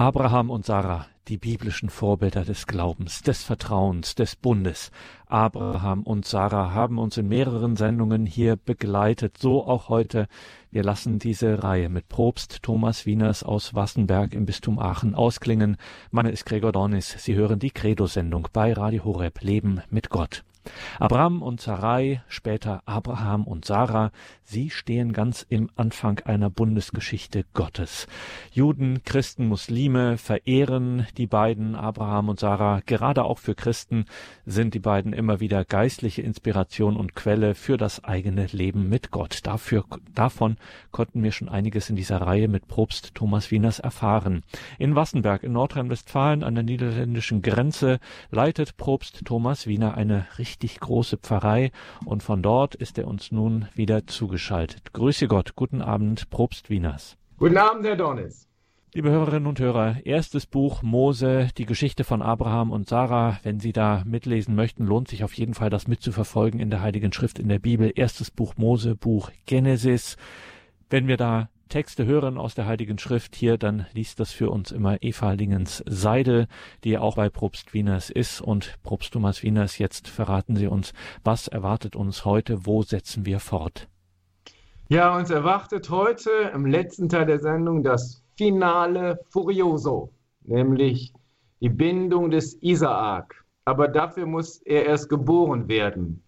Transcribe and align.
Abraham 0.00 0.48
und 0.50 0.64
Sarah, 0.64 1.06
die 1.26 1.38
biblischen 1.38 1.88
Vorbilder 1.88 2.44
des 2.44 2.68
Glaubens, 2.68 3.22
des 3.22 3.42
Vertrauens, 3.42 4.14
des 4.14 4.36
Bundes. 4.36 4.92
Abraham 5.26 6.04
und 6.04 6.24
Sarah 6.24 6.72
haben 6.72 6.98
uns 6.98 7.16
in 7.16 7.26
mehreren 7.26 7.74
Sendungen 7.74 8.24
hier 8.24 8.54
begleitet, 8.54 9.38
so 9.38 9.66
auch 9.66 9.88
heute. 9.88 10.28
Wir 10.70 10.84
lassen 10.84 11.18
diese 11.18 11.64
Reihe 11.64 11.88
mit 11.88 12.08
Propst 12.08 12.62
Thomas 12.62 13.06
Wieners 13.06 13.42
aus 13.42 13.74
Wassenberg 13.74 14.34
im 14.34 14.46
Bistum 14.46 14.78
Aachen 14.78 15.16
ausklingen. 15.16 15.76
Mein 16.12 16.26
Name 16.26 16.32
ist 16.32 16.46
Gregor 16.46 16.70
Dornis. 16.70 17.16
Sie 17.18 17.34
hören 17.34 17.58
die 17.58 17.72
Credo-Sendung 17.72 18.46
bei 18.52 18.72
Radio 18.72 19.02
Horeb 19.02 19.42
Leben 19.42 19.80
mit 19.90 20.10
Gott. 20.10 20.44
Abraham 20.98 21.42
und 21.42 21.60
Sarai, 21.60 22.22
später 22.28 22.82
Abraham 22.86 23.44
und 23.44 23.64
Sarah, 23.64 24.10
sie 24.42 24.70
stehen 24.70 25.12
ganz 25.12 25.46
im 25.48 25.70
Anfang 25.76 26.20
einer 26.20 26.50
Bundesgeschichte 26.50 27.44
Gottes. 27.54 28.06
Juden, 28.52 29.02
Christen, 29.04 29.46
Muslime 29.46 30.18
verehren 30.18 31.06
die 31.16 31.26
beiden, 31.26 31.74
Abraham 31.74 32.28
und 32.28 32.40
Sarah. 32.40 32.80
Gerade 32.84 33.24
auch 33.24 33.38
für 33.38 33.54
Christen 33.54 34.04
sind 34.46 34.74
die 34.74 34.80
beiden 34.80 35.12
immer 35.12 35.40
wieder 35.40 35.64
geistliche 35.64 36.22
Inspiration 36.22 36.96
und 36.96 37.14
Quelle 37.14 37.54
für 37.54 37.76
das 37.76 38.04
eigene 38.04 38.46
Leben 38.46 38.88
mit 38.88 39.10
Gott. 39.10 39.40
Dafür, 39.44 39.84
davon 40.14 40.56
konnten 40.90 41.22
wir 41.22 41.32
schon 41.32 41.48
einiges 41.48 41.90
in 41.90 41.96
dieser 41.96 42.20
Reihe 42.20 42.48
mit 42.48 42.68
Propst 42.68 43.14
Thomas 43.14 43.50
Wieners 43.50 43.78
erfahren. 43.78 44.42
In 44.78 44.94
Wassenberg 44.94 45.42
in 45.42 45.52
Nordrhein-Westfalen 45.52 46.42
an 46.42 46.54
der 46.54 46.64
niederländischen 46.64 47.42
Grenze 47.42 47.98
leitet 48.30 48.76
Propst 48.76 49.24
Thomas 49.24 49.66
Wiener 49.66 49.94
eine 49.94 50.26
richtig 50.38 50.57
richtig 50.58 50.80
große 50.80 51.18
Pfarrei 51.18 51.70
und 52.04 52.24
von 52.24 52.42
dort 52.42 52.74
ist 52.74 52.98
er 52.98 53.06
uns 53.06 53.30
nun 53.30 53.68
wieder 53.74 54.08
zugeschaltet. 54.08 54.92
Grüße 54.92 55.28
Gott, 55.28 55.54
guten 55.54 55.82
Abend, 55.82 56.30
Probst 56.30 56.68
Wieners. 56.68 57.16
Guten 57.36 57.56
Abend, 57.56 57.84
Herr 57.86 57.94
Dornis. 57.94 58.48
Liebe 58.92 59.10
Hörerinnen 59.10 59.46
und 59.46 59.60
Hörer, 59.60 59.98
erstes 60.04 60.46
Buch 60.46 60.82
Mose, 60.82 61.50
die 61.56 61.66
Geschichte 61.66 62.02
von 62.02 62.22
Abraham 62.22 62.72
und 62.72 62.88
Sarah. 62.88 63.38
Wenn 63.44 63.60
Sie 63.60 63.72
da 63.72 64.02
mitlesen 64.04 64.56
möchten, 64.56 64.84
lohnt 64.84 65.06
sich 65.06 65.22
auf 65.22 65.34
jeden 65.34 65.54
Fall, 65.54 65.70
das 65.70 65.86
mitzuverfolgen 65.86 66.58
in 66.58 66.70
der 66.70 66.80
Heiligen 66.80 67.12
Schrift 67.12 67.38
in 67.38 67.48
der 67.48 67.60
Bibel. 67.60 67.92
Erstes 67.94 68.32
Buch 68.32 68.54
Mose, 68.56 68.96
Buch 68.96 69.30
Genesis. 69.46 70.16
Wenn 70.90 71.06
wir 71.06 71.18
da 71.18 71.50
Texte 71.68 72.06
hören 72.06 72.38
aus 72.38 72.54
der 72.54 72.66
Heiligen 72.66 72.98
Schrift 72.98 73.36
hier, 73.36 73.58
dann 73.58 73.86
liest 73.92 74.20
das 74.20 74.32
für 74.32 74.50
uns 74.50 74.72
immer 74.72 75.02
Eva 75.02 75.32
Lingens 75.32 75.84
Seidel, 75.86 76.46
die 76.84 76.98
auch 76.98 77.16
bei 77.16 77.28
Propst 77.28 77.74
Wieners 77.74 78.10
ist. 78.10 78.40
Und 78.40 78.74
Propst 78.82 79.12
Thomas 79.12 79.42
Wieners, 79.42 79.78
jetzt 79.78 80.08
verraten 80.08 80.56
Sie 80.56 80.66
uns, 80.66 80.92
was 81.24 81.48
erwartet 81.48 81.96
uns 81.96 82.24
heute, 82.24 82.66
wo 82.66 82.82
setzen 82.82 83.26
wir 83.26 83.40
fort? 83.40 83.88
Ja, 84.88 85.16
uns 85.16 85.30
erwartet 85.30 85.90
heute 85.90 86.30
im 86.54 86.66
letzten 86.66 87.08
Teil 87.08 87.26
der 87.26 87.40
Sendung 87.40 87.82
das 87.82 88.24
Finale 88.36 89.20
Furioso, 89.28 90.12
nämlich 90.44 91.12
die 91.60 91.68
Bindung 91.68 92.30
des 92.30 92.54
Isaak. 92.62 93.44
Aber 93.64 93.88
dafür 93.88 94.26
muss 94.26 94.58
er 94.62 94.86
erst 94.86 95.08
geboren 95.08 95.68
werden. 95.68 96.22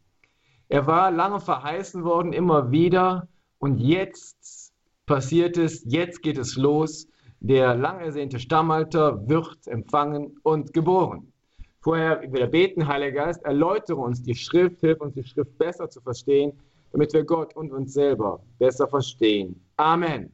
Er 0.68 0.86
war 0.86 1.11
lange 1.11 1.41
verheißen 1.41 2.05
worden, 2.05 2.33
immer 2.33 2.70
wieder, 2.70 3.28
und 3.61 3.77
jetzt 3.78 4.39
passiert 5.11 5.58
es, 5.58 5.83
jetzt 5.86 6.22
geht 6.22 6.39
es 6.39 6.56
los. 6.56 7.08
Der 7.41 7.75
lang 7.75 7.98
ersehnte 7.98 8.39
Stammalter 8.39 9.28
wird 9.28 9.67
empfangen 9.67 10.39
und 10.44 10.72
geboren. 10.72 11.33
Vorher 11.80 12.22
wieder 12.33 12.47
beten, 12.47 12.86
Heiliger 12.86 13.25
Geist, 13.25 13.42
erläutere 13.42 13.97
uns 13.97 14.22
die 14.22 14.36
Schrift, 14.36 14.78
hilf 14.78 15.00
uns 15.00 15.14
die 15.14 15.25
Schrift 15.25 15.58
besser 15.58 15.91
zu 15.91 16.00
verstehen, 16.00 16.52
damit 16.92 17.12
wir 17.12 17.25
Gott 17.25 17.56
und 17.56 17.72
uns 17.72 17.92
selber 17.92 18.41
besser 18.61 18.86
verstehen. 18.86 19.61
Amen. 19.78 20.30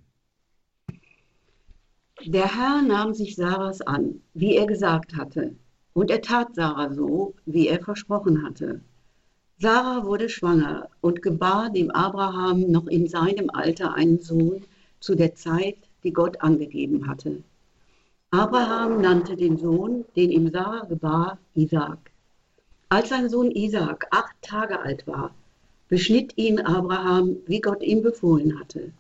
Der 2.27 2.55
Herr 2.55 2.83
nahm 2.83 3.15
sich 3.15 3.35
Sarahs 3.35 3.81
an, 3.81 4.21
wie 4.35 4.57
er 4.57 4.67
gesagt 4.67 5.17
hatte, 5.17 5.55
und 5.95 6.11
er 6.11 6.21
tat 6.21 6.55
Sarah 6.55 6.93
so, 6.93 7.35
wie 7.47 7.69
er 7.69 7.81
versprochen 7.81 8.43
hatte. 8.45 8.83
Sarah 9.59 10.05
wurde 10.05 10.29
schwanger 10.29 10.91
und 11.01 11.23
gebar 11.23 11.71
dem 11.71 11.91
Abraham 11.91 12.71
noch 12.71 12.89
in 12.89 13.09
seinem 13.09 13.49
Alter 13.49 13.95
einen 13.95 14.21
Sohn 14.21 14.63
zu 15.01 15.15
der 15.15 15.35
Zeit, 15.35 15.77
die 16.05 16.13
Gott 16.13 16.41
angegeben 16.41 17.09
hatte. 17.09 17.43
Abraham 18.31 19.01
nannte 19.01 19.37
den 19.37 19.57
Sohn, 19.57 20.05
den 20.17 20.31
ihm 20.31 20.51
Sarah 20.51 20.85
gebar, 20.85 21.39
Isaak. 21.55 22.11
Als 22.89 23.09
sein 23.09 23.29
Sohn 23.29 23.51
Isaak 23.51 24.07
acht 24.11 24.35
Tage 24.43 24.81
alt 24.81 25.07
war, 25.07 25.31
beschnitt 25.89 26.37
ihn 26.37 26.61
Abraham, 26.61 27.37
wie 27.47 27.61
Gott 27.61 27.83
ihm 27.83 28.03
befohlen 28.03 28.59
hatte. 28.59 28.93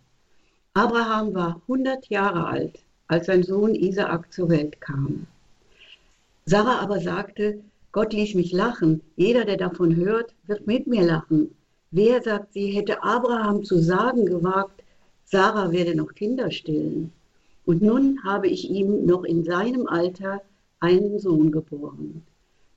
Abraham 0.75 1.35
war 1.35 1.61
100 1.62 2.06
Jahre 2.09 2.47
alt, 2.47 2.79
als 3.09 3.27
sein 3.27 3.43
Sohn 3.43 3.75
Isaak 3.75 4.33
zur 4.33 4.49
Welt 4.49 4.81
kam. 4.81 5.27
Sarah 6.45 6.79
aber 6.81 7.01
sagte, 7.01 7.61
Gott 7.93 8.12
ließ 8.12 8.35
mich 8.35 8.53
lachen. 8.53 9.01
Jeder, 9.17 9.45
der 9.45 9.56
davon 9.56 9.97
hört, 9.97 10.35
wird 10.47 10.67
mit 10.67 10.87
mir 10.87 11.03
lachen. 11.03 11.55
Wer, 11.91 12.23
sagt 12.23 12.53
sie, 12.53 12.69
hätte 12.69 13.03
Abraham 13.03 13.65
zu 13.65 13.79
sagen 13.79 14.27
gewagt, 14.27 14.75
Sarah 15.26 15.70
werde 15.70 15.94
noch 15.94 16.14
Kinder 16.14 16.50
stillen. 16.50 17.12
Und 17.66 17.82
nun 17.82 18.25
habe 18.25 18.48
ich 18.48 18.70
ihm 18.70 19.04
noch 19.06 19.25
in 19.25 19.44
seinem 19.44 19.87
Alter 19.87 20.41
einen 20.81 21.19
Sohn 21.19 21.53
geboren. 21.53 22.22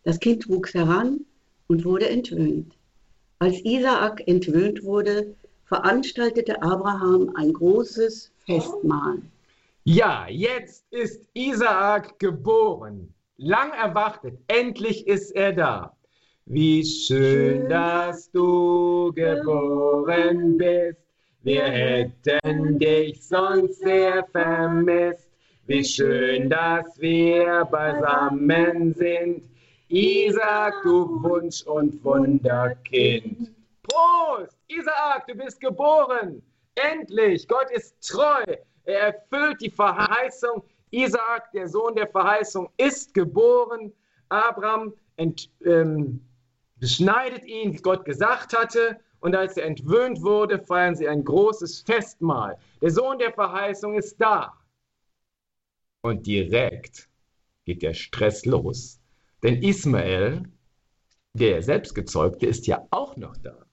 Das 0.03 0.19
Kind 0.19 0.49
wuchs 0.49 0.73
heran 0.73 1.21
und 1.67 1.85
wurde 1.85 2.09
entwöhnt. 2.09 2.73
Als 3.39 3.63
Isaak 3.63 4.27
entwöhnt 4.27 4.83
wurde, 4.83 5.33
veranstaltete 5.65 6.61
Abraham 6.61 7.31
ein 7.35 7.53
großes 7.53 8.31
Festmahl. 8.45 9.21
Ja, 9.85 10.27
jetzt 10.29 10.83
ist 10.91 11.21
Isaak 11.33 12.19
geboren 12.19 13.13
lang 13.39 13.71
erwartet, 13.71 14.37
endlich 14.47 15.07
ist 15.07 15.31
er 15.31 15.53
da. 15.53 15.95
Wie 16.45 16.83
schön, 16.83 17.69
dass 17.69 18.29
du 18.31 19.11
geboren 19.13 20.57
bist. 20.57 21.09
Wir 21.41 21.63
hätten 21.63 22.77
dich 22.77 23.25
sonst 23.25 23.79
sehr 23.79 24.25
vermisst. 24.25 25.29
Wie 25.67 25.85
schön, 25.85 26.50
dass 26.50 27.00
wir 27.00 27.63
beisammen 27.72 28.94
sind. 28.94 29.44
Isaac, 29.88 30.73
du 30.83 31.23
Wunsch- 31.23 31.63
und 31.63 32.03
Wunderkind. 32.03 33.51
Prost! 33.83 34.57
Isaac, 34.67 35.28
du 35.28 35.35
bist 35.35 35.61
geboren. 35.61 36.41
Endlich! 36.75 37.47
Gott 37.47 37.72
ist 37.72 37.95
treu. 38.05 38.44
Er 38.83 38.99
erfüllt 38.99 39.61
die 39.61 39.69
Verheißung, 39.69 40.63
Isaak, 40.91 41.51
der 41.53 41.69
Sohn 41.69 41.95
der 41.95 42.07
Verheißung, 42.07 42.69
ist 42.78 43.13
geboren. 43.13 43.94
Abraham 44.28 44.94
ent, 45.16 45.49
ähm, 45.66 46.19
beschneidet 46.79 47.45
ihn, 47.45 47.73
wie 47.73 47.81
Gott 47.81 48.03
gesagt 48.03 48.57
hatte. 48.57 48.99
Und 49.19 49.35
als 49.35 49.57
er 49.57 49.66
entwöhnt 49.66 50.22
wurde, 50.22 50.59
feiern 50.59 50.96
sie 50.96 51.07
ein 51.07 51.24
großes 51.24 51.81
Festmahl. 51.81 52.57
Der 52.81 52.91
Sohn 52.91 53.19
der 53.19 53.34
Verheißung 53.34 53.97
ist 53.97 54.18
da. 54.19 54.53
Und 56.02 56.25
direkt 56.25 57.09
geht 57.66 57.81
der 57.81 57.94
Stress 57.94 58.46
los. 58.46 59.00
Denn 59.44 59.62
Ismael, 59.62 60.44
der 61.34 61.62
Selbstgezeugte, 61.62 62.46
ist 62.46 62.68
ja 62.68 62.88
auch 62.91 63.18
noch 63.18 63.35
da. 63.38 63.66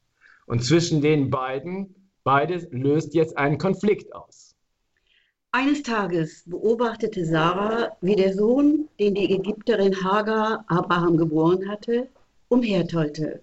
Und 0.47 0.65
zwischen 0.65 1.01
den 1.01 1.31
beiden, 1.31 2.11
beides 2.25 2.67
löst 2.71 3.15
jetzt 3.15 3.37
einen 3.37 3.59
Konflikt 3.59 4.13
aus. 4.15 4.55
Eines 5.53 5.83
Tages 5.83 6.43
beobachtete 6.47 7.25
Sarah, 7.25 7.97
wie 8.01 8.15
der 8.15 8.35
Sohn, 8.35 8.89
den 9.01 9.15
die 9.15 9.33
Ägypterin 9.33 10.05
Hagar 10.05 10.65
Abraham 10.69 11.17
geboren 11.17 11.69
hatte, 11.69 12.09
umhertollte. 12.49 13.41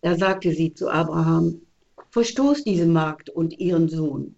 Da 0.00 0.16
sagte 0.16 0.52
sie 0.52 0.72
zu 0.72 0.88
Abraham, 0.88 1.60
Verstoß 2.10 2.64
diese 2.64 2.86
Magd 2.86 3.30
und 3.30 3.58
ihren 3.58 3.88
Sohn, 3.88 4.34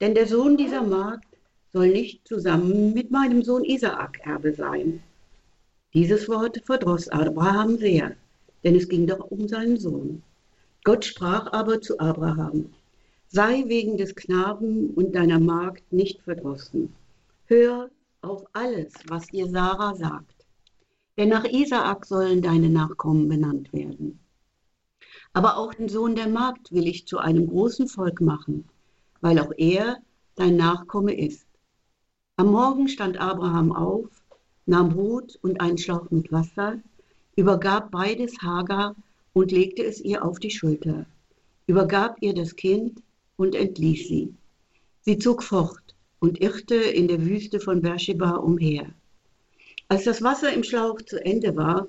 denn 0.00 0.14
der 0.14 0.26
Sohn 0.26 0.56
dieser 0.56 0.82
Magd 0.82 1.26
soll 1.72 1.88
nicht 1.88 2.26
zusammen 2.26 2.94
mit 2.94 3.10
meinem 3.10 3.42
Sohn 3.42 3.64
Isaak 3.64 4.20
Erbe 4.24 4.54
sein. 4.54 5.02
Dieses 5.92 6.28
Wort 6.28 6.62
verdross 6.64 7.08
Abraham 7.08 7.76
sehr, 7.76 8.16
denn 8.64 8.76
es 8.76 8.88
ging 8.88 9.06
doch 9.06 9.30
um 9.30 9.46
seinen 9.46 9.78
Sohn. 9.78 10.22
Gott 10.84 11.04
sprach 11.04 11.52
aber 11.52 11.80
zu 11.80 11.98
Abraham, 11.98 12.70
Sei 13.28 13.64
wegen 13.66 13.96
des 13.96 14.14
Knaben 14.14 14.90
und 14.90 15.14
deiner 15.14 15.40
Magd 15.40 15.90
nicht 15.92 16.20
verdrossen. 16.22 16.94
Hör 17.46 17.90
auf 18.20 18.44
alles, 18.52 18.92
was 19.08 19.26
dir 19.26 19.48
Sarah 19.48 19.94
sagt. 19.94 20.46
Denn 21.16 21.30
nach 21.30 21.44
Isaak 21.44 22.04
sollen 22.06 22.42
deine 22.42 22.68
Nachkommen 22.68 23.28
benannt 23.28 23.72
werden. 23.72 24.18
Aber 25.32 25.56
auch 25.56 25.74
den 25.74 25.88
Sohn 25.88 26.14
der 26.14 26.28
Magd 26.28 26.72
will 26.72 26.86
ich 26.86 27.06
zu 27.06 27.18
einem 27.18 27.46
großen 27.46 27.88
Volk 27.88 28.20
machen, 28.20 28.68
weil 29.20 29.38
auch 29.38 29.52
er 29.56 29.98
dein 30.34 30.56
Nachkomme 30.56 31.18
ist. 31.18 31.46
Am 32.36 32.48
Morgen 32.48 32.88
stand 32.88 33.18
Abraham 33.18 33.72
auf, 33.72 34.08
nahm 34.66 34.90
Brot 34.90 35.38
und 35.42 35.60
einen 35.60 35.78
Schlauch 35.78 36.10
mit 36.10 36.32
Wasser, 36.32 36.80
übergab 37.36 37.90
beides 37.90 38.40
Hagar 38.42 38.94
und 39.32 39.52
legte 39.52 39.84
es 39.84 40.00
ihr 40.00 40.24
auf 40.24 40.38
die 40.38 40.50
Schulter, 40.50 41.06
übergab 41.66 42.16
ihr 42.20 42.34
das 42.34 42.56
Kind 42.56 43.02
und 43.36 43.54
entließ 43.54 44.08
sie. 44.08 44.34
Sie 45.00 45.18
zog 45.18 45.42
fort, 45.42 45.82
und 46.22 46.40
irrte 46.40 46.76
in 46.76 47.08
der 47.08 47.20
Wüste 47.26 47.58
von 47.58 47.82
Beersheba 47.82 48.36
umher. 48.36 48.86
Als 49.88 50.04
das 50.04 50.22
Wasser 50.22 50.52
im 50.52 50.62
Schlauch 50.62 51.02
zu 51.02 51.22
Ende 51.22 51.56
war, 51.56 51.88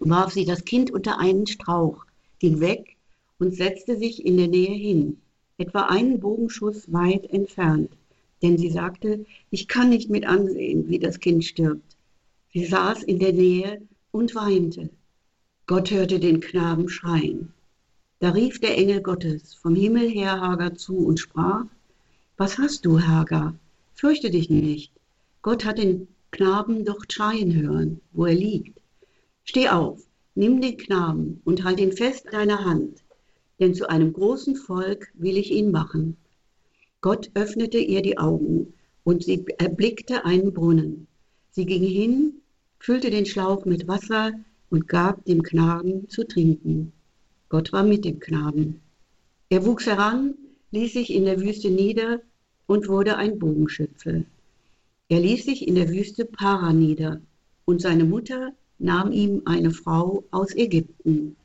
warf 0.00 0.32
sie 0.32 0.44
das 0.44 0.64
Kind 0.64 0.90
unter 0.90 1.20
einen 1.20 1.46
Strauch, 1.46 2.04
ging 2.40 2.58
weg 2.60 2.96
und 3.38 3.54
setzte 3.54 3.96
sich 3.96 4.26
in 4.26 4.36
der 4.36 4.48
Nähe 4.48 4.74
hin, 4.74 5.18
etwa 5.58 5.82
einen 5.82 6.18
Bogenschuss 6.18 6.92
weit 6.92 7.30
entfernt, 7.30 7.92
denn 8.42 8.58
sie 8.58 8.70
sagte, 8.70 9.24
ich 9.50 9.68
kann 9.68 9.90
nicht 9.90 10.10
mit 10.10 10.26
ansehen, 10.26 10.88
wie 10.88 10.98
das 10.98 11.20
Kind 11.20 11.44
stirbt. 11.44 11.96
Sie 12.52 12.64
saß 12.64 13.04
in 13.04 13.18
der 13.18 13.32
Nähe 13.32 13.80
und 14.10 14.34
weinte. 14.34 14.90
Gott 15.66 15.90
hörte 15.90 16.18
den 16.18 16.40
Knaben 16.40 16.88
schreien. 16.88 17.52
Da 18.18 18.30
rief 18.30 18.58
der 18.58 18.76
Engel 18.76 19.02
Gottes 19.02 19.54
vom 19.54 19.76
Himmel 19.76 20.08
her 20.08 20.40
Hagar 20.40 20.74
zu 20.74 20.96
und 20.96 21.20
sprach, 21.20 21.64
Was 22.36 22.58
hast 22.58 22.84
du, 22.84 23.00
Hagar? 23.00 23.54
Fürchte 23.94 24.30
dich 24.30 24.50
nicht. 24.50 24.92
Gott 25.42 25.64
hat 25.64 25.78
den 25.78 26.08
Knaben 26.30 26.84
doch 26.84 27.04
schreien 27.08 27.54
hören, 27.54 28.00
wo 28.12 28.26
er 28.26 28.34
liegt. 28.34 28.80
Steh 29.44 29.68
auf, 29.68 30.02
nimm 30.34 30.60
den 30.60 30.76
Knaben 30.76 31.40
und 31.44 31.64
halt 31.64 31.80
ihn 31.80 31.92
fest 31.92 32.26
in 32.26 32.32
deiner 32.32 32.64
Hand, 32.64 33.02
denn 33.58 33.74
zu 33.74 33.88
einem 33.88 34.12
großen 34.12 34.56
Volk 34.56 35.12
will 35.14 35.36
ich 35.36 35.50
ihn 35.50 35.70
machen. 35.70 36.16
Gott 37.00 37.30
öffnete 37.34 37.78
ihr 37.78 38.02
die 38.02 38.18
Augen 38.18 38.74
und 39.04 39.24
sie 39.24 39.44
erblickte 39.58 40.24
einen 40.24 40.52
Brunnen. 40.52 41.06
Sie 41.50 41.66
ging 41.66 41.82
hin, 41.82 42.34
füllte 42.78 43.10
den 43.10 43.26
Schlauch 43.26 43.64
mit 43.64 43.88
Wasser 43.88 44.32
und 44.70 44.88
gab 44.88 45.24
dem 45.24 45.42
Knaben 45.42 46.08
zu 46.08 46.24
trinken. 46.24 46.92
Gott 47.48 47.72
war 47.72 47.82
mit 47.82 48.04
dem 48.04 48.20
Knaben. 48.20 48.80
Er 49.48 49.64
wuchs 49.66 49.86
heran, 49.86 50.34
ließ 50.70 50.92
sich 50.92 51.12
in 51.12 51.24
der 51.24 51.40
Wüste 51.40 51.70
nieder 51.70 52.20
und 52.66 52.88
wurde 52.88 53.16
ein 53.16 53.38
Bogenschütze. 53.38 54.24
Er 55.08 55.20
ließ 55.20 55.44
sich 55.44 55.66
in 55.66 55.74
der 55.74 55.88
Wüste 55.88 56.24
Para 56.24 56.72
nieder 56.72 57.20
und 57.64 57.80
seine 57.80 58.04
Mutter 58.04 58.52
nahm 58.80 59.12
ihm 59.12 59.42
eine 59.44 59.70
Frau 59.70 60.24
aus 60.30 60.54
Ägypten. 60.54 61.36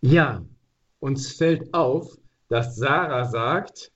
Ja, 0.00 0.44
uns 1.00 1.32
fällt 1.32 1.72
auf, 1.74 2.18
dass 2.48 2.76
Sarah 2.76 3.24
sagt, 3.24 3.92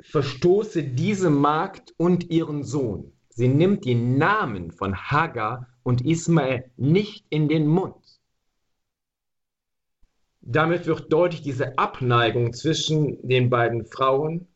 verstoße 0.00 0.82
diese 0.82 1.30
Magd 1.30 1.94
und 1.96 2.30
ihren 2.30 2.64
Sohn. 2.64 3.12
Sie 3.28 3.48
nimmt 3.48 3.84
die 3.84 3.94
Namen 3.94 4.72
von 4.72 4.96
Hagar 4.96 5.68
und 5.82 6.04
Ismael 6.04 6.70
nicht 6.76 7.26
in 7.30 7.48
den 7.48 7.66
Mund. 7.66 8.20
Damit 10.42 10.86
wird 10.86 11.12
deutlich 11.12 11.42
diese 11.42 11.78
Abneigung 11.78 12.52
zwischen 12.54 13.26
den 13.26 13.50
beiden 13.50 13.84
Frauen, 13.84 14.48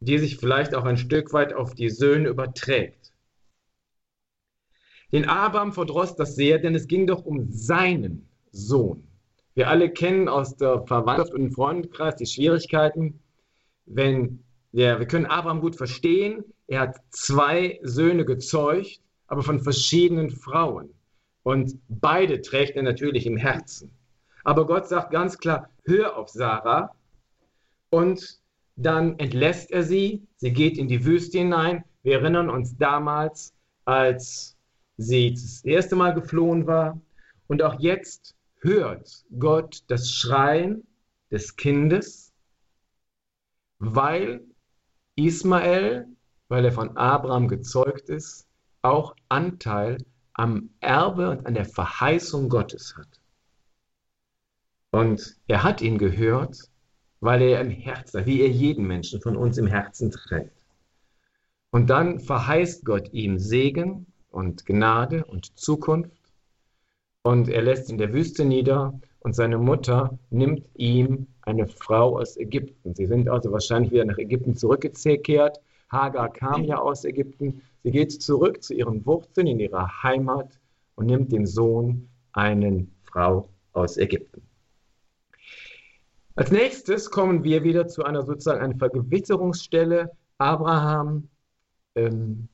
die 0.00 0.18
sich 0.18 0.36
vielleicht 0.36 0.74
auch 0.74 0.84
ein 0.84 0.98
Stück 0.98 1.32
weit 1.32 1.54
auf 1.54 1.74
die 1.74 1.90
Söhne 1.90 2.28
überträgt. 2.28 3.03
Den 5.12 5.28
Abraham 5.28 5.72
verdross 5.72 6.16
das 6.16 6.34
sehr, 6.34 6.58
denn 6.58 6.74
es 6.74 6.88
ging 6.88 7.06
doch 7.06 7.24
um 7.24 7.50
seinen 7.50 8.28
Sohn. 8.50 9.06
Wir 9.54 9.68
alle 9.68 9.90
kennen 9.90 10.28
aus 10.28 10.56
der 10.56 10.84
Verwandtschaft 10.86 11.32
und 11.32 11.42
dem 11.42 11.52
Freundeskreis 11.52 12.16
die 12.16 12.26
Schwierigkeiten, 12.26 13.20
wenn 13.86 14.44
ja, 14.72 14.98
wir 14.98 15.06
können 15.06 15.26
Abraham 15.26 15.60
gut 15.60 15.76
verstehen. 15.76 16.42
Er 16.66 16.80
hat 16.80 16.96
zwei 17.10 17.78
Söhne 17.82 18.24
gezeugt, 18.24 19.00
aber 19.28 19.42
von 19.42 19.60
verschiedenen 19.60 20.30
Frauen. 20.30 20.92
Und 21.44 21.78
beide 21.88 22.40
trägt 22.40 22.74
er 22.74 22.82
natürlich 22.82 23.24
im 23.26 23.36
Herzen. 23.36 23.92
Aber 24.42 24.66
Gott 24.66 24.88
sagt 24.88 25.12
ganz 25.12 25.38
klar, 25.38 25.70
hör 25.84 26.16
auf 26.16 26.28
Sarah. 26.28 26.90
Und 27.90 28.40
dann 28.74 29.16
entlässt 29.20 29.70
er 29.70 29.84
sie. 29.84 30.26
Sie 30.36 30.52
geht 30.52 30.76
in 30.76 30.88
die 30.88 31.04
Wüste 31.04 31.38
hinein. 31.38 31.84
Wir 32.02 32.18
erinnern 32.18 32.50
uns 32.50 32.76
damals, 32.76 33.54
als 33.84 34.53
sie 34.96 35.32
das 35.32 35.64
erste 35.64 35.96
Mal 35.96 36.14
geflohen 36.14 36.66
war. 36.66 37.00
Und 37.46 37.62
auch 37.62 37.78
jetzt 37.80 38.34
hört 38.60 39.24
Gott 39.38 39.82
das 39.88 40.10
Schreien 40.10 40.86
des 41.30 41.56
Kindes, 41.56 42.32
weil 43.78 44.42
Ismael, 45.16 46.06
weil 46.48 46.64
er 46.64 46.72
von 46.72 46.96
Abraham 46.96 47.48
gezeugt 47.48 48.08
ist, 48.08 48.46
auch 48.82 49.14
Anteil 49.28 49.98
am 50.32 50.70
Erbe 50.80 51.30
und 51.30 51.46
an 51.46 51.54
der 51.54 51.64
Verheißung 51.64 52.48
Gottes 52.48 52.96
hat. 52.96 53.20
Und 54.90 55.36
er 55.48 55.62
hat 55.62 55.80
ihn 55.80 55.98
gehört, 55.98 56.70
weil 57.20 57.42
er 57.42 57.60
im 57.60 57.70
Herzen, 57.70 58.26
wie 58.26 58.40
er 58.40 58.50
jeden 58.50 58.86
Menschen 58.86 59.20
von 59.20 59.36
uns 59.36 59.58
im 59.58 59.66
Herzen 59.66 60.10
trägt. 60.10 60.64
Und 61.70 61.88
dann 61.88 62.20
verheißt 62.20 62.84
Gott 62.84 63.12
ihm 63.12 63.38
Segen 63.38 64.06
und 64.34 64.66
Gnade 64.66 65.24
und 65.24 65.58
Zukunft. 65.58 66.10
Und 67.22 67.48
er 67.48 67.62
lässt 67.62 67.90
in 67.90 67.98
der 67.98 68.12
Wüste 68.12 68.44
nieder 68.44 68.98
und 69.20 69.34
seine 69.34 69.56
Mutter 69.56 70.18
nimmt 70.30 70.66
ihm 70.74 71.26
eine 71.42 71.66
Frau 71.66 72.18
aus 72.18 72.36
Ägypten. 72.36 72.94
Sie 72.94 73.06
sind 73.06 73.28
also 73.28 73.50
wahrscheinlich 73.52 73.92
wieder 73.92 74.04
nach 74.04 74.18
Ägypten 74.18 74.54
zurückgekehrt. 74.54 75.60
Hagar 75.88 76.32
kam 76.32 76.64
ja 76.64 76.78
aus 76.78 77.04
Ägypten. 77.04 77.62
Sie 77.82 77.90
geht 77.90 78.12
zurück 78.20 78.62
zu 78.62 78.74
ihren 78.74 79.06
Wurzeln 79.06 79.46
in 79.46 79.60
ihrer 79.60 80.02
Heimat 80.02 80.58
und 80.96 81.06
nimmt 81.06 81.32
den 81.32 81.46
Sohn 81.46 82.08
einer 82.32 82.84
Frau 83.04 83.48
aus 83.72 83.96
Ägypten. 83.96 84.42
Als 86.36 86.50
nächstes 86.50 87.10
kommen 87.10 87.44
wir 87.44 87.62
wieder 87.62 87.86
zu 87.86 88.02
einer 88.04 88.24
sozusagen 88.24 88.60
einer 88.60 88.76
Vergewitterungsstelle. 88.76 90.10
Abraham 90.38 91.28
ähm, 91.94 92.48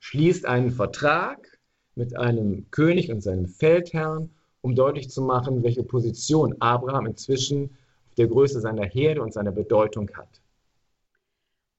schließt 0.00 0.44
einen 0.46 0.72
Vertrag 0.72 1.58
mit 1.94 2.16
einem 2.16 2.70
König 2.70 3.10
und 3.10 3.22
seinem 3.22 3.46
Feldherrn, 3.46 4.30
um 4.62 4.74
deutlich 4.74 5.08
zu 5.10 5.22
machen, 5.22 5.62
welche 5.62 5.82
Position 5.82 6.56
Abraham 6.58 7.06
inzwischen 7.06 7.70
auf 8.08 8.14
der 8.16 8.26
Größe 8.26 8.60
seiner 8.60 8.84
Herde 8.84 9.22
und 9.22 9.32
seiner 9.32 9.52
Bedeutung 9.52 10.10
hat. 10.14 10.40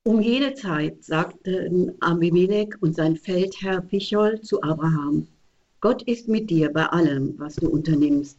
Um 0.03 0.21
jene 0.21 0.55
Zeit 0.55 1.03
sagten 1.03 1.93
Abimelech 1.99 2.73
und 2.81 2.95
sein 2.95 3.17
Feldherr 3.17 3.81
Pichol 3.81 4.41
zu 4.41 4.61
Abraham, 4.63 5.27
Gott 5.79 6.01
ist 6.03 6.27
mit 6.27 6.49
dir 6.49 6.71
bei 6.71 6.85
allem, 6.85 7.35
was 7.37 7.55
du 7.55 7.69
unternimmst. 7.69 8.37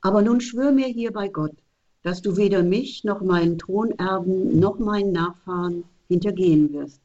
Aber 0.00 0.22
nun 0.22 0.40
schwör 0.40 0.72
mir 0.72 0.86
hier 0.86 1.12
bei 1.12 1.28
Gott, 1.28 1.54
dass 2.02 2.22
du 2.22 2.36
weder 2.36 2.62
mich 2.62 3.04
noch 3.04 3.20
meinen 3.20 3.58
Thronerben 3.58 4.58
noch 4.58 4.78
meinen 4.78 5.12
Nachfahren 5.12 5.84
hintergehen 6.08 6.72
wirst. 6.72 7.00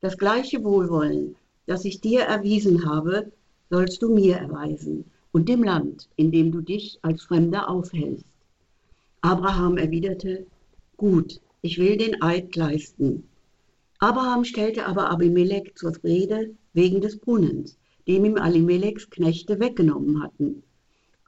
Das 0.00 0.16
gleiche 0.16 0.64
Wohlwollen, 0.64 1.36
das 1.66 1.84
ich 1.84 2.00
dir 2.00 2.22
erwiesen 2.22 2.84
habe, 2.84 3.32
sollst 3.70 4.02
du 4.02 4.12
mir 4.12 4.36
erweisen 4.36 5.04
und 5.32 5.48
dem 5.48 5.62
Land, 5.62 6.08
in 6.16 6.32
dem 6.32 6.50
du 6.50 6.60
dich 6.60 6.98
als 7.02 7.22
Fremder 7.22 7.68
aufhältst. 7.68 8.26
Abraham 9.20 9.76
erwiderte, 9.76 10.46
Gut, 10.96 11.40
ich 11.62 11.78
will 11.78 11.96
den 11.96 12.20
Eid 12.22 12.56
leisten. 12.56 13.28
Abraham 13.98 14.44
stellte 14.44 14.86
aber 14.86 15.10
Abimelech 15.10 15.74
zur 15.74 15.92
Rede 16.02 16.54
wegen 16.72 17.00
des 17.00 17.18
Brunnens, 17.18 17.78
dem 18.08 18.24
ihm 18.24 18.36
Abimelechs 18.36 19.10
Knechte 19.10 19.60
weggenommen 19.60 20.22
hatten. 20.22 20.62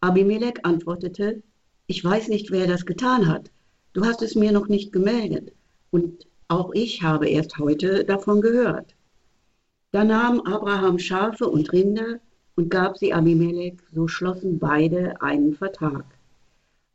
Abimelech 0.01 0.65
antwortete, 0.65 1.43
ich 1.87 2.03
weiß 2.03 2.29
nicht, 2.29 2.51
wer 2.51 2.67
das 2.67 2.87
getan 2.87 3.29
hat. 3.29 3.51
Du 3.93 4.05
hast 4.05 4.23
es 4.23 4.35
mir 4.35 4.53
noch 4.53 4.69
nicht 4.69 4.93
gemeldet. 4.93 5.53
Und 5.91 6.27
auch 6.49 6.73
ich 6.73 7.03
habe 7.03 7.29
erst 7.29 7.59
heute 7.59 8.05
davon 8.05 8.41
gehört. 8.41 8.95
Da 9.93 10.05
nahm 10.05 10.41
Abraham 10.41 10.99
Schafe 10.99 11.47
und 11.47 11.71
Rinder 11.71 12.19
und 12.57 12.71
gab 12.71 12.97
sie 12.97 13.13
Abimelech, 13.13 13.75
so 13.93 14.09
schlossen 14.09 14.59
beide 14.59 15.21
einen 15.21 15.55
Vertrag. 15.55 16.07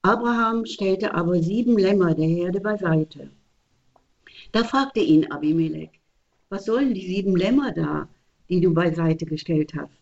Abraham 0.01 0.66
stellte 0.66 1.13
aber 1.13 1.39
sieben 1.44 1.77
Lämmer 1.77 2.16
der 2.16 2.27
Herde 2.27 2.60
beiseite. 2.60 3.30
Da 4.51 4.63
fragte 4.63 5.00
ihn 5.00 5.32
Abimelech, 5.32 5.92
was 6.50 6.66
sollen 6.66 6.96
die 6.96 7.06
sieben 7.06 7.36
Lämmer 7.36 7.72
da, 7.72 8.08
die 8.50 8.62
du 8.62 8.74
beiseite 8.74 9.27
gestellt 9.27 9.75
hast? 9.75 10.01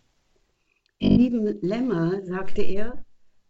Die 1.02 1.18
sieben 1.18 1.60
Lämmer, 1.62 2.22
sagte 2.24 2.62
er, 2.62 3.04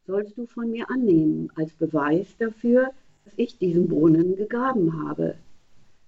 sollst 0.07 0.39
du 0.39 0.47
von 0.47 0.71
mir 0.71 0.89
annehmen 0.89 1.51
als 1.55 1.71
Beweis 1.73 2.35
dafür, 2.39 2.89
dass 3.25 3.33
ich 3.37 3.59
diesen 3.59 3.87
Brunnen 3.87 4.35
gegraben 4.35 5.07
habe. 5.07 5.35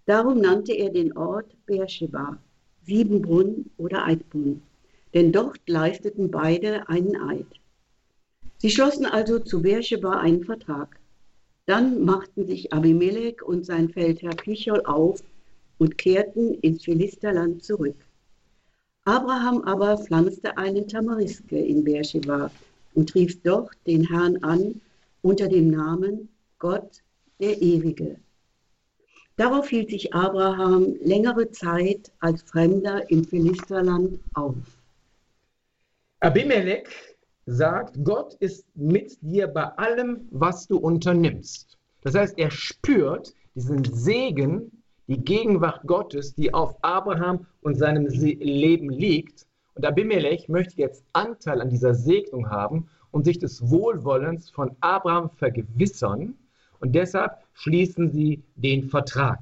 Darum 0.07 0.41
nannte 0.41 0.73
er 0.73 0.89
den 0.89 1.15
Ort 1.15 1.55
Beersheba, 1.67 2.39
Siebenbrunn 2.87 3.69
oder 3.77 4.05
Eidbrunn, 4.05 4.61
denn 5.13 5.33
dort 5.33 5.59
leisteten 5.67 6.31
beide 6.31 6.87
einen 6.87 7.17
Eid. 7.17 7.45
Sie 8.59 8.69
schlossen 8.71 9.05
also 9.05 9.39
zu 9.39 9.61
Beersheba 9.61 10.19
einen 10.19 10.43
Vertrag. 10.45 10.97
Dann 11.65 12.05
machten 12.05 12.47
sich 12.47 12.71
Abimelech 12.71 13.43
und 13.43 13.65
sein 13.65 13.89
Feldherr 13.89 14.35
Pichol 14.35 14.81
auf 14.85 15.21
und 15.77 15.97
kehrten 15.97 16.53
ins 16.61 16.85
Philisterland 16.85 17.61
zurück. 17.63 17.97
Abraham 19.03 19.61
aber 19.63 19.97
pflanzte 19.97 20.57
einen 20.57 20.87
Tamariske 20.87 21.59
in 21.59 21.83
Beersheba 21.83 22.51
und 22.93 23.13
rief 23.15 23.41
dort 23.43 23.77
den 23.85 24.07
Herrn 24.07 24.37
an 24.43 24.81
unter 25.21 25.49
dem 25.49 25.69
Namen 25.69 26.29
Gott 26.57 27.01
der 27.39 27.61
Ewige. 27.61 28.17
Darauf 29.37 29.69
hielt 29.69 29.91
sich 29.91 30.13
Abraham 30.15 30.95
längere 31.01 31.51
Zeit 31.51 32.11
als 32.19 32.41
Fremder 32.41 33.09
im 33.11 33.23
Philisterland 33.23 34.19
auf. 34.33 34.55
Abimelech 36.21 36.87
sagt, 37.45 38.03
Gott 38.03 38.33
ist 38.39 38.65
mit 38.75 39.15
dir 39.21 39.47
bei 39.47 39.65
allem, 39.77 40.27
was 40.31 40.67
du 40.67 40.77
unternimmst. 40.77 41.77
Das 42.01 42.15
heißt, 42.15 42.37
er 42.39 42.49
spürt 42.49 43.35
diesen 43.53 43.83
Segen, 43.83 44.71
die 45.07 45.23
Gegenwart 45.23 45.85
Gottes, 45.85 46.33
die 46.33 46.51
auf 46.51 46.75
Abraham 46.81 47.45
und 47.61 47.75
seinem 47.75 48.07
Leben 48.07 48.89
liegt. 48.89 49.45
Und 49.75 49.85
Abimelech 49.85 50.49
möchte 50.49 50.77
jetzt 50.81 51.03
Anteil 51.13 51.61
an 51.61 51.69
dieser 51.69 51.93
Segnung 51.93 52.49
haben 52.49 52.89
und 53.11 53.25
sich 53.25 53.37
des 53.37 53.69
Wohlwollens 53.69 54.49
von 54.49 54.75
Abraham 54.81 55.29
vergewissern. 55.29 56.35
Und 56.79 56.93
deshalb 56.93 57.31
schließen 57.53 58.11
sie 58.11 58.43
den 58.55 58.89
Vertrag. 58.89 59.39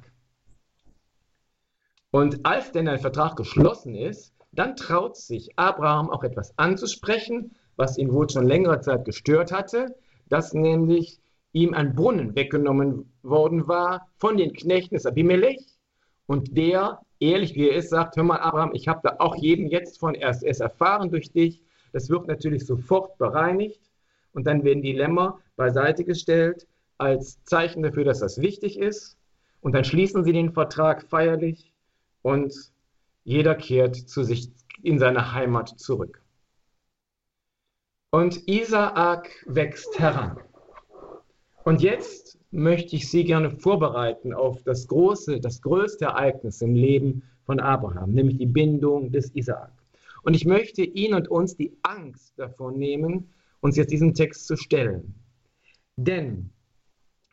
Und 2.10 2.46
als 2.46 2.72
denn 2.72 2.88
ein 2.88 2.98
Vertrag 2.98 3.36
geschlossen 3.36 3.94
ist, 3.94 4.32
dann 4.52 4.76
traut 4.76 5.16
sich 5.16 5.58
Abraham 5.58 6.10
auch 6.10 6.24
etwas 6.24 6.58
anzusprechen, 6.58 7.54
was 7.76 7.98
ihn 7.98 8.12
wohl 8.12 8.28
schon 8.30 8.46
längere 8.46 8.80
Zeit 8.80 9.04
gestört 9.04 9.52
hatte, 9.52 9.94
dass 10.28 10.54
nämlich 10.54 11.20
ihm 11.52 11.74
ein 11.74 11.94
Brunnen 11.94 12.34
weggenommen 12.34 13.12
worden 13.22 13.68
war 13.68 14.08
von 14.16 14.36
den 14.36 14.54
Knechten 14.54 14.94
des 14.94 15.06
Abimelech. 15.06 15.60
Und 16.26 16.56
der, 16.56 17.00
ehrlich 17.20 17.54
wie 17.54 17.68
er 17.68 17.76
ist, 17.76 17.90
sagt, 17.90 18.16
hör 18.16 18.24
mal 18.24 18.38
Abraham, 18.38 18.70
ich 18.72 18.88
habe 18.88 19.00
da 19.02 19.16
auch 19.18 19.36
jeden 19.36 19.68
jetzt 19.68 19.98
von 19.98 20.14
erst, 20.14 20.42
erst 20.42 20.60
erfahren 20.60 21.10
durch 21.10 21.32
dich, 21.32 21.62
das 21.92 22.08
wird 22.08 22.26
natürlich 22.26 22.66
sofort 22.66 23.16
bereinigt. 23.18 23.80
Und 24.32 24.46
dann 24.46 24.64
werden 24.64 24.82
die 24.82 24.92
Lämmer 24.92 25.38
beiseite 25.56 26.04
gestellt 26.04 26.66
als 26.98 27.42
Zeichen 27.44 27.82
dafür, 27.82 28.04
dass 28.04 28.20
das 28.20 28.40
wichtig 28.40 28.78
ist 28.78 29.16
und 29.60 29.74
dann 29.74 29.84
schließen 29.84 30.24
sie 30.24 30.32
den 30.32 30.52
Vertrag 30.52 31.02
feierlich 31.08 31.72
und 32.22 32.54
jeder 33.24 33.54
kehrt 33.54 33.96
zu 33.96 34.22
sich 34.22 34.50
in 34.82 34.98
seine 34.98 35.32
Heimat 35.32 35.78
zurück. 35.80 36.22
Und 38.10 38.48
Isaak 38.48 39.28
wächst 39.46 39.98
heran. 39.98 40.38
Und 41.64 41.82
jetzt 41.82 42.38
möchte 42.52 42.94
ich 42.94 43.10
Sie 43.10 43.24
gerne 43.24 43.50
vorbereiten 43.50 44.32
auf 44.32 44.62
das 44.62 44.86
große, 44.86 45.40
das 45.40 45.60
größte 45.60 46.06
Ereignis 46.06 46.62
im 46.62 46.74
Leben 46.74 47.24
von 47.44 47.58
Abraham, 47.58 48.12
nämlich 48.12 48.38
die 48.38 48.46
Bindung 48.46 49.10
des 49.10 49.34
Isaak. 49.34 49.72
Und 50.22 50.34
ich 50.34 50.44
möchte 50.44 50.82
Ihnen 50.82 51.14
und 51.14 51.28
uns 51.28 51.56
die 51.56 51.76
Angst 51.82 52.38
davon 52.38 52.78
nehmen, 52.78 53.30
uns 53.60 53.76
jetzt 53.76 53.90
diesem 53.90 54.14
Text 54.14 54.46
zu 54.46 54.56
stellen. 54.56 55.14
Denn 55.96 56.50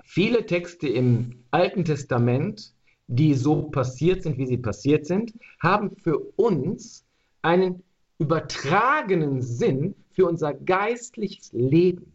viele 0.04 0.46
Texte 0.46 0.88
im 0.88 1.44
Alten 1.52 1.86
Testament, 1.86 2.74
die 3.08 3.34
so 3.34 3.64
passiert 3.64 4.24
sind, 4.24 4.38
wie 4.38 4.48
sie 4.48 4.58
passiert 4.58 5.06
sind, 5.06 5.34
haben 5.60 5.92
für 5.98 6.20
uns 6.36 7.06
einen 7.42 7.84
übertragenen 8.20 9.42
Sinn 9.42 9.96
für 10.12 10.28
unser 10.28 10.54
geistliches 10.54 11.52
Leben. 11.52 12.14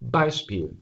Beispiel. 0.00 0.76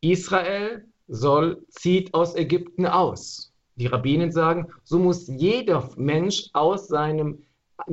Israel 0.00 0.84
soll, 1.08 1.64
zieht 1.70 2.12
aus 2.14 2.36
Ägypten 2.36 2.86
aus. 2.86 3.52
Die 3.76 3.86
Rabbinen 3.86 4.30
sagen, 4.30 4.68
so 4.84 4.98
muss 4.98 5.26
jeder 5.26 5.90
Mensch 5.96 6.50
aus 6.52 6.88
seinem 6.88 7.42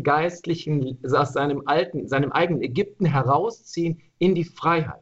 geistlichen, 0.03 0.99
aus 1.11 1.33
seinem 1.33 1.63
alten, 1.65 2.07
seinem 2.07 2.31
eigenen 2.31 2.61
Ägypten 2.61 3.05
herausziehen 3.05 4.01
in 4.19 4.35
die 4.35 4.43
Freiheit. 4.43 5.00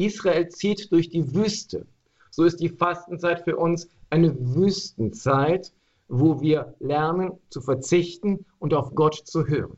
Israel 0.00 0.48
zieht 0.48 0.90
durch 0.92 1.10
die 1.10 1.34
Wüste. 1.34 1.86
So 2.30 2.44
ist 2.44 2.60
die 2.60 2.68
Fastenzeit 2.68 3.40
für 3.44 3.56
uns 3.56 3.88
eine 4.10 4.34
Wüstenzeit, 4.54 5.72
wo 6.08 6.40
wir 6.40 6.74
lernen 6.80 7.32
zu 7.50 7.60
verzichten 7.60 8.44
und 8.58 8.74
auf 8.74 8.94
Gott 8.94 9.14
zu 9.14 9.46
hören. 9.46 9.76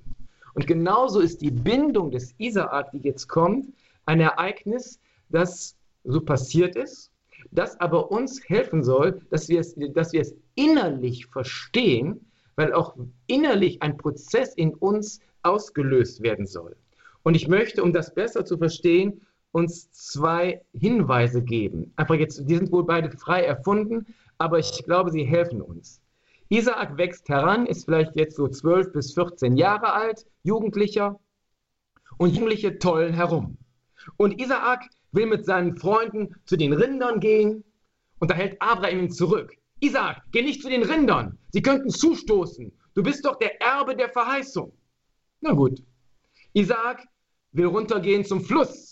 Und 0.54 0.66
genauso 0.66 1.20
ist 1.20 1.40
die 1.40 1.50
Bindung 1.50 2.10
des 2.10 2.34
Isaak, 2.38 2.90
die 2.92 2.98
jetzt 2.98 3.28
kommt, 3.28 3.72
ein 4.06 4.20
Ereignis, 4.20 5.00
das 5.28 5.76
so 6.04 6.20
passiert 6.20 6.76
ist, 6.76 7.10
das 7.50 7.78
aber 7.80 8.10
uns 8.10 8.48
helfen 8.48 8.82
soll, 8.82 9.20
dass 9.30 9.48
wir 9.48 9.60
es, 9.60 9.74
dass 9.94 10.12
wir 10.12 10.20
es 10.20 10.34
innerlich 10.54 11.26
verstehen, 11.26 12.30
weil 12.56 12.72
auch 12.72 12.96
innerlich 13.26 13.82
ein 13.82 13.96
Prozess 13.96 14.54
in 14.54 14.74
uns 14.74 15.20
ausgelöst 15.42 16.22
werden 16.22 16.46
soll. 16.46 16.76
Und 17.22 17.34
ich 17.34 17.48
möchte, 17.48 17.82
um 17.82 17.92
das 17.92 18.14
besser 18.14 18.44
zu 18.44 18.58
verstehen, 18.58 19.22
uns 19.52 19.90
zwei 19.92 20.62
Hinweise 20.72 21.42
geben. 21.42 21.92
Einfach 21.96 22.14
jetzt, 22.14 22.48
die 22.48 22.56
sind 22.56 22.72
wohl 22.72 22.84
beide 22.84 23.10
frei 23.10 23.44
erfunden, 23.44 24.06
aber 24.38 24.58
ich 24.58 24.82
glaube, 24.84 25.10
sie 25.10 25.24
helfen 25.24 25.62
uns. 25.62 26.00
Isaak 26.48 26.98
wächst 26.98 27.28
heran, 27.28 27.66
ist 27.66 27.84
vielleicht 27.84 28.16
jetzt 28.16 28.36
so 28.36 28.48
12 28.48 28.92
bis 28.92 29.14
14 29.14 29.56
Jahre 29.56 29.92
alt, 29.92 30.26
Jugendlicher, 30.42 31.18
und 32.18 32.30
Jugendliche 32.30 32.78
tollen 32.78 33.14
herum. 33.14 33.56
Und 34.16 34.40
Isaak 34.40 34.84
will 35.12 35.26
mit 35.26 35.44
seinen 35.44 35.76
Freunden 35.76 36.34
zu 36.44 36.56
den 36.56 36.72
Rindern 36.72 37.20
gehen 37.20 37.64
und 38.18 38.30
da 38.30 38.34
hält 38.34 38.60
Abraham 38.60 39.00
ihn 39.00 39.10
zurück. 39.10 39.52
Isaac, 39.80 40.22
geh 40.30 40.42
nicht 40.42 40.62
zu 40.62 40.68
den 40.68 40.84
Rindern. 40.84 41.38
Sie 41.50 41.60
könnten 41.60 41.90
zustoßen. 41.90 42.72
Du 42.94 43.02
bist 43.02 43.24
doch 43.24 43.36
der 43.36 43.60
Erbe 43.60 43.96
der 43.96 44.08
Verheißung. 44.08 44.72
Na 45.40 45.52
gut. 45.52 45.82
Isaac 46.52 47.04
will 47.50 47.66
runtergehen 47.66 48.24
zum 48.24 48.42
Fluss. 48.42 48.91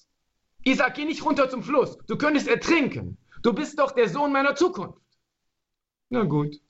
Isaac, 0.64 0.95
geh 0.95 1.05
nicht 1.05 1.25
runter 1.25 1.49
zum 1.49 1.62
Fluss. 1.62 1.97
Du 2.07 2.17
könntest 2.17 2.49
ertrinken. 2.49 3.17
Du 3.43 3.52
bist 3.52 3.79
doch 3.79 3.93
der 3.93 4.09
Sohn 4.09 4.33
meiner 4.33 4.55
Zukunft. 4.55 5.00
Na 6.11 6.25
gut. 6.25 6.61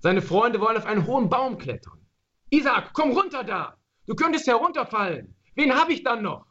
Seine 0.00 0.22
Freunde 0.22 0.60
wollen 0.60 0.76
auf 0.76 0.86
einen 0.86 1.06
hohen 1.06 1.28
Baum 1.28 1.58
klettern. 1.58 2.06
Isaac, 2.50 2.90
komm 2.92 3.12
runter 3.12 3.44
da. 3.44 3.76
Du 4.06 4.14
könntest 4.14 4.46
herunterfallen. 4.46 5.34
Wen 5.54 5.74
habe 5.74 5.92
ich 5.92 6.02
dann 6.02 6.22
noch? 6.22 6.46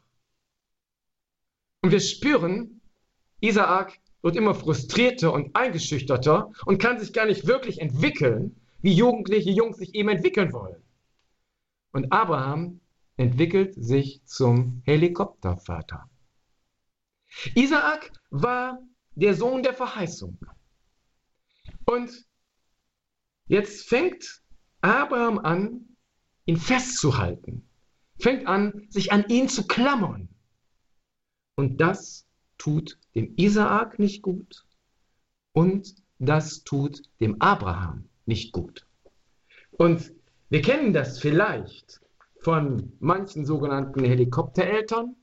Und 1.82 1.92
wir 1.92 2.00
spüren, 2.00 2.80
Isaak 3.40 3.98
wird 4.22 4.36
immer 4.36 4.54
frustrierter 4.54 5.32
und 5.32 5.54
eingeschüchterter 5.54 6.50
und 6.66 6.78
kann 6.80 6.98
sich 6.98 7.12
gar 7.12 7.26
nicht 7.26 7.46
wirklich 7.46 7.80
entwickeln, 7.80 8.60
wie 8.80 8.92
jugendliche 8.92 9.50
Jungs 9.50 9.78
sich 9.78 9.94
eben 9.94 10.08
entwickeln 10.08 10.52
wollen. 10.52 10.82
Und 11.92 12.12
Abraham 12.12 12.80
entwickelt 13.16 13.74
sich 13.74 14.22
zum 14.24 14.82
Helikoptervater. 14.84 16.08
Isaak 17.54 18.12
war 18.30 18.78
der 19.14 19.34
Sohn 19.34 19.62
der 19.62 19.74
Verheißung. 19.74 20.38
Und 21.84 22.10
jetzt 23.46 23.88
fängt 23.88 24.42
Abraham 24.80 25.38
an, 25.38 25.96
ihn 26.46 26.56
festzuhalten, 26.56 27.68
fängt 28.18 28.46
an, 28.46 28.86
sich 28.90 29.12
an 29.12 29.24
ihn 29.28 29.48
zu 29.48 29.66
klammern. 29.66 30.28
Und 31.56 31.80
das 31.80 32.26
tut 32.56 32.98
dem 33.14 33.34
Isaak 33.36 33.98
nicht 33.98 34.22
gut 34.22 34.64
und 35.52 35.94
das 36.18 36.64
tut 36.64 37.02
dem 37.20 37.40
Abraham 37.40 38.08
nicht 38.26 38.52
gut. 38.52 38.86
Und 39.72 40.12
wir 40.50 40.62
kennen 40.62 40.92
das 40.92 41.18
vielleicht 41.18 42.00
von 42.40 42.92
manchen 43.00 43.44
sogenannten 43.44 44.04
Helikoptereltern, 44.04 45.16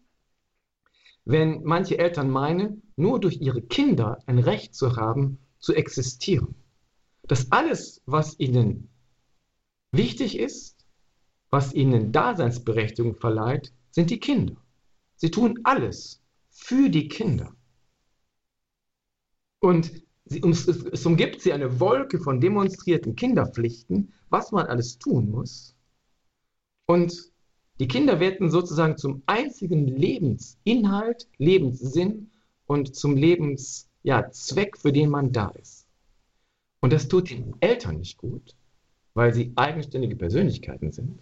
wenn 1.25 1.63
manche 1.63 1.98
Eltern 1.98 2.29
meinen, 2.29 2.84
nur 2.96 3.20
durch 3.20 3.41
ihre 3.41 3.62
Kinder 3.62 4.20
ein 4.27 4.39
Recht 4.39 4.75
zu 4.75 4.96
haben, 4.96 5.39
zu 5.60 5.74
existieren. 5.74 6.55
Dass 7.24 7.51
alles, 7.51 8.01
was 8.05 8.39
ihnen 8.39 8.89
wichtig 9.91 10.38
ist, 10.38 10.86
was 11.50 11.74
ihnen 11.74 12.12
Daseinsberechtigung 12.12 13.15
verleiht, 13.15 13.74
sind 13.89 14.12
die 14.12 14.20
Kinder. 14.20 14.55
Sie 15.15 15.32
tun 15.32 15.60
alles, 15.63 16.22
für 16.50 16.89
die 16.89 17.08
Kinder. 17.08 17.55
Und 19.60 19.91
sie, 20.25 20.41
es, 20.41 20.67
es 20.67 21.05
umgibt 21.05 21.41
sie 21.41 21.53
eine 21.53 21.79
Wolke 21.79 22.20
von 22.20 22.39
demonstrierten 22.39 23.15
Kinderpflichten, 23.15 24.13
was 24.29 24.51
man 24.51 24.67
alles 24.67 25.00
tun 25.00 25.32
muss. 25.32 25.75
Und 26.86 27.34
die 27.79 27.88
Kinder 27.88 28.20
werden 28.20 28.50
sozusagen 28.50 28.98
zum 28.98 29.24
einzigen 29.25 29.88
Lebensinhalt, 29.88 31.27
Lebenssinn 31.38 32.32
und 32.67 32.96
zum 32.96 33.17
Lebenszweck, 33.17 33.89
ja, 34.03 34.29
für 34.82 34.94
den 34.94 35.10
man 35.10 35.32
da 35.32 35.50
ist. 35.50 35.86
Und 36.79 36.94
das 36.94 37.08
tut 37.08 37.29
den 37.29 37.55
Eltern 37.60 37.98
nicht 37.98 38.17
gut, 38.17 38.55
weil 39.13 39.34
sie 39.34 39.51
eigenständige 39.55 40.15
Persönlichkeiten 40.15 40.91
sind. 40.91 41.20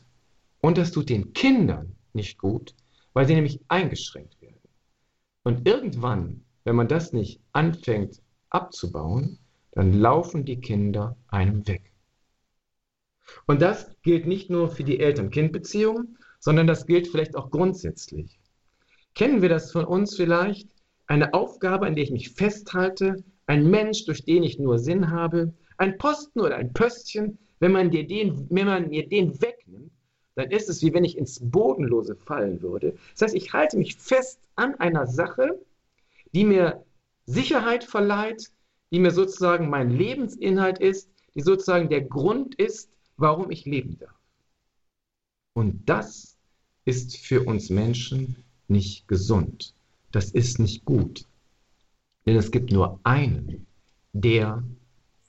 Und 0.61 0.77
das 0.77 0.91
tut 0.91 1.09
den 1.09 1.33
Kindern 1.33 1.95
nicht 2.13 2.37
gut, 2.37 2.75
weil 3.13 3.25
sie 3.27 3.35
nämlich 3.35 3.59
eingeschränkt 3.67 4.39
werden. 4.41 4.59
Und 5.43 5.67
irgendwann, 5.67 6.43
wenn 6.63 6.75
man 6.75 6.87
das 6.87 7.13
nicht 7.13 7.41
anfängt 7.51 8.21
abzubauen, 8.49 9.39
dann 9.71 9.93
laufen 9.93 10.45
die 10.45 10.61
Kinder 10.61 11.17
einem 11.27 11.67
weg. 11.67 11.91
Und 13.47 13.61
das 13.61 13.89
gilt 14.03 14.27
nicht 14.27 14.49
nur 14.49 14.69
für 14.69 14.83
die 14.83 14.99
Eltern-Kind-Beziehung, 14.99 16.17
sondern 16.43 16.67
das 16.67 16.85
gilt 16.85 17.07
vielleicht 17.07 17.37
auch 17.37 17.51
grundsätzlich. 17.51 18.37
Kennen 19.15 19.41
wir 19.41 19.47
das 19.47 19.71
von 19.71 19.85
uns 19.85 20.17
vielleicht? 20.17 20.67
Eine 21.07 21.33
Aufgabe, 21.33 21.85
an 21.85 21.95
der 21.95 22.03
ich 22.03 22.11
mich 22.11 22.31
festhalte, 22.31 23.23
ein 23.45 23.69
Mensch, 23.69 24.03
durch 24.03 24.25
den 24.25 24.43
ich 24.43 24.59
nur 24.59 24.77
Sinn 24.77 25.09
habe, 25.09 25.53
ein 25.77 25.97
Posten 25.97 26.41
oder 26.41 26.57
ein 26.57 26.73
Pöstchen, 26.73 27.37
wenn 27.59 27.71
man, 27.71 27.91
dir 27.91 28.05
den, 28.05 28.45
wenn 28.49 28.65
man 28.65 28.89
mir 28.89 29.07
den 29.07 29.41
wegnimmt, 29.41 29.93
dann 30.35 30.51
ist 30.51 30.67
es 30.67 30.81
wie 30.81 30.93
wenn 30.93 31.05
ich 31.05 31.17
ins 31.17 31.39
Bodenlose 31.41 32.17
fallen 32.17 32.61
würde. 32.61 32.97
Das 33.13 33.21
heißt, 33.21 33.35
ich 33.35 33.53
halte 33.53 33.77
mich 33.77 33.95
fest 33.95 34.41
an 34.57 34.75
einer 34.75 35.07
Sache, 35.07 35.61
die 36.33 36.43
mir 36.43 36.83
Sicherheit 37.25 37.85
verleiht, 37.85 38.51
die 38.91 38.99
mir 38.99 39.11
sozusagen 39.11 39.69
mein 39.69 39.91
Lebensinhalt 39.91 40.79
ist, 40.79 41.09
die 41.35 41.41
sozusagen 41.41 41.87
der 41.87 42.01
Grund 42.01 42.55
ist, 42.55 42.91
warum 43.15 43.49
ich 43.49 43.63
leben 43.63 43.97
darf. 43.97 44.19
Und 45.53 45.87
das 45.87 46.32
ist 46.85 47.17
für 47.17 47.43
uns 47.43 47.69
Menschen 47.69 48.43
nicht 48.67 49.07
gesund. 49.07 49.73
Das 50.11 50.31
ist 50.31 50.59
nicht 50.59 50.85
gut. 50.85 51.25
Denn 52.25 52.37
es 52.37 52.51
gibt 52.51 52.71
nur 52.71 52.99
einen, 53.03 53.65
der 54.13 54.63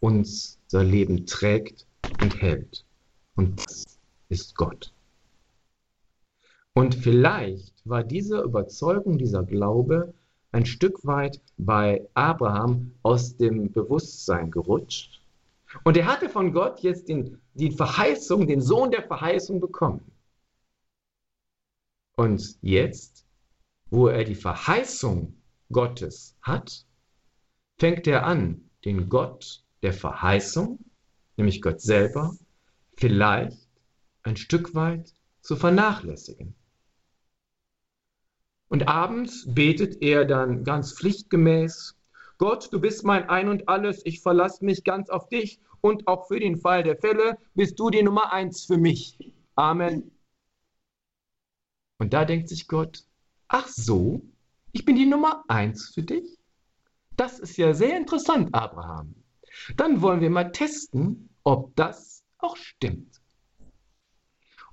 unser 0.01 0.85
Leben 0.85 1.27
trägt 1.27 1.87
und 2.21 2.41
hält. 2.41 2.85
Und 3.37 3.59
das 3.59 3.85
ist 4.29 4.55
Gott. 4.55 4.93
Und 6.75 6.95
vielleicht 6.95 7.75
war 7.85 8.03
diese 8.03 8.41
Überzeugung, 8.41 9.19
dieser 9.19 9.45
Glaube 9.45 10.13
ein 10.53 10.67
Stück 10.67 11.05
weit 11.05 11.41
bei 11.57 12.07
Abraham 12.15 12.93
aus 13.03 13.37
dem 13.37 13.73
Bewusstsein 13.73 14.51
gerutscht. 14.51 15.21
Und 15.83 15.97
er 15.97 16.07
hatte 16.07 16.29
von 16.29 16.53
Gott 16.53 16.81
jetzt 16.81 17.09
den, 17.09 17.39
die 17.55 17.73
Verheißung, 17.73 18.47
den 18.47 18.61
Sohn 18.61 18.91
der 18.91 19.03
Verheißung 19.03 19.61
bekommen. 19.61 20.01
Und 22.17 22.59
jetzt, 22.63 23.27
wo 23.91 24.09
er 24.09 24.25
die 24.25 24.35
Verheißung 24.35 25.35
Gottes 25.73 26.37
hat, 26.43 26.87
fängt 27.79 28.07
er 28.07 28.25
an, 28.27 28.71
den 28.85 29.09
Gott 29.09 29.65
der 29.83 29.93
Verheißung, 29.93 30.79
nämlich 31.37 31.61
Gott 31.61 31.81
selber, 31.81 32.37
vielleicht 32.97 33.69
ein 34.23 34.37
Stück 34.37 34.75
weit 34.75 35.13
zu 35.41 35.57
vernachlässigen. 35.57 36.55
Und 38.69 38.89
abends 38.89 39.45
betet 39.47 40.01
er 40.01 40.25
dann 40.25 40.65
ganz 40.65 40.95
pflichtgemäß, 40.95 41.97
Gott, 42.39 42.73
du 42.73 42.81
bist 42.81 43.05
mein 43.05 43.29
Ein 43.29 43.49
und 43.49 43.69
alles, 43.69 44.05
ich 44.05 44.21
verlasse 44.21 44.65
mich 44.65 44.83
ganz 44.83 45.09
auf 45.09 45.29
dich 45.29 45.61
und 45.81 46.09
auch 46.09 46.27
für 46.27 46.41
den 46.41 46.57
Fall 46.57 46.83
der 46.83 46.97
Fälle 46.97 47.39
bist 47.55 47.79
du 47.79 47.91
die 47.91 48.03
Nummer 48.03 48.33
eins 48.33 48.65
für 48.65 48.79
mich. 48.79 49.19
Amen. 49.55 50.14
Und 52.05 52.13
da 52.13 52.27
denkt 52.27 52.51
sich 52.51 52.69
Gott, 52.69 53.03
ach 53.49 53.67
so, 53.67 54.21
ich 54.73 54.85
bin 54.85 54.95
die 54.95 55.07
Nummer 55.07 55.43
eins 55.49 55.89
für 55.95 56.03
dich? 56.03 56.39
Das 57.17 57.39
ist 57.39 57.57
ja 57.57 57.73
sehr 57.73 57.97
interessant, 57.97 58.55
Abraham. 58.55 59.15
Dann 59.79 60.03
wollen 60.03 60.21
wir 60.21 60.29
mal 60.29 60.53
testen, 60.53 61.31
ob 61.45 61.75
das 61.77 62.23
auch 62.37 62.59
stimmt. 62.59 63.23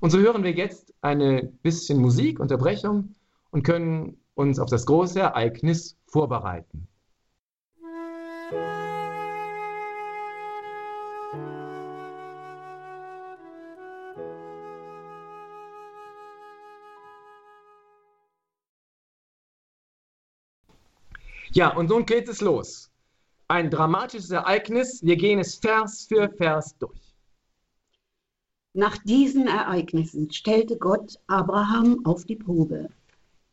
Und 0.02 0.10
so 0.10 0.20
hören 0.20 0.44
wir 0.44 0.52
jetzt 0.52 0.94
eine 1.00 1.44
bisschen 1.64 2.02
Musikunterbrechung 2.02 3.16
und 3.52 3.64
können 3.64 4.18
uns 4.34 4.60
auf 4.60 4.70
das 4.70 4.86
große 4.86 5.22
Ereignis 5.22 5.98
vorbereiten. 6.08 6.90
Ja, 21.54 21.76
und 21.76 21.90
nun 21.90 22.06
geht 22.06 22.30
es 22.30 22.40
los. 22.40 22.90
Ein 23.50 23.70
dramatisches 23.70 24.32
Ereignis. 24.32 25.04
Wir 25.04 25.18
gehen 25.18 25.40
es 25.40 25.56
Vers 25.56 26.06
für 26.08 26.30
Vers 26.30 26.78
durch. 26.78 27.14
Nach 28.74 28.98
diesen 29.00 29.48
Ereignissen 29.48 30.32
stellte 30.32 30.78
Gott 30.78 31.20
Abraham 31.28 32.06
auf 32.06 32.24
die 32.24 32.38
Probe. 32.38 32.88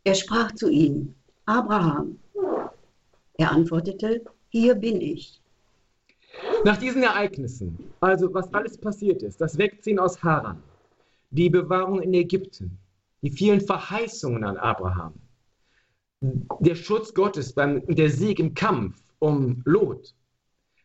Er 0.04 0.14
sprach 0.14 0.52
zu 0.52 0.70
ihm, 0.70 1.12
Abraham. 1.46 2.20
Er 3.34 3.50
antwortete, 3.50 4.24
hier 4.50 4.76
bin 4.76 5.00
ich. 5.00 5.40
Nach 6.64 6.76
diesen 6.76 7.02
Ereignissen, 7.02 7.92
also 7.98 8.32
was 8.32 8.52
alles 8.54 8.78
passiert 8.78 9.24
ist, 9.24 9.40
das 9.40 9.58
Wegziehen 9.58 9.98
aus 9.98 10.22
Haran, 10.22 10.62
die 11.30 11.50
Bewahrung 11.50 12.00
in 12.00 12.14
Ägypten, 12.14 12.78
die 13.22 13.30
vielen 13.30 13.60
Verheißungen 13.60 14.44
an 14.44 14.56
Abraham, 14.56 15.14
der 16.20 16.74
Schutz 16.74 17.14
Gottes 17.14 17.52
beim 17.52 17.86
der 17.86 18.10
Sieg 18.10 18.38
im 18.38 18.54
Kampf 18.54 19.02
um 19.18 19.62
Lot, 19.64 20.14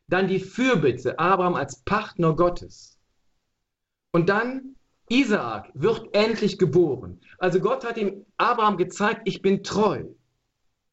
dann 0.08 0.28
die 0.28 0.40
Fürbitte 0.40 1.18
Abraham 1.18 1.56
als 1.56 1.82
Partner 1.84 2.36
Gottes 2.36 3.00
und 4.12 4.30
dann 4.30 4.76
Isaak 5.10 5.70
wird 5.74 6.16
endlich 6.16 6.58
geboren. 6.58 7.20
Also 7.38 7.60
Gott 7.60 7.86
hat 7.86 7.98
ihm 7.98 8.26
Abraham 8.38 8.78
gezeigt, 8.78 9.22
ich 9.26 9.42
bin 9.42 9.64
treu. 9.64 10.06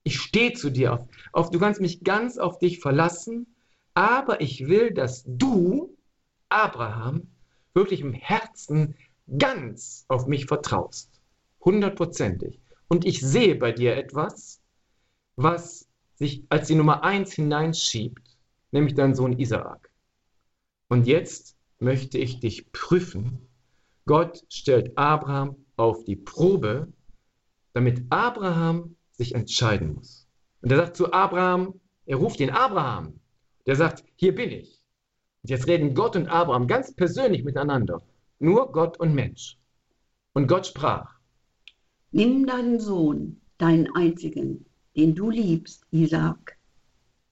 Ich 0.03 0.18
stehe 0.18 0.55
zu 0.55 0.70
dir 0.70 0.94
auf, 0.94 1.07
auf. 1.33 1.50
Du 1.50 1.59
kannst 1.59 1.81
mich 1.81 2.03
ganz 2.03 2.38
auf 2.38 2.59
dich 2.59 2.81
verlassen, 2.81 3.55
aber 3.94 4.40
ich 4.40 4.66
will, 4.66 4.92
dass 4.92 5.24
du, 5.26 5.96
Abraham, 6.48 7.29
wirklich 7.74 8.00
im 8.00 8.12
Herzen 8.12 8.96
ganz 9.38 10.07
auf 10.09 10.26
mich 10.26 10.46
vertraust. 10.46 11.20
Hundertprozentig. 11.64 12.59
Und 12.92 13.05
ich 13.05 13.20
sehe 13.20 13.55
bei 13.55 13.70
dir 13.70 13.96
etwas, 13.96 14.61
was 15.37 15.88
sich 16.16 16.44
als 16.48 16.66
die 16.66 16.74
Nummer 16.74 17.05
eins 17.05 17.33
hineinschiebt, 17.33 18.37
nämlich 18.72 18.94
dein 18.94 19.14
Sohn 19.14 19.38
Isaak. 19.38 19.92
Und 20.88 21.07
jetzt 21.07 21.57
möchte 21.79 22.18
ich 22.18 22.40
dich 22.40 22.72
prüfen, 22.72 23.46
Gott 24.07 24.42
stellt 24.48 24.98
Abraham 24.98 25.55
auf 25.76 26.03
die 26.03 26.16
Probe, 26.16 26.92
damit 27.74 28.03
Abraham 28.11 28.96
sich 29.12 29.37
entscheiden 29.37 29.94
muss. 29.94 30.26
Und 30.61 30.72
er 30.72 30.79
sagt 30.79 30.96
zu 30.96 31.12
Abraham, 31.12 31.81
er 32.07 32.16
ruft 32.16 32.40
ihn 32.40 32.50
Abraham. 32.50 33.20
Der 33.66 33.76
sagt, 33.76 34.03
hier 34.16 34.35
bin 34.35 34.50
ich. 34.50 34.83
Und 35.42 35.50
jetzt 35.50 35.68
reden 35.68 35.94
Gott 35.94 36.16
und 36.16 36.26
Abraham 36.26 36.66
ganz 36.66 36.92
persönlich 36.92 37.44
miteinander. 37.44 38.03
Nur 38.40 38.72
Gott 38.72 38.98
und 38.98 39.14
Mensch. 39.14 39.59
Und 40.33 40.48
Gott 40.48 40.66
sprach. 40.66 41.19
Nimm 42.12 42.46
deinen 42.46 42.80
Sohn, 42.80 43.40
deinen 43.58 43.94
einzigen, 43.94 44.66
den 44.96 45.14
du 45.14 45.30
liebst, 45.30 45.86
Isaac. 45.92 46.58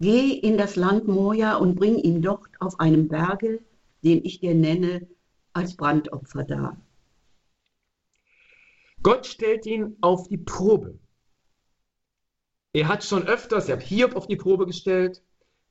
Geh 0.00 0.32
in 0.32 0.56
das 0.56 0.76
Land 0.76 1.08
Moria 1.08 1.56
und 1.56 1.74
bring 1.74 1.96
ihn 1.96 2.22
dort 2.22 2.48
auf 2.60 2.78
einem 2.78 3.08
Berge, 3.08 3.60
den 4.04 4.24
ich 4.24 4.38
dir 4.38 4.54
nenne, 4.54 5.08
als 5.52 5.76
Brandopfer 5.76 6.44
dar. 6.44 6.76
Gott 9.02 9.26
stellt 9.26 9.66
ihn 9.66 9.96
auf 10.00 10.28
die 10.28 10.38
Probe. 10.38 10.98
Er 12.72 12.86
hat 12.86 13.02
schon 13.02 13.26
öfters, 13.26 13.68
er 13.68 13.76
hat 13.76 13.82
Hiob 13.82 14.14
auf 14.14 14.28
die 14.28 14.36
Probe 14.36 14.66
gestellt. 14.66 15.22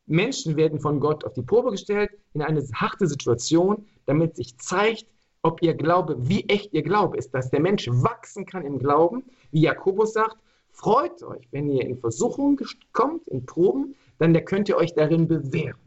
Menschen 0.06 0.58
werden 0.58 0.80
von 0.80 1.00
Gott 1.00 1.24
auf 1.24 1.34
die 1.34 1.44
Probe 1.44 1.72
gestellt 1.72 2.12
in 2.34 2.42
eine 2.42 2.62
harte 2.74 3.08
Situation, 3.08 3.88
damit 4.06 4.36
sich 4.36 4.58
zeigt, 4.58 5.06
ob 5.42 5.62
ihr 5.62 5.74
Glaube, 5.74 6.16
wie 6.28 6.48
echt 6.50 6.74
ihr 6.74 6.84
Glaube 6.84 7.18
ist, 7.18 7.34
dass 7.34 7.50
der 7.50 7.62
Mensch 7.62 7.88
wachsen 7.90 8.46
kann 8.46 8.66
im 8.66 8.80
Glauben, 8.80 9.24
wie 9.52 9.62
Jakobus 9.62 10.14
sagt, 10.14 10.38
freut 10.70 11.22
euch, 11.24 11.48
wenn 11.52 11.70
ihr 11.70 11.86
in 11.86 11.98
Versuchungen 11.98 12.60
kommt, 12.94 13.28
in 13.28 13.46
Proben, 13.46 13.96
dann 14.20 14.34
könnt 14.46 14.70
ihr 14.70 14.78
euch 14.78 14.94
darin 14.94 15.28
bewähren. 15.28 15.80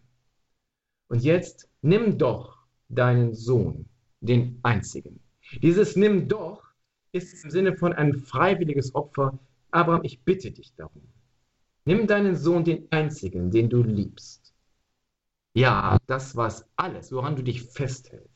Und 1.08 1.22
jetzt 1.22 1.68
nimm 1.82 2.18
doch 2.18 2.58
deinen 2.88 3.34
Sohn, 3.34 3.86
den 4.20 4.60
einzigen. 4.62 5.20
Dieses 5.62 5.96
Nimm 5.96 6.28
doch 6.28 6.62
ist 7.12 7.44
im 7.44 7.50
Sinne 7.50 7.76
von 7.76 7.92
ein 7.92 8.14
freiwilliges 8.14 8.94
Opfer. 8.94 9.38
Abraham, 9.72 10.04
ich 10.04 10.22
bitte 10.22 10.50
dich 10.50 10.74
darum. 10.76 11.02
Nimm 11.84 12.06
deinen 12.06 12.36
Sohn, 12.36 12.64
den 12.64 12.86
einzigen, 12.90 13.50
den 13.50 13.68
du 13.68 13.82
liebst. 13.82 14.54
Ja, 15.54 15.98
das 16.06 16.36
war's 16.36 16.64
alles, 16.76 17.10
woran 17.10 17.34
du 17.34 17.42
dich 17.42 17.62
festhältst. 17.62 18.29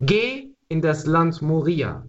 Geh 0.00 0.54
in 0.68 0.82
das 0.82 1.06
Land 1.06 1.40
Moria 1.42 2.06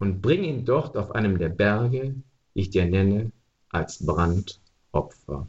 und 0.00 0.20
bring 0.20 0.44
ihn 0.44 0.64
dort 0.64 0.96
auf 0.96 1.12
einem 1.12 1.38
der 1.38 1.48
Berge, 1.48 2.14
die 2.54 2.60
ich 2.60 2.70
dir 2.70 2.86
nenne, 2.86 3.32
als 3.70 4.04
Brandopfer 4.04 5.48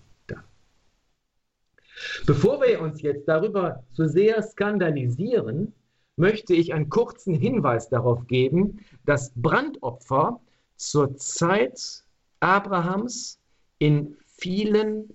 Bevor 2.25 2.62
wir 2.62 2.82
uns 2.82 3.01
jetzt 3.01 3.27
darüber 3.27 3.84
zu 3.93 4.08
sehr 4.08 4.41
skandalisieren, 4.41 5.73
möchte 6.15 6.53
ich 6.53 6.73
einen 6.73 6.89
kurzen 6.89 7.34
Hinweis 7.34 7.89
darauf 7.89 8.27
geben, 8.27 8.79
dass 9.05 9.32
Brandopfer 9.36 10.39
zur 10.75 11.15
Zeit 11.17 12.03
Abrahams 12.39 13.39
in 13.79 14.17
vielen 14.25 15.13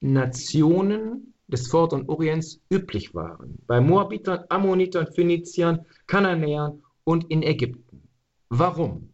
Nationen 0.00 1.34
des 1.48 1.68
Vorderen 1.68 2.08
Orients 2.08 2.60
üblich 2.70 3.14
waren. 3.14 3.58
Bei 3.66 3.80
Moabitern, 3.80 4.44
Ammonitern, 4.48 5.06
Phöniziern, 5.12 5.86
Kananäern 6.06 6.82
und 7.04 7.30
in 7.30 7.42
Ägypten. 7.42 8.08
Warum? 8.48 9.12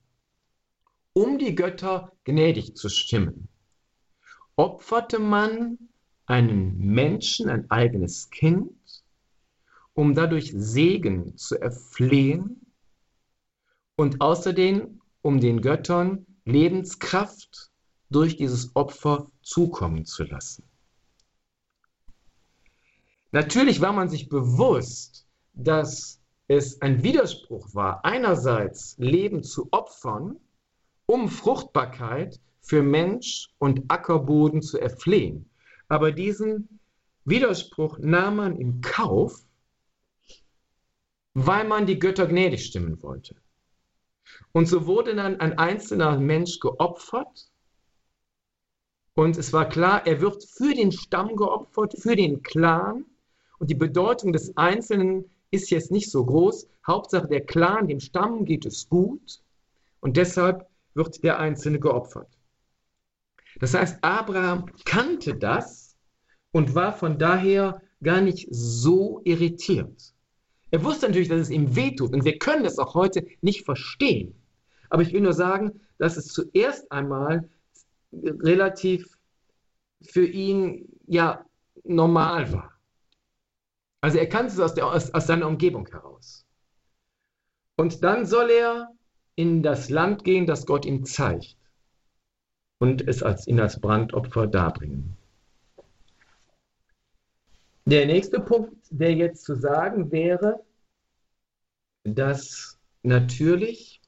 Um 1.12 1.38
die 1.38 1.54
Götter 1.54 2.12
gnädig 2.24 2.74
zu 2.74 2.88
stimmen, 2.88 3.48
opferte 4.56 5.18
man 5.18 5.78
einen 6.26 6.78
Menschen, 6.78 7.50
ein 7.50 7.70
eigenes 7.70 8.30
Kind, 8.30 8.72
um 9.94 10.14
dadurch 10.14 10.52
Segen 10.54 11.36
zu 11.36 11.60
erflehen 11.60 12.66
und 13.96 14.20
außerdem 14.22 15.00
um 15.20 15.40
den 15.40 15.60
Göttern 15.60 16.26
Lebenskraft 16.44 17.70
durch 18.10 18.36
dieses 18.36 18.74
Opfer 18.74 19.30
zukommen 19.42 20.04
zu 20.06 20.24
lassen. 20.24 20.64
Natürlich 23.32 23.80
war 23.80 23.92
man 23.92 24.08
sich 24.08 24.28
bewusst, 24.28 25.26
dass 25.54 26.20
es 26.48 26.80
ein 26.82 27.02
Widerspruch 27.02 27.74
war, 27.74 28.04
einerseits 28.04 28.94
Leben 28.98 29.42
zu 29.42 29.68
opfern, 29.70 30.36
um 31.06 31.28
Fruchtbarkeit 31.28 32.40
für 32.60 32.82
Mensch 32.82 33.48
und 33.58 33.90
Ackerboden 33.90 34.62
zu 34.62 34.78
erflehen. 34.78 35.50
Aber 35.88 36.12
diesen 36.12 36.78
Widerspruch 37.24 37.98
nahm 37.98 38.36
man 38.36 38.56
in 38.56 38.80
Kauf, 38.80 39.44
weil 41.34 41.66
man 41.66 41.86
die 41.86 41.98
Götter 41.98 42.26
gnädig 42.26 42.66
stimmen 42.66 43.02
wollte. 43.02 43.36
Und 44.52 44.66
so 44.66 44.86
wurde 44.86 45.14
dann 45.14 45.40
ein 45.40 45.58
einzelner 45.58 46.18
Mensch 46.18 46.60
geopfert. 46.60 47.50
Und 49.14 49.38
es 49.38 49.52
war 49.52 49.68
klar, 49.68 50.06
er 50.06 50.20
wird 50.20 50.44
für 50.44 50.74
den 50.74 50.92
Stamm 50.92 51.36
geopfert, 51.36 51.94
für 51.98 52.16
den 52.16 52.42
Clan. 52.42 53.06
Und 53.62 53.68
die 53.68 53.76
Bedeutung 53.76 54.32
des 54.32 54.56
Einzelnen 54.56 55.30
ist 55.52 55.70
jetzt 55.70 55.92
nicht 55.92 56.10
so 56.10 56.24
groß. 56.24 56.66
Hauptsache 56.84 57.28
der 57.28 57.42
Clan, 57.42 57.86
dem 57.86 58.00
Stamm 58.00 58.44
geht 58.44 58.66
es 58.66 58.88
gut. 58.88 59.40
Und 60.00 60.16
deshalb 60.16 60.66
wird 60.94 61.22
der 61.22 61.38
Einzelne 61.38 61.78
geopfert. 61.78 62.26
Das 63.60 63.72
heißt, 63.72 63.98
Abraham 64.02 64.66
kannte 64.84 65.36
das 65.36 65.94
und 66.50 66.74
war 66.74 66.92
von 66.92 67.20
daher 67.20 67.80
gar 68.02 68.20
nicht 68.20 68.48
so 68.50 69.20
irritiert. 69.22 70.12
Er 70.72 70.82
wusste 70.82 71.06
natürlich, 71.06 71.28
dass 71.28 71.42
es 71.42 71.50
ihm 71.50 71.76
wehtut 71.76 72.12
und 72.12 72.24
wir 72.24 72.38
können 72.38 72.64
das 72.64 72.80
auch 72.80 72.96
heute 72.96 73.24
nicht 73.42 73.64
verstehen. 73.64 74.34
Aber 74.90 75.02
ich 75.02 75.12
will 75.12 75.20
nur 75.20 75.34
sagen, 75.34 75.80
dass 75.98 76.16
es 76.16 76.32
zuerst 76.32 76.90
einmal 76.90 77.48
relativ 78.12 79.16
für 80.02 80.26
ihn 80.26 80.88
ja 81.06 81.46
normal 81.84 82.52
war. 82.52 82.71
Also 84.02 84.18
er 84.18 84.28
kannte 84.28 84.52
es 84.52 84.60
aus, 84.60 84.74
der, 84.74 84.86
aus, 84.86 85.14
aus 85.14 85.26
seiner 85.26 85.46
Umgebung 85.46 85.86
heraus. 85.86 86.44
Und 87.76 88.02
dann 88.04 88.26
soll 88.26 88.50
er 88.50 88.90
in 89.36 89.62
das 89.62 89.88
Land 89.88 90.24
gehen, 90.24 90.46
das 90.46 90.66
Gott 90.66 90.84
ihm 90.84 91.04
zeigt 91.04 91.56
und 92.78 93.06
es 93.08 93.22
als, 93.22 93.46
ihn 93.46 93.60
als 93.60 93.80
Brandopfer 93.80 94.46
darbringen. 94.48 95.16
Der 97.84 98.06
nächste 98.06 98.40
Punkt, 98.40 98.76
der 98.90 99.14
jetzt 99.14 99.44
zu 99.44 99.54
sagen 99.54 100.10
wäre, 100.10 100.60
dass 102.04 102.78
natürlich 103.02 104.00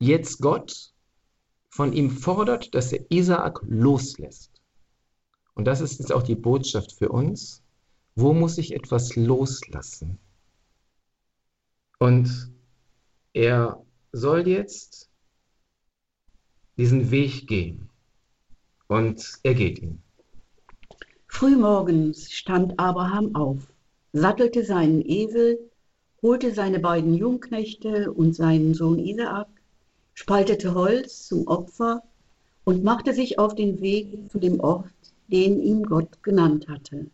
jetzt 0.00 0.40
Gott 0.40 0.92
von 1.68 1.92
ihm 1.92 2.10
fordert, 2.10 2.74
dass 2.74 2.92
er 2.92 3.04
Isaak 3.10 3.60
loslässt. 3.62 4.60
Und 5.54 5.66
das 5.66 5.80
ist 5.80 6.00
jetzt 6.00 6.12
auch 6.12 6.22
die 6.22 6.34
Botschaft 6.34 6.92
für 6.92 7.10
uns. 7.10 7.62
Wo 8.20 8.34
muss 8.34 8.58
ich 8.58 8.74
etwas 8.74 9.16
loslassen? 9.16 10.18
Und 11.98 12.52
er 13.32 13.82
soll 14.12 14.46
jetzt 14.46 15.08
diesen 16.76 17.10
Weg 17.10 17.46
gehen. 17.46 17.88
Und 18.88 19.38
er 19.42 19.54
geht 19.54 19.78
ihn. 19.78 20.02
Frühmorgens 21.28 22.30
stand 22.30 22.78
Abraham 22.78 23.34
auf, 23.34 23.72
sattelte 24.12 24.66
seinen 24.66 25.00
Esel, 25.00 25.58
holte 26.20 26.52
seine 26.52 26.78
beiden 26.78 27.14
Jungknechte 27.14 28.12
und 28.12 28.34
seinen 28.34 28.74
Sohn 28.74 28.98
Isaak, 28.98 29.48
spaltete 30.12 30.74
Holz 30.74 31.26
zum 31.26 31.46
Opfer 31.46 32.02
und 32.64 32.84
machte 32.84 33.14
sich 33.14 33.38
auf 33.38 33.54
den 33.54 33.80
Weg 33.80 34.30
zu 34.30 34.38
dem 34.38 34.60
Ort, 34.60 34.92
den 35.28 35.62
ihm 35.62 35.84
Gott 35.84 36.22
genannt 36.22 36.68
hatte. 36.68 37.10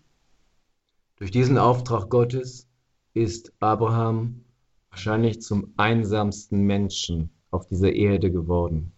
Durch 1.18 1.30
diesen 1.30 1.56
Auftrag 1.56 2.10
Gottes 2.10 2.68
ist 3.14 3.50
Abraham 3.60 4.44
wahrscheinlich 4.90 5.40
zum 5.40 5.72
einsamsten 5.78 6.64
Menschen 6.64 7.30
auf 7.50 7.66
dieser 7.66 7.90
Erde 7.90 8.30
geworden. 8.30 8.92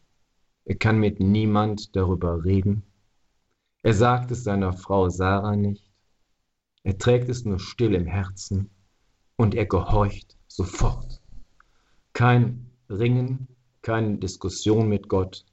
Er 0.64 0.74
kann 0.74 0.98
mit 0.98 1.20
niemand 1.20 1.94
darüber 1.94 2.44
reden. 2.44 2.82
Er 3.84 3.94
sagt 3.94 4.32
es 4.32 4.42
seiner 4.42 4.72
Frau 4.72 5.08
Sarah 5.08 5.54
nicht. 5.54 5.92
Er 6.82 6.98
trägt 6.98 7.28
es 7.28 7.44
nur 7.44 7.60
still 7.60 7.94
im 7.94 8.06
Herzen 8.06 8.68
und 9.36 9.54
er 9.54 9.66
gehorcht 9.66 10.36
sofort. 10.48 11.20
Kein 12.14 12.68
Ringen, 12.90 13.46
keine 13.80 14.18
Diskussion 14.18 14.88
mit 14.88 15.08
Gott. 15.08 15.44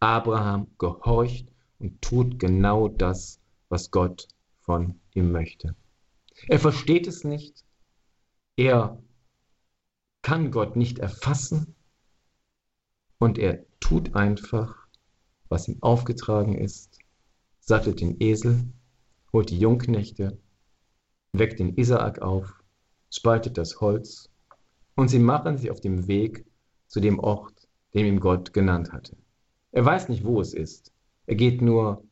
Abraham 0.00 0.66
gehorcht 0.78 1.52
und 1.78 2.02
tut 2.02 2.40
genau 2.40 2.88
das, 2.88 3.40
was 3.68 3.92
Gott 3.92 4.26
von 4.62 4.98
ihm 5.14 5.30
möchte. 5.30 5.76
Er 6.46 6.60
versteht 6.60 7.06
es 7.06 7.24
nicht. 7.24 7.64
Er 8.56 9.02
kann 10.22 10.50
Gott 10.50 10.76
nicht 10.76 10.98
erfassen. 10.98 11.74
Und 13.18 13.38
er 13.38 13.66
tut 13.80 14.14
einfach, 14.14 14.86
was 15.48 15.66
ihm 15.66 15.82
aufgetragen 15.82 16.54
ist, 16.54 16.98
sattelt 17.58 18.00
den 18.00 18.20
Esel, 18.20 18.72
holt 19.32 19.50
die 19.50 19.58
Jungknechte, 19.58 20.38
weckt 21.32 21.58
den 21.58 21.76
Isaak 21.76 22.22
auf, 22.22 22.62
spaltet 23.10 23.58
das 23.58 23.80
Holz 23.80 24.30
und 24.94 25.08
sie 25.08 25.18
machen 25.18 25.58
sich 25.58 25.70
auf 25.70 25.80
dem 25.80 26.06
Weg 26.06 26.46
zu 26.86 27.00
dem 27.00 27.18
Ort, 27.18 27.68
den 27.94 28.06
ihm 28.06 28.20
Gott 28.20 28.52
genannt 28.52 28.92
hatte. 28.92 29.16
Er 29.72 29.84
weiß 29.84 30.08
nicht, 30.08 30.24
wo 30.24 30.40
es 30.40 30.54
ist. 30.54 30.92
Er 31.26 31.34
geht 31.34 31.60
nur 31.60 32.04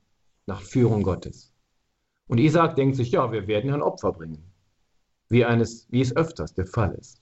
nach 0.46 0.62
Führung 0.62 1.02
Gottes. 1.02 1.52
Und 2.28 2.38
Isaac 2.38 2.74
denkt 2.76 2.96
sich, 2.96 3.12
ja, 3.12 3.30
wir 3.30 3.46
werden 3.46 3.72
ein 3.72 3.82
Opfer 3.82 4.12
bringen, 4.12 4.42
wie, 5.28 5.44
eines, 5.44 5.86
wie 5.90 6.00
es 6.00 6.14
öfters 6.16 6.54
der 6.54 6.66
Fall 6.66 6.94
ist. 6.94 7.20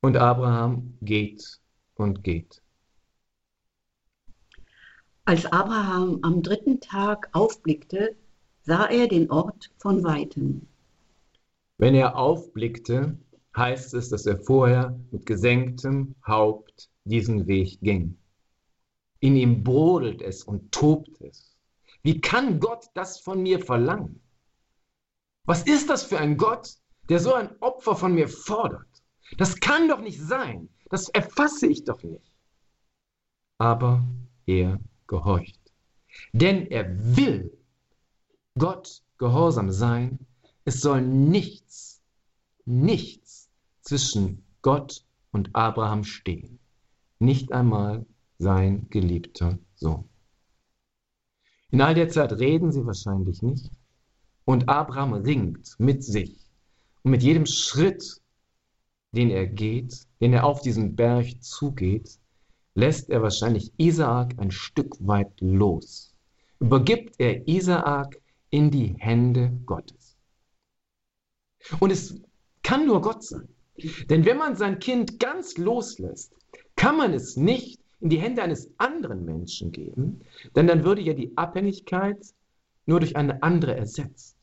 Und 0.00 0.16
Abraham 0.16 0.96
geht 1.02 1.60
und 1.94 2.22
geht. 2.24 2.62
Als 5.24 5.44
Abraham 5.46 6.20
am 6.22 6.42
dritten 6.42 6.80
Tag 6.80 7.28
aufblickte, 7.32 8.16
sah 8.62 8.86
er 8.86 9.08
den 9.08 9.30
Ort 9.30 9.70
von 9.76 10.02
weitem. 10.02 10.66
Wenn 11.76 11.94
er 11.94 12.16
aufblickte, 12.16 13.18
heißt 13.54 13.92
es, 13.94 14.08
dass 14.08 14.24
er 14.24 14.38
vorher 14.38 14.98
mit 15.10 15.26
gesenktem 15.26 16.14
Haupt 16.26 16.88
diesen 17.04 17.46
Weg 17.46 17.78
ging. 17.80 18.16
In 19.20 19.36
ihm 19.36 19.62
brodelt 19.64 20.22
es 20.22 20.44
und 20.44 20.72
tobt 20.72 21.20
es. 21.20 21.47
Wie 22.08 22.22
kann 22.22 22.58
Gott 22.58 22.86
das 22.94 23.20
von 23.20 23.42
mir 23.42 23.60
verlangen? 23.60 24.22
Was 25.44 25.64
ist 25.64 25.90
das 25.90 26.04
für 26.04 26.18
ein 26.18 26.38
Gott, 26.38 26.78
der 27.10 27.20
so 27.20 27.34
ein 27.34 27.50
Opfer 27.60 27.96
von 27.96 28.14
mir 28.14 28.30
fordert? 28.30 28.88
Das 29.36 29.60
kann 29.60 29.88
doch 29.88 30.00
nicht 30.00 30.18
sein. 30.18 30.70
Das 30.88 31.10
erfasse 31.10 31.66
ich 31.66 31.84
doch 31.84 32.02
nicht. 32.02 32.32
Aber 33.58 34.08
er 34.46 34.80
gehorcht. 35.06 35.60
Denn 36.32 36.68
er 36.68 36.86
will 37.14 37.52
Gott 38.56 39.02
gehorsam 39.18 39.70
sein. 39.70 40.18
Es 40.64 40.80
soll 40.80 41.02
nichts, 41.02 42.00
nichts 42.64 43.50
zwischen 43.82 44.46
Gott 44.62 45.04
und 45.30 45.54
Abraham 45.54 46.04
stehen. 46.04 46.58
Nicht 47.18 47.52
einmal 47.52 48.06
sein 48.38 48.88
geliebter 48.88 49.58
Sohn. 49.74 50.08
In 51.70 51.80
all 51.82 51.94
der 51.94 52.08
Zeit 52.08 52.32
reden 52.32 52.72
sie 52.72 52.86
wahrscheinlich 52.86 53.42
nicht. 53.42 53.70
Und 54.44 54.68
Abraham 54.68 55.12
ringt 55.12 55.74
mit 55.78 56.02
sich. 56.02 56.36
Und 57.02 57.10
mit 57.10 57.22
jedem 57.22 57.44
Schritt, 57.44 58.22
den 59.12 59.30
er 59.30 59.46
geht, 59.46 60.06
den 60.20 60.32
er 60.32 60.44
auf 60.44 60.62
diesen 60.62 60.96
Berg 60.96 61.42
zugeht, 61.42 62.18
lässt 62.74 63.10
er 63.10 63.22
wahrscheinlich 63.22 63.72
Isaak 63.76 64.38
ein 64.38 64.50
Stück 64.50 64.96
weit 65.00 65.32
los. 65.40 66.14
Übergibt 66.60 67.16
er 67.18 67.46
Isaak 67.46 68.20
in 68.50 68.70
die 68.70 68.94
Hände 68.98 69.52
Gottes. 69.66 70.16
Und 71.80 71.90
es 71.90 72.20
kann 72.62 72.86
nur 72.86 73.02
Gott 73.02 73.22
sein. 73.22 73.48
Denn 74.08 74.24
wenn 74.24 74.38
man 74.38 74.56
sein 74.56 74.78
Kind 74.78 75.20
ganz 75.20 75.56
loslässt, 75.56 76.32
kann 76.76 76.96
man 76.96 77.12
es 77.12 77.36
nicht 77.36 77.78
in 78.00 78.10
die 78.10 78.20
Hände 78.20 78.42
eines 78.42 78.70
anderen 78.78 79.24
Menschen 79.24 79.72
geben, 79.72 80.20
denn 80.54 80.66
dann 80.66 80.84
würde 80.84 81.02
ja 81.02 81.14
die 81.14 81.36
Abhängigkeit 81.36 82.34
nur 82.86 83.00
durch 83.00 83.16
eine 83.16 83.42
andere 83.42 83.76
ersetzt. 83.76 84.36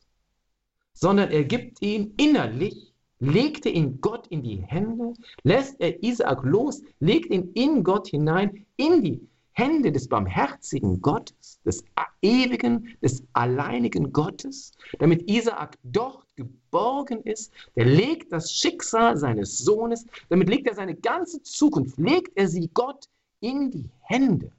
Sondern 0.92 1.30
er 1.30 1.44
gibt 1.44 1.82
ihn 1.82 2.14
innerlich, 2.16 2.92
legt 3.18 3.66
er 3.66 3.72
ihn 3.72 4.00
Gott 4.00 4.26
in 4.28 4.42
die 4.42 4.62
Hände, 4.62 5.14
lässt 5.42 5.80
er 5.80 6.02
Isaak 6.02 6.44
los, 6.44 6.82
legt 7.00 7.32
ihn 7.32 7.50
in 7.54 7.82
Gott 7.82 8.08
hinein, 8.08 8.66
in 8.76 9.02
die 9.02 9.20
Hände 9.52 9.90
des 9.90 10.06
barmherzigen 10.08 11.00
Gottes, 11.00 11.60
des 11.64 11.82
ewigen, 12.20 12.94
des 13.02 13.22
alleinigen 13.32 14.12
Gottes, 14.12 14.72
damit 14.98 15.30
Isaak 15.30 15.78
dort 15.82 16.26
geborgen 16.36 17.22
ist. 17.22 17.52
Der 17.74 17.86
legt 17.86 18.32
das 18.32 18.52
Schicksal 18.52 19.16
seines 19.16 19.56
Sohnes, 19.56 20.04
damit 20.28 20.50
legt 20.50 20.66
er 20.66 20.74
seine 20.74 20.94
ganze 20.94 21.42
Zukunft, 21.42 21.96
legt 21.96 22.36
er 22.36 22.48
sie 22.48 22.68
Gott 22.74 23.08
in 23.46 23.70
die 23.70 23.88
Hände 24.00 24.50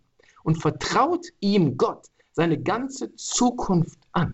und 0.43 0.55
vertraut 0.55 1.25
ihm 1.41 1.77
Gott 1.77 2.07
seine 2.31 2.57
ganze 2.57 3.13
Zukunft 3.15 3.99
an. 4.13 4.33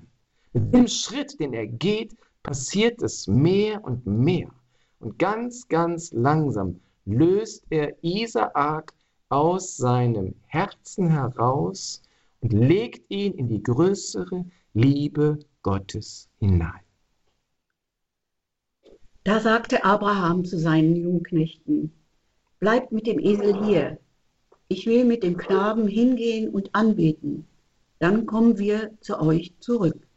Mit 0.54 0.74
dem 0.74 0.88
Schritt, 0.88 1.40
den 1.40 1.54
er 1.54 1.66
geht, 1.66 2.16
passiert 2.44 3.02
es 3.02 3.28
mehr 3.28 3.84
und 3.84 4.06
mehr. 4.06 4.50
Und 5.00 5.18
ganz, 5.18 5.68
ganz 5.68 6.12
langsam 6.12 6.80
löst 7.06 7.66
er 7.72 7.96
Isaak 8.04 8.94
aus 9.30 9.76
seinem 9.76 10.36
Herzen 10.46 11.10
heraus 11.10 12.04
und 12.42 12.54
legt 12.54 13.10
ihn 13.10 13.34
in 13.34 13.48
die 13.48 13.64
größere 13.64 14.46
Liebe 14.74 15.40
Gottes 15.64 16.30
hinein. 16.38 16.84
Da 19.24 19.40
sagte 19.40 19.84
Abraham 19.84 20.46
zu 20.46 20.60
seinen 20.60 20.96
Jungknechten, 20.96 21.92
bleibt 22.60 22.92
mit 22.92 23.08
dem 23.08 23.20
Esel 23.20 23.66
hier, 23.66 23.98
ich 24.74 24.88
will 24.88 25.06
mit 25.06 25.22
dem 25.22 25.38
Knaben 25.38 25.88
hingehen 25.88 26.50
und 26.50 26.74
anbeten, 26.74 27.46
dann 28.00 28.26
kommen 28.26 28.58
wir 28.58 28.92
zu 29.02 29.20
euch 29.20 29.54
zurück. 29.60 30.08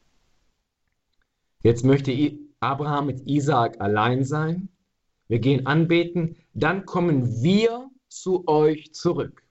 Jetzt 1.62 1.84
möchte 1.84 2.10
Abraham 2.60 3.06
mit 3.06 3.26
Isaak 3.26 3.80
allein 3.82 4.24
sein. 4.24 4.70
Wir 5.28 5.40
gehen 5.40 5.66
anbeten, 5.66 6.36
dann 6.54 6.86
kommen 6.86 7.42
wir 7.42 7.90
zu 8.08 8.48
euch 8.48 8.94
zurück. 8.94 9.42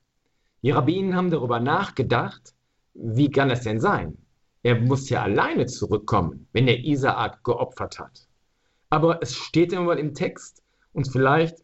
Die 0.64 0.72
Rabbinen 0.72 1.16
haben 1.16 1.30
darüber 1.30 1.60
nachgedacht, 1.60 2.56
wie 2.96 3.30
kann 3.30 3.52
es 3.52 3.62
denn 3.62 3.80
sein? 3.80 4.18
Er 4.64 4.82
muss 4.82 5.10
ja 5.10 5.22
alleine 5.22 5.68
zurückkommen, 5.68 6.48
wenn 6.52 6.68
er 6.68 6.84
Isaak 6.84 7.44
geopfert 7.44 8.00
hat. 8.00 8.28
Aber 8.90 9.22
es 9.22 9.36
steht 9.36 9.72
immer 9.72 9.98
im 9.98 10.16
Text 10.16 10.64
und 10.94 11.08
vielleicht 11.12 11.58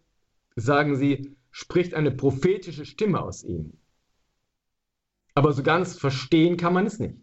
sagen 0.56 0.96
sie, 0.96 1.36
spricht 1.52 1.94
eine 1.94 2.12
prophetische 2.12 2.86
Stimme 2.86 3.22
aus 3.22 3.44
ihm. 3.44 3.74
Aber 5.36 5.54
so 5.54 5.64
ganz 5.64 5.98
verstehen 5.98 6.58
kann 6.58 6.74
man 6.74 6.86
es 6.86 7.00
nicht. 7.00 7.16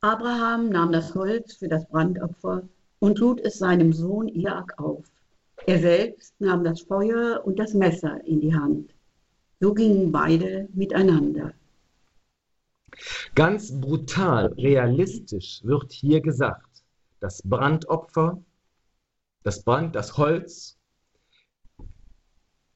Abraham 0.00 0.68
nahm 0.68 0.92
das 0.92 1.14
Holz 1.14 1.56
für 1.56 1.68
das 1.68 1.88
Brandopfer 1.88 2.68
und 3.00 3.18
lud 3.18 3.40
es 3.40 3.58
seinem 3.58 3.92
Sohn 3.92 4.28
Isaak 4.28 4.78
auf. 4.78 5.04
Er 5.66 5.80
selbst 5.80 6.40
nahm 6.40 6.62
das 6.62 6.82
Feuer 6.82 7.42
und 7.44 7.58
das 7.58 7.74
Messer 7.74 8.24
in 8.24 8.40
die 8.40 8.54
Hand. 8.54 8.94
So 9.60 9.74
gingen 9.74 10.12
beide 10.12 10.68
miteinander. 10.72 11.52
Ganz 13.34 13.72
brutal, 13.80 14.46
realistisch 14.54 15.60
wird 15.64 15.92
hier 15.92 16.20
gesagt, 16.20 16.84
das 17.20 17.42
Brandopfer, 17.42 18.42
das 19.42 19.62
Brand, 19.62 19.94
das 19.94 20.16
Holz, 20.16 20.77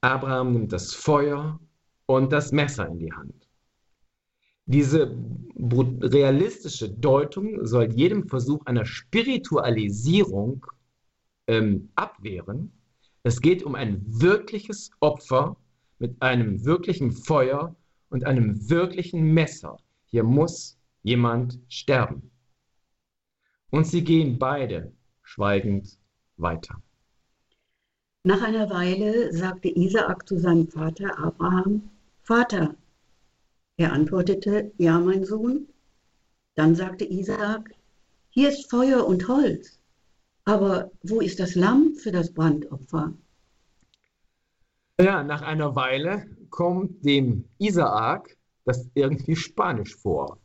Abraham 0.03 0.53
nimmt 0.53 0.73
das 0.73 0.93
Feuer 0.93 1.61
und 2.07 2.33
das 2.33 2.51
Messer 2.51 2.89
in 2.89 2.99
die 2.99 3.13
Hand. 3.13 3.49
Diese 4.67 5.17
realistische 5.57 6.91
Deutung 6.91 7.65
soll 7.65 7.93
jedem 7.93 8.29
Versuch 8.29 8.65
einer 8.67 8.85
Spiritualisierung 8.85 10.67
ähm, 11.47 11.91
abwehren. 11.95 12.73
Es 13.23 13.41
geht 13.41 13.63
um 13.63 13.77
ein 13.77 14.03
wirkliches 14.07 14.91
Opfer 14.99 15.57
mit 15.99 16.21
einem 16.21 16.65
wirklichen 16.65 17.13
Feuer 17.13 17.77
und 18.09 18.25
einem 18.25 18.69
wirklichen 18.69 19.33
Messer. 19.33 19.77
Hier 20.07 20.25
muss 20.25 20.79
jemand 21.05 21.61
sterben. 21.69 22.31
Und 23.71 23.87
sie 23.87 24.03
gehen 24.03 24.39
beide 24.39 24.93
schweigend 25.23 25.97
weiter. 26.37 26.83
Nach 28.25 28.41
einer 28.41 28.71
Weile 28.71 29.33
sagte 29.33 29.69
Isaak 29.69 30.29
zu 30.29 30.39
seinem 30.39 30.69
Vater 30.69 31.19
Abraham, 31.19 31.91
Vater. 32.23 32.77
Er 33.77 33.93
antwortete, 33.93 34.71
ja, 34.79 35.01
mein 35.01 35.25
Sohn. 35.25 35.67
Dann 36.55 36.77
sagte 36.77 37.05
Isaak, 37.05 37.75
hier 38.31 38.51
ist 38.51 38.71
Feuer 38.71 39.05
und 39.05 39.27
Holz, 39.27 39.81
aber 40.45 40.93
wo 41.03 41.21
ist 41.21 41.41
das 41.41 41.57
Lamm 41.57 41.97
für 41.97 42.13
das 42.13 42.33
Brandopfer? 42.33 43.13
Ja, 45.01 45.25
nach 45.25 45.43
einer 45.43 45.75
Weile 45.75 46.25
kommt 46.51 47.05
dem 47.05 47.49
Isaak 47.59 48.37
das 48.65 48.89
irgendwie 48.95 49.35
Spanisch 49.35 49.97
vor. 49.97 50.39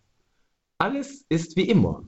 Alles 0.79 1.25
ist 1.29 1.55
wie 1.55 1.69
immer, 1.69 2.07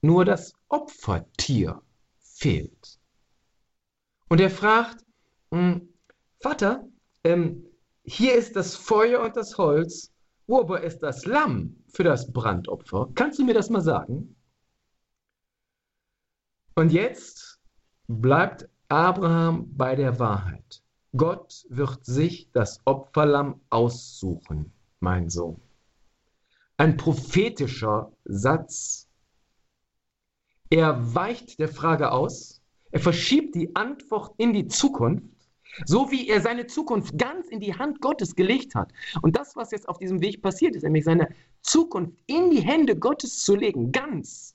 nur 0.00 0.24
das 0.24 0.54
Opfertier 0.68 1.82
fehlt. 2.20 2.98
Und 4.34 4.40
er 4.40 4.50
fragt, 4.50 5.06
hm, 5.52 5.88
Vater, 6.40 6.88
ähm, 7.22 7.66
hier 8.02 8.34
ist 8.34 8.56
das 8.56 8.74
Feuer 8.74 9.22
und 9.22 9.36
das 9.36 9.58
Holz, 9.58 10.12
wo 10.48 10.58
aber 10.58 10.82
ist 10.82 11.04
das 11.04 11.24
Lamm 11.24 11.76
für 11.86 12.02
das 12.02 12.32
Brandopfer? 12.32 13.10
Kannst 13.14 13.38
du 13.38 13.44
mir 13.44 13.54
das 13.54 13.70
mal 13.70 13.80
sagen? 13.80 14.34
Und 16.74 16.90
jetzt 16.90 17.60
bleibt 18.08 18.68
Abraham 18.88 19.72
bei 19.76 19.94
der 19.94 20.18
Wahrheit. 20.18 20.82
Gott 21.16 21.64
wird 21.68 22.04
sich 22.04 22.50
das 22.50 22.80
Opferlamm 22.86 23.60
aussuchen, 23.70 24.72
mein 24.98 25.30
Sohn. 25.30 25.60
Ein 26.76 26.96
prophetischer 26.96 28.10
Satz. 28.24 29.08
Er 30.70 31.14
weicht 31.14 31.60
der 31.60 31.68
Frage 31.68 32.10
aus, 32.10 32.63
er 32.94 33.00
verschiebt 33.00 33.56
die 33.56 33.74
Antwort 33.74 34.34
in 34.36 34.52
die 34.52 34.68
Zukunft, 34.68 35.24
so 35.84 36.12
wie 36.12 36.28
er 36.28 36.40
seine 36.40 36.68
Zukunft 36.68 37.18
ganz 37.18 37.48
in 37.48 37.58
die 37.58 37.74
Hand 37.74 38.00
Gottes 38.00 38.36
gelegt 38.36 38.76
hat. 38.76 38.92
Und 39.20 39.34
das, 39.36 39.56
was 39.56 39.72
jetzt 39.72 39.88
auf 39.88 39.98
diesem 39.98 40.22
Weg 40.22 40.42
passiert 40.42 40.76
ist, 40.76 40.84
nämlich 40.84 41.04
seine 41.04 41.26
Zukunft 41.60 42.16
in 42.26 42.52
die 42.52 42.60
Hände 42.60 42.96
Gottes 42.96 43.42
zu 43.42 43.56
legen, 43.56 43.90
ganz, 43.90 44.54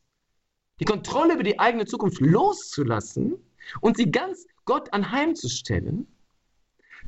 die 0.79 0.85
Kontrolle 0.85 1.33
über 1.33 1.43
die 1.43 1.59
eigene 1.59 1.85
Zukunft 1.85 2.21
loszulassen 2.21 3.35
und 3.81 3.97
sie 3.97 4.09
ganz 4.09 4.47
Gott 4.63 4.93
anheimzustellen, 4.93 6.07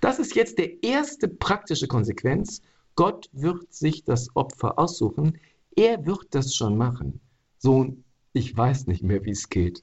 das 0.01 0.19
ist 0.19 0.35
jetzt 0.35 0.57
der 0.57 0.83
erste 0.83 1.29
praktische 1.29 1.87
Konsequenz. 1.87 2.61
Gott 2.95 3.29
wird 3.31 3.73
sich 3.73 4.03
das 4.03 4.35
Opfer 4.35 4.77
aussuchen. 4.77 5.39
Er 5.77 6.05
wird 6.05 6.35
das 6.35 6.53
schon 6.53 6.75
machen. 6.75 7.21
Sohn, 7.57 8.03
ich 8.33 8.57
weiß 8.57 8.87
nicht 8.87 9.01
mehr, 9.01 9.23
wie 9.23 9.31
es 9.31 9.47
geht. 9.47 9.81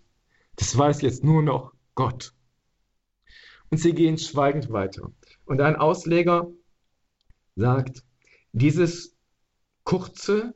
Das 0.59 0.77
weiß 0.77 1.03
jetzt 1.03 1.23
nur 1.23 1.41
noch 1.41 1.73
Gott. 1.95 2.35
Und 3.71 3.79
sie 3.79 3.95
gehen 3.95 4.19
schweigend 4.19 4.71
weiter. 4.73 5.13
Und 5.45 5.61
ein 5.61 5.77
Ausleger 5.77 6.51
sagt, 7.55 8.03
dieses 8.53 9.17
kurze 9.85 10.53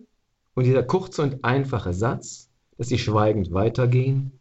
und 0.54 0.64
dieser 0.64 0.82
kurze 0.82 1.22
und 1.22 1.44
einfache 1.44 1.94
Satz, 1.94 2.50
dass 2.76 2.88
sie 2.88 2.98
schweigend 2.98 3.52
weitergehen, 3.52 4.40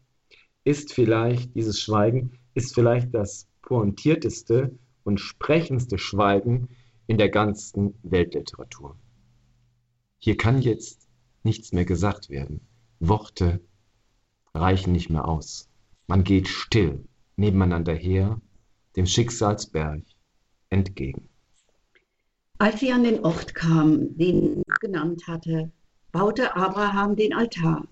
ist 0.63 0.93
vielleicht, 0.93 1.55
dieses 1.55 1.79
Schweigen 1.79 2.39
ist 2.55 2.73
vielleicht 2.73 3.13
das 3.13 3.47
pointierteste 3.61 4.77
und 5.03 5.19
sprechendste 5.19 5.99
Schweigen 5.99 6.69
in 7.05 7.19
der 7.19 7.29
ganzen 7.29 7.93
Weltliteratur. 8.01 8.97
Hier 10.17 10.37
kann 10.37 10.61
jetzt 10.61 11.07
nichts 11.43 11.71
mehr 11.71 11.85
gesagt 11.85 12.29
werden. 12.29 12.61
Worte 12.99 13.61
reichen 14.53 14.93
nicht 14.93 15.09
mehr 15.09 15.27
aus. 15.27 15.69
Man 16.07 16.23
geht 16.23 16.47
still 16.47 17.03
nebeneinander 17.35 17.93
her, 17.93 18.39
dem 18.95 19.05
Schicksalsberg 19.05 20.01
entgegen. 20.69 21.29
Als 22.57 22.79
sie 22.79 22.91
an 22.91 23.03
den 23.03 23.23
Ort 23.25 23.55
kamen, 23.55 24.17
den 24.17 24.63
er 24.67 24.75
genannt 24.79 25.27
hatte, 25.27 25.71
baute 26.11 26.55
Abraham 26.55 27.15
den 27.15 27.33
Altar, 27.33 27.87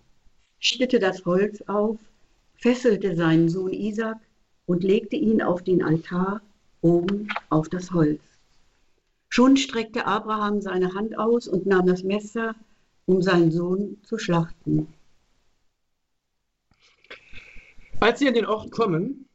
schnitte 0.59 0.99
das 0.99 1.25
Holz 1.25 1.61
auf, 1.63 1.97
fesselte 2.55 3.15
seinen 3.15 3.49
Sohn 3.49 3.73
Isaac 3.73 4.17
und 4.65 4.83
legte 4.83 5.15
ihn 5.15 5.41
auf 5.41 5.63
den 5.63 5.81
Altar 5.81 6.41
oben 6.81 7.29
auf 7.49 7.69
das 7.69 7.91
Holz. 7.91 8.21
Schon 9.29 9.57
streckte 9.57 10.05
Abraham 10.05 10.61
seine 10.61 10.93
Hand 10.93 11.17
aus 11.17 11.47
und 11.47 11.65
nahm 11.65 11.85
das 11.85 12.03
Messer, 12.03 12.55
um 13.05 13.21
seinen 13.21 13.51
Sohn 13.51 13.97
zu 14.03 14.17
schlachten. 14.17 14.87
Als 18.01 18.19
sie 18.19 18.29
an 18.29 18.33
den 18.33 18.45
Ort 18.45 18.71
kommen, 18.71 19.27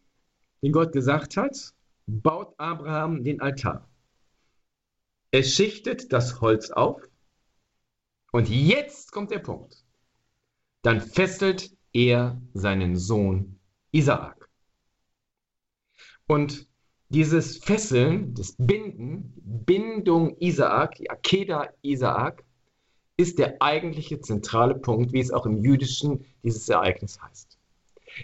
den 0.63 0.73
Gott 0.73 0.93
gesagt 0.93 1.37
hat, 1.37 1.75
baut 2.07 2.55
Abraham 2.59 3.23
den 3.23 3.43
Altar. 3.43 3.87
Er 5.31 5.43
schichtet 5.43 6.15
das 6.15 6.41
Holz 6.41 6.71
auf 6.71 7.03
und 8.33 8.49
jetzt 8.49 9.13
kommt 9.13 9.31
der 9.31 9.41
Punkt. 9.41 9.85
Dann 10.81 11.03
fesselt 11.03 11.77
er 11.93 12.41
seinen 12.55 12.97
Sohn 12.97 13.59
Isaak. 13.93 14.49
Und 16.27 16.67
dieses 17.11 17.59
Fesseln, 17.59 18.35
das 18.35 18.57
Binden, 18.59 19.35
Bindung 19.37 20.39
Isaak, 20.39 21.01
Akeda 21.11 21.69
Isaak, 21.83 22.45
ist 23.19 23.39
der 23.39 23.61
eigentliche 23.61 24.21
zentrale 24.21 24.75
Punkt, 24.75 25.13
wie 25.13 25.21
es 25.21 25.31
auch 25.31 25.45
im 25.45 25.63
Jüdischen 25.63 26.25
dieses 26.43 26.69
Ereignis 26.69 27.21
heißt. 27.21 27.54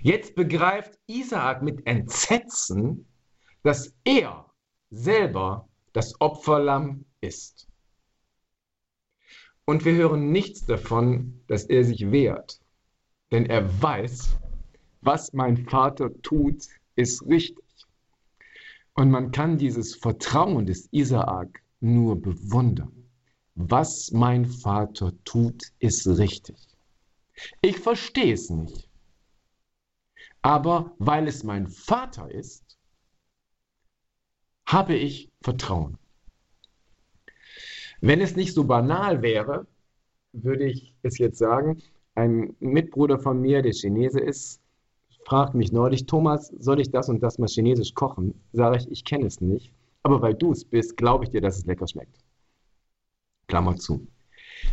Jetzt 0.02 0.34
begreift 0.34 0.98
Isaak 1.06 1.62
mit 1.62 1.86
Entsetzen, 1.86 3.06
dass 3.62 3.94
er 4.04 4.46
selber 4.90 5.68
das 5.92 6.20
Opferlamm 6.20 7.04
ist. 7.20 7.68
Und 9.64 9.84
wir 9.84 9.94
hören 9.94 10.32
nichts 10.32 10.66
davon, 10.66 11.40
dass 11.46 11.64
er 11.64 11.84
sich 11.84 12.10
wehrt, 12.10 12.60
denn 13.30 13.46
er 13.46 13.82
weiß, 13.82 14.36
was 15.00 15.32
mein 15.32 15.68
Vater 15.68 16.10
tut, 16.22 16.66
ist 16.96 17.24
richtig. 17.26 17.64
Und 18.94 19.10
man 19.10 19.30
kann 19.30 19.58
dieses 19.58 19.94
Vertrauen 19.94 20.66
des 20.66 20.88
Isaak 20.90 21.62
nur 21.80 22.20
bewundern. 22.20 23.08
Was 23.54 24.10
mein 24.10 24.46
Vater 24.46 25.12
tut, 25.24 25.62
ist 25.78 26.06
richtig. 26.06 26.56
Ich 27.62 27.78
verstehe 27.78 28.34
es 28.34 28.50
nicht. 28.50 28.89
Aber 30.42 30.92
weil 30.98 31.28
es 31.28 31.44
mein 31.44 31.68
Vater 31.68 32.30
ist, 32.30 32.78
habe 34.66 34.94
ich 34.94 35.30
Vertrauen. 35.42 35.98
Wenn 38.00 38.20
es 38.20 38.36
nicht 38.36 38.54
so 38.54 38.64
banal 38.64 39.20
wäre, 39.20 39.66
würde 40.32 40.64
ich 40.64 40.94
es 41.02 41.18
jetzt 41.18 41.38
sagen, 41.38 41.82
ein 42.14 42.54
Mitbruder 42.60 43.18
von 43.18 43.40
mir, 43.40 43.62
der 43.62 43.72
Chinese 43.72 44.20
ist, 44.20 44.60
fragt 45.26 45.54
mich 45.54 45.72
neulich, 45.72 46.06
Thomas, 46.06 46.48
soll 46.58 46.80
ich 46.80 46.90
das 46.90 47.08
und 47.08 47.22
das 47.22 47.38
mal 47.38 47.48
chinesisch 47.48 47.94
kochen? 47.94 48.34
Sage 48.52 48.78
ich, 48.78 48.90
ich 48.90 49.04
kenne 49.04 49.26
es 49.26 49.40
nicht. 49.40 49.72
Aber 50.02 50.22
weil 50.22 50.34
du 50.34 50.52
es 50.52 50.64
bist, 50.64 50.96
glaube 50.96 51.24
ich 51.24 51.30
dir, 51.30 51.40
dass 51.40 51.58
es 51.58 51.66
lecker 51.66 51.86
schmeckt. 51.86 52.16
Klammer 53.48 53.76
zu. 53.76 54.06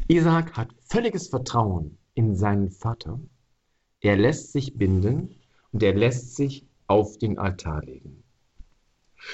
Isaac 0.08 0.56
hat 0.56 0.69
völliges 0.80 1.27
Vertrauen 1.27 1.97
in 2.13 2.36
seinen 2.36 2.69
Vater. 2.69 3.19
Er 3.99 4.15
lässt 4.15 4.53
sich 4.53 4.77
binden 4.77 5.36
und 5.71 5.84
er 5.84 5.93
lässt 5.93 6.36
sich 6.36 6.65
auf 6.88 7.17
den 7.17 7.38
Altar 7.38 7.84
legen. 7.84 8.23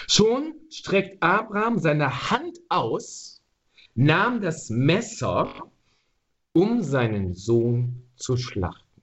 Schon 0.08 0.56
streckt 0.70 1.22
Abraham 1.22 1.78
seine 1.80 2.32
Hand 2.32 2.60
aus, 2.70 3.42
nahm 3.96 4.42
das 4.42 4.70
Messer, 4.70 5.72
um 6.54 6.82
seinen 6.82 7.34
Sohn 7.34 8.04
zu 8.16 8.38
schlachten. 8.38 9.02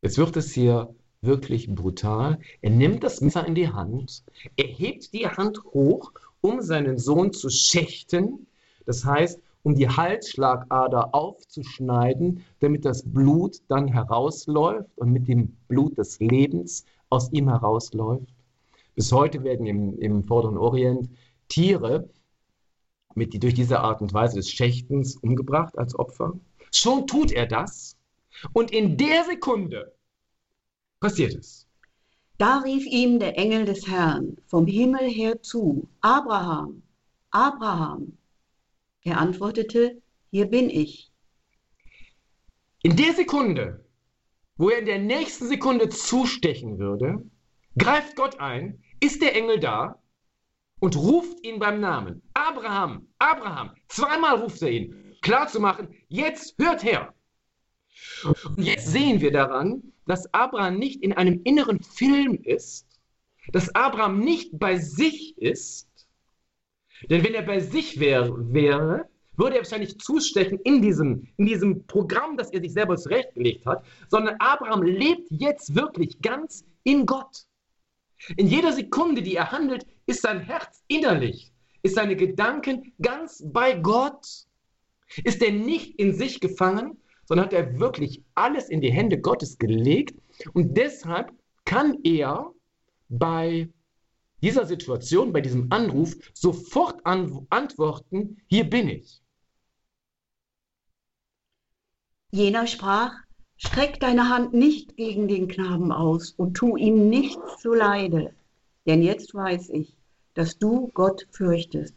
Jetzt 0.00 0.18
wird 0.18 0.36
es 0.36 0.52
hier 0.52 0.94
wirklich 1.20 1.72
brutal. 1.72 2.38
Er 2.60 2.70
nimmt 2.70 3.04
das 3.04 3.20
Messer 3.20 3.46
in 3.46 3.54
die 3.54 3.68
Hand, 3.68 4.24
er 4.56 4.66
hebt 4.66 5.12
die 5.12 5.28
Hand 5.28 5.62
hoch, 5.64 6.12
um 6.40 6.60
seinen 6.60 6.98
Sohn 6.98 7.32
zu 7.32 7.48
schächten, 7.50 8.46
das 8.84 9.04
heißt, 9.04 9.40
um 9.62 9.74
die 9.74 9.88
Halsschlagader 9.88 11.14
aufzuschneiden, 11.14 12.44
damit 12.60 12.84
das 12.84 13.04
Blut 13.04 13.58
dann 13.68 13.88
herausläuft 13.88 14.90
und 14.96 15.12
mit 15.12 15.28
dem 15.28 15.56
Blut 15.68 15.98
des 15.98 16.18
Lebens 16.18 16.84
aus 17.10 17.30
ihm 17.32 17.48
herausläuft. 17.48 18.34
Bis 18.94 19.12
heute 19.12 19.44
werden 19.44 19.66
im, 19.66 19.98
im 19.98 20.24
Vorderen 20.24 20.58
Orient 20.58 21.08
Tiere 21.48 22.08
mit, 23.14 23.32
die 23.34 23.38
durch 23.38 23.54
diese 23.54 23.80
Art 23.80 24.00
und 24.00 24.12
Weise 24.12 24.36
des 24.36 24.50
Schächtens 24.50 25.16
umgebracht 25.16 25.78
als 25.78 25.98
Opfer. 25.98 26.32
Schon 26.72 27.06
tut 27.06 27.30
er 27.32 27.46
das 27.46 27.96
und 28.52 28.70
in 28.70 28.96
der 28.96 29.24
Sekunde 29.24 29.92
passiert 31.00 31.34
es. 31.34 31.66
Da 32.38 32.58
rief 32.58 32.86
ihm 32.86 33.18
der 33.18 33.38
Engel 33.38 33.66
des 33.66 33.86
Herrn 33.86 34.36
vom 34.46 34.66
Himmel 34.66 35.08
her 35.08 35.40
zu, 35.42 35.86
Abraham, 36.00 36.82
Abraham. 37.30 38.16
Er 39.04 39.18
antwortete, 39.18 40.00
hier 40.30 40.46
bin 40.46 40.70
ich. 40.70 41.10
In 42.82 42.96
der 42.96 43.14
Sekunde, 43.14 43.84
wo 44.56 44.70
er 44.70 44.78
in 44.78 44.86
der 44.86 44.98
nächsten 44.98 45.48
Sekunde 45.48 45.88
zustechen 45.88 46.78
würde, 46.78 47.24
greift 47.76 48.16
Gott 48.16 48.38
ein, 48.38 48.82
ist 49.00 49.20
der 49.22 49.34
Engel 49.34 49.58
da 49.58 50.00
und 50.80 50.96
ruft 50.96 51.44
ihn 51.44 51.58
beim 51.58 51.80
Namen. 51.80 52.22
Abraham, 52.34 53.08
Abraham. 53.18 53.74
Zweimal 53.88 54.40
ruft 54.40 54.62
er 54.62 54.70
ihn, 54.70 55.16
klar 55.20 55.48
zu 55.48 55.58
machen, 55.58 55.94
jetzt 56.08 56.56
hört 56.58 56.84
her. 56.84 57.14
Und 58.24 58.62
jetzt 58.62 58.86
sehen 58.86 59.20
wir 59.20 59.32
daran, 59.32 59.92
dass 60.06 60.32
Abraham 60.32 60.78
nicht 60.78 61.02
in 61.02 61.12
einem 61.12 61.40
inneren 61.44 61.82
Film 61.82 62.34
ist, 62.42 62.86
dass 63.52 63.74
Abraham 63.74 64.20
nicht 64.20 64.58
bei 64.58 64.76
sich 64.76 65.36
ist, 65.38 65.88
denn 67.08 67.24
wenn 67.24 67.34
er 67.34 67.42
bei 67.42 67.60
sich 67.60 67.98
wär, 68.00 68.30
wäre, 68.52 69.08
würde 69.36 69.56
er 69.56 69.62
wahrscheinlich 69.62 69.98
zustechen 69.98 70.58
in 70.64 70.82
diesem, 70.82 71.28
in 71.36 71.46
diesem 71.46 71.86
Programm, 71.86 72.36
das 72.36 72.50
er 72.50 72.60
sich 72.60 72.72
selber 72.72 72.96
zurechtgelegt 72.96 73.66
hat, 73.66 73.84
sondern 74.08 74.36
Abraham 74.38 74.82
lebt 74.82 75.28
jetzt 75.30 75.74
wirklich 75.74 76.20
ganz 76.20 76.64
in 76.84 77.06
Gott. 77.06 77.44
In 78.36 78.46
jeder 78.46 78.72
Sekunde, 78.72 79.22
die 79.22 79.36
er 79.36 79.50
handelt, 79.50 79.86
ist 80.06 80.22
sein 80.22 80.40
Herz 80.40 80.82
innerlich, 80.88 81.52
ist 81.82 81.96
seine 81.96 82.14
Gedanken 82.14 82.92
ganz 83.00 83.42
bei 83.44 83.74
Gott. 83.74 84.26
Ist 85.24 85.42
er 85.42 85.52
nicht 85.52 85.98
in 85.98 86.14
sich 86.14 86.40
gefangen, 86.40 86.96
sondern 87.24 87.46
hat 87.46 87.52
er 87.52 87.78
wirklich 87.78 88.22
alles 88.34 88.68
in 88.68 88.80
die 88.80 88.92
Hände 88.92 89.20
Gottes 89.20 89.58
gelegt 89.58 90.14
und 90.54 90.76
deshalb 90.76 91.32
kann 91.64 91.98
er 92.04 92.52
bei 93.08 93.68
dieser 94.42 94.66
Situation, 94.66 95.32
bei 95.32 95.40
diesem 95.40 95.72
Anruf 95.72 96.16
sofort 96.34 97.06
an 97.06 97.46
antworten, 97.48 98.38
hier 98.48 98.68
bin 98.68 98.88
ich. 98.88 99.22
Jener 102.32 102.66
sprach, 102.66 103.12
streck 103.56 104.00
deine 104.00 104.28
Hand 104.28 104.52
nicht 104.52 104.96
gegen 104.96 105.28
den 105.28 105.48
Knaben 105.48 105.92
aus 105.92 106.32
und 106.36 106.54
tu 106.54 106.76
ihm 106.76 107.08
nichts 107.08 107.60
zuleide, 107.60 108.34
denn 108.86 109.02
jetzt 109.02 109.34
weiß 109.34 109.68
ich, 109.70 109.94
dass 110.34 110.58
du 110.58 110.90
Gott 110.94 111.26
fürchtest. 111.30 111.94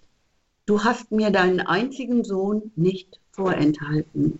Du 0.65 0.83
hast 0.83 1.11
mir 1.11 1.31
deinen 1.31 1.61
einzigen 1.61 2.23
Sohn 2.23 2.71
nicht 2.75 3.21
vorenthalten. 3.31 4.39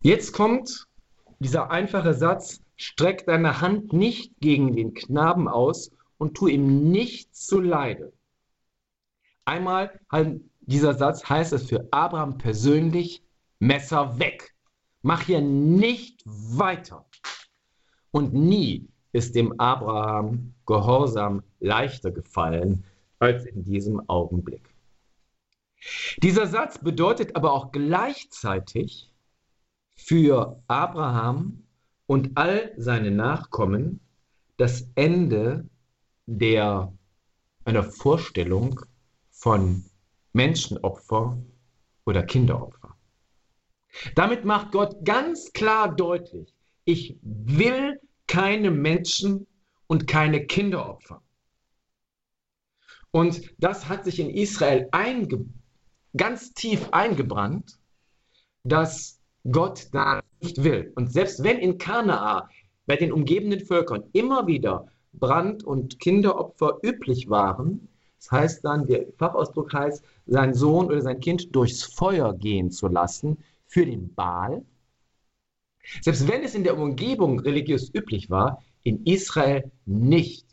Jetzt 0.00 0.32
kommt 0.32 0.88
dieser 1.40 1.70
einfache 1.70 2.14
Satz, 2.14 2.61
streck 2.82 3.26
deine 3.26 3.60
Hand 3.60 3.92
nicht 3.92 4.40
gegen 4.40 4.74
den 4.74 4.92
Knaben 4.92 5.48
aus 5.48 5.92
und 6.18 6.34
tu 6.34 6.48
ihm 6.48 6.90
nichts 6.90 7.46
zuleide. 7.46 8.12
Einmal 9.44 10.00
dieser 10.60 10.94
Satz 10.94 11.28
heißt 11.28 11.52
es 11.52 11.68
für 11.68 11.86
Abraham 11.92 12.38
persönlich, 12.38 13.22
Messer 13.60 14.18
weg. 14.18 14.54
Mach 15.02 15.22
hier 15.22 15.40
nicht 15.40 16.22
weiter. 16.24 17.06
Und 18.10 18.34
nie 18.34 18.88
ist 19.12 19.36
dem 19.36 19.58
Abraham 19.60 20.54
Gehorsam 20.66 21.42
leichter 21.60 22.10
gefallen 22.10 22.84
als 23.20 23.44
in 23.44 23.62
diesem 23.62 24.08
Augenblick. 24.08 24.74
Dieser 26.18 26.46
Satz 26.46 26.78
bedeutet 26.78 27.36
aber 27.36 27.52
auch 27.52 27.70
gleichzeitig, 27.72 29.12
für 29.94 30.60
Abraham 30.66 31.61
und 32.12 32.36
all 32.36 32.74
seine 32.76 33.10
Nachkommen 33.10 33.98
das 34.58 34.86
Ende 34.96 35.66
der, 36.26 36.92
einer 37.64 37.84
Vorstellung 37.84 38.78
von 39.30 39.86
Menschenopfer 40.34 41.42
oder 42.04 42.22
Kinderopfer. 42.22 42.94
Damit 44.14 44.44
macht 44.44 44.72
Gott 44.72 45.02
ganz 45.06 45.54
klar 45.54 45.96
deutlich, 45.96 46.54
ich 46.84 47.16
will 47.22 47.98
keine 48.26 48.70
Menschen 48.70 49.46
und 49.86 50.06
keine 50.06 50.44
Kinderopfer. 50.44 51.22
Und 53.10 53.54
das 53.56 53.88
hat 53.88 54.04
sich 54.04 54.20
in 54.20 54.28
Israel 54.28 54.86
ganz 56.14 56.52
tief 56.52 56.90
eingebrannt, 56.92 57.78
dass 58.64 59.18
Gott 59.50 59.88
da 59.92 60.21
nicht 60.42 60.62
will. 60.62 60.92
Und 60.96 61.12
selbst 61.12 61.42
wenn 61.42 61.58
in 61.58 61.78
Kanaa 61.78 62.48
bei 62.86 62.96
den 62.96 63.12
umgebenden 63.12 63.60
Völkern 63.60 64.04
immer 64.12 64.46
wieder 64.46 64.86
Brand- 65.12 65.64
und 65.64 65.98
Kinderopfer 66.00 66.78
üblich 66.82 67.28
waren, 67.28 67.88
das 68.18 68.30
heißt 68.30 68.64
dann, 68.64 68.86
der 68.86 69.06
Fachausdruck 69.18 69.72
heißt, 69.72 70.04
sein 70.26 70.54
Sohn 70.54 70.86
oder 70.86 71.02
sein 71.02 71.20
Kind 71.20 71.54
durchs 71.54 71.82
Feuer 71.82 72.34
gehen 72.34 72.70
zu 72.70 72.88
lassen 72.88 73.38
für 73.66 73.84
den 73.84 74.14
Baal. 74.14 74.64
Selbst 76.00 76.28
wenn 76.28 76.44
es 76.44 76.54
in 76.54 76.62
der 76.62 76.78
Umgebung 76.78 77.40
religiös 77.40 77.92
üblich 77.92 78.30
war, 78.30 78.62
in 78.84 79.04
Israel 79.06 79.70
nicht. 79.86 80.46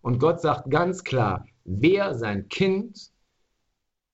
Und 0.00 0.20
Gott 0.20 0.40
sagt 0.40 0.70
ganz 0.70 1.02
klar, 1.02 1.44
wer 1.64 2.14
sein 2.14 2.48
Kind 2.48 3.10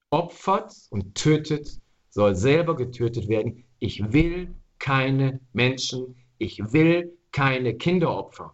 opfert 0.09 0.73
und 0.89 1.15
tötet, 1.15 1.79
soll 2.09 2.35
selber 2.35 2.75
getötet 2.75 3.27
werden. 3.27 3.65
Ich 3.79 4.11
will 4.11 4.55
keine 4.85 5.39
Menschen, 5.53 6.15
ich 6.37 6.61
will 6.71 7.17
keine 7.31 7.73
Kinderopfer. 7.73 8.53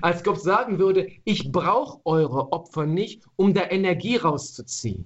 Als 0.00 0.24
Gott 0.24 0.40
sagen 0.40 0.78
würde, 0.78 1.06
ich 1.24 1.52
brauche 1.52 2.00
eure 2.06 2.50
Opfer 2.50 2.86
nicht, 2.86 3.24
um 3.36 3.52
da 3.52 3.68
Energie 3.70 4.16
rauszuziehen. 4.16 5.04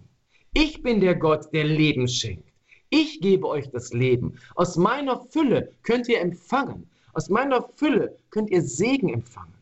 Ich 0.54 0.80
bin 0.80 1.00
der 1.00 1.16
Gott, 1.16 1.52
der 1.52 1.64
Leben 1.64 2.06
schenkt. 2.06 2.48
Ich 2.88 3.20
gebe 3.20 3.48
euch 3.48 3.68
das 3.70 3.92
Leben. 3.92 4.38
Aus 4.54 4.76
meiner 4.76 5.18
Fülle 5.30 5.72
könnt 5.82 6.08
ihr 6.08 6.20
empfangen. 6.20 6.88
Aus 7.14 7.28
meiner 7.28 7.68
Fülle 7.74 8.16
könnt 8.30 8.50
ihr 8.50 8.62
Segen 8.62 9.08
empfangen. 9.08 9.58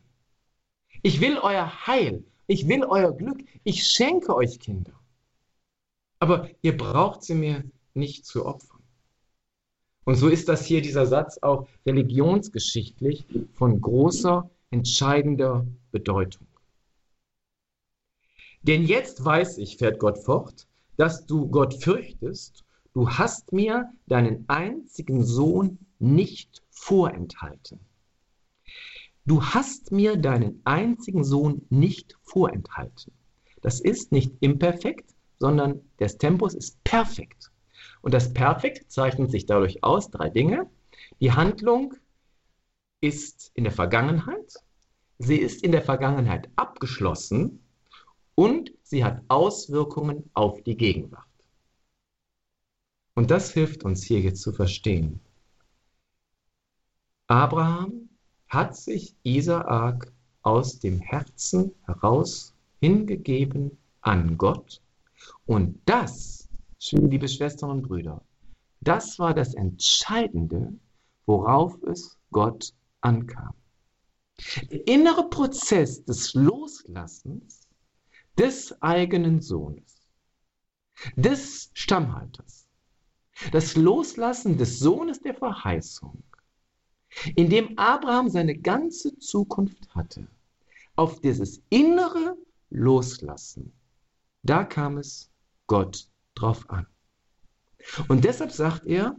Ich 1.01 1.19
will 1.21 1.39
euer 1.39 1.87
Heil. 1.87 2.23
Ich 2.45 2.67
will 2.67 2.83
euer 2.83 3.17
Glück. 3.17 3.39
Ich 3.63 3.87
schenke 3.87 4.35
euch 4.35 4.59
Kinder. 4.59 4.93
Aber 6.19 6.47
ihr 6.61 6.77
braucht 6.77 7.23
sie 7.23 7.33
mir 7.33 7.63
nicht 7.95 8.27
zu 8.27 8.45
opfern. 8.45 8.70
Und 10.11 10.17
so 10.17 10.27
ist 10.27 10.49
das 10.49 10.65
hier 10.65 10.81
dieser 10.81 11.05
Satz 11.05 11.39
auch 11.41 11.69
religionsgeschichtlich 11.85 13.25
von 13.53 13.79
großer, 13.79 14.51
entscheidender 14.69 15.65
Bedeutung. 15.93 16.47
Denn 18.61 18.83
jetzt 18.83 19.23
weiß 19.23 19.57
ich, 19.57 19.77
fährt 19.77 19.99
Gott 19.99 20.17
fort, 20.17 20.67
dass 20.97 21.25
du 21.27 21.47
Gott 21.47 21.81
fürchtest. 21.81 22.65
Du 22.93 23.09
hast 23.09 23.53
mir 23.53 23.89
deinen 24.07 24.43
einzigen 24.49 25.23
Sohn 25.23 25.79
nicht 25.97 26.61
vorenthalten. 26.71 27.79
Du 29.25 29.41
hast 29.41 29.93
mir 29.93 30.17
deinen 30.17 30.59
einzigen 30.65 31.23
Sohn 31.23 31.65
nicht 31.69 32.19
vorenthalten. 32.23 33.13
Das 33.61 33.79
ist 33.79 34.11
nicht 34.11 34.33
imperfekt, 34.41 35.15
sondern 35.39 35.79
das 35.99 36.17
Tempus 36.17 36.53
ist 36.53 36.83
perfekt. 36.83 37.50
Und 38.01 38.13
das 38.13 38.33
Perfekt 38.33 38.91
zeichnet 38.91 39.31
sich 39.31 39.45
dadurch 39.45 39.83
aus, 39.83 40.09
drei 40.09 40.29
Dinge. 40.29 40.69
Die 41.19 41.31
Handlung 41.31 41.93
ist 42.99 43.51
in 43.53 43.63
der 43.63 43.73
Vergangenheit, 43.73 44.53
sie 45.19 45.37
ist 45.37 45.63
in 45.63 45.71
der 45.71 45.81
Vergangenheit 45.81 46.49
abgeschlossen 46.55 47.59
und 48.35 48.71
sie 48.83 49.03
hat 49.03 49.21
Auswirkungen 49.27 50.29
auf 50.33 50.61
die 50.63 50.77
Gegenwart. 50.77 51.25
Und 53.13 53.29
das 53.29 53.51
hilft 53.51 53.83
uns 53.83 54.03
hier 54.03 54.19
jetzt 54.19 54.41
zu 54.41 54.53
verstehen. 54.53 55.19
Abraham 57.27 58.09
hat 58.47 58.75
sich 58.75 59.15
Isaak 59.23 60.11
aus 60.41 60.79
dem 60.79 60.99
Herzen 60.99 61.73
heraus 61.85 62.53
hingegeben 62.79 63.77
an 64.01 64.37
Gott. 64.37 64.81
Und 65.45 65.79
das, 65.85 66.40
liebe 66.89 67.27
Schwestern 67.27 67.69
und 67.69 67.83
Brüder, 67.83 68.23
das 68.81 69.19
war 69.19 69.33
das 69.33 69.53
Entscheidende, 69.53 70.73
worauf 71.25 71.81
es 71.83 72.17
Gott 72.31 72.73
ankam. 73.01 73.53
Der 74.71 74.87
innere 74.87 75.29
Prozess 75.29 76.03
des 76.03 76.33
Loslassens 76.33 77.67
des 78.37 78.81
eigenen 78.81 79.41
Sohnes, 79.41 80.01
des 81.15 81.69
Stammhalters, 81.73 82.67
das 83.51 83.75
Loslassen 83.75 84.57
des 84.57 84.79
Sohnes 84.79 85.21
der 85.21 85.35
Verheißung, 85.35 86.23
in 87.35 87.49
dem 87.49 87.77
Abraham 87.77 88.29
seine 88.29 88.57
ganze 88.57 89.17
Zukunft 89.19 89.93
hatte, 89.93 90.27
auf 90.95 91.19
dieses 91.21 91.61
innere 91.69 92.37
Loslassen, 92.69 93.73
da 94.43 94.63
kam 94.63 94.97
es 94.97 95.29
Gott 95.67 96.10
drauf 96.35 96.69
an. 96.69 96.87
Und 98.07 98.25
deshalb 98.25 98.51
sagt 98.51 98.85
er, 98.85 99.15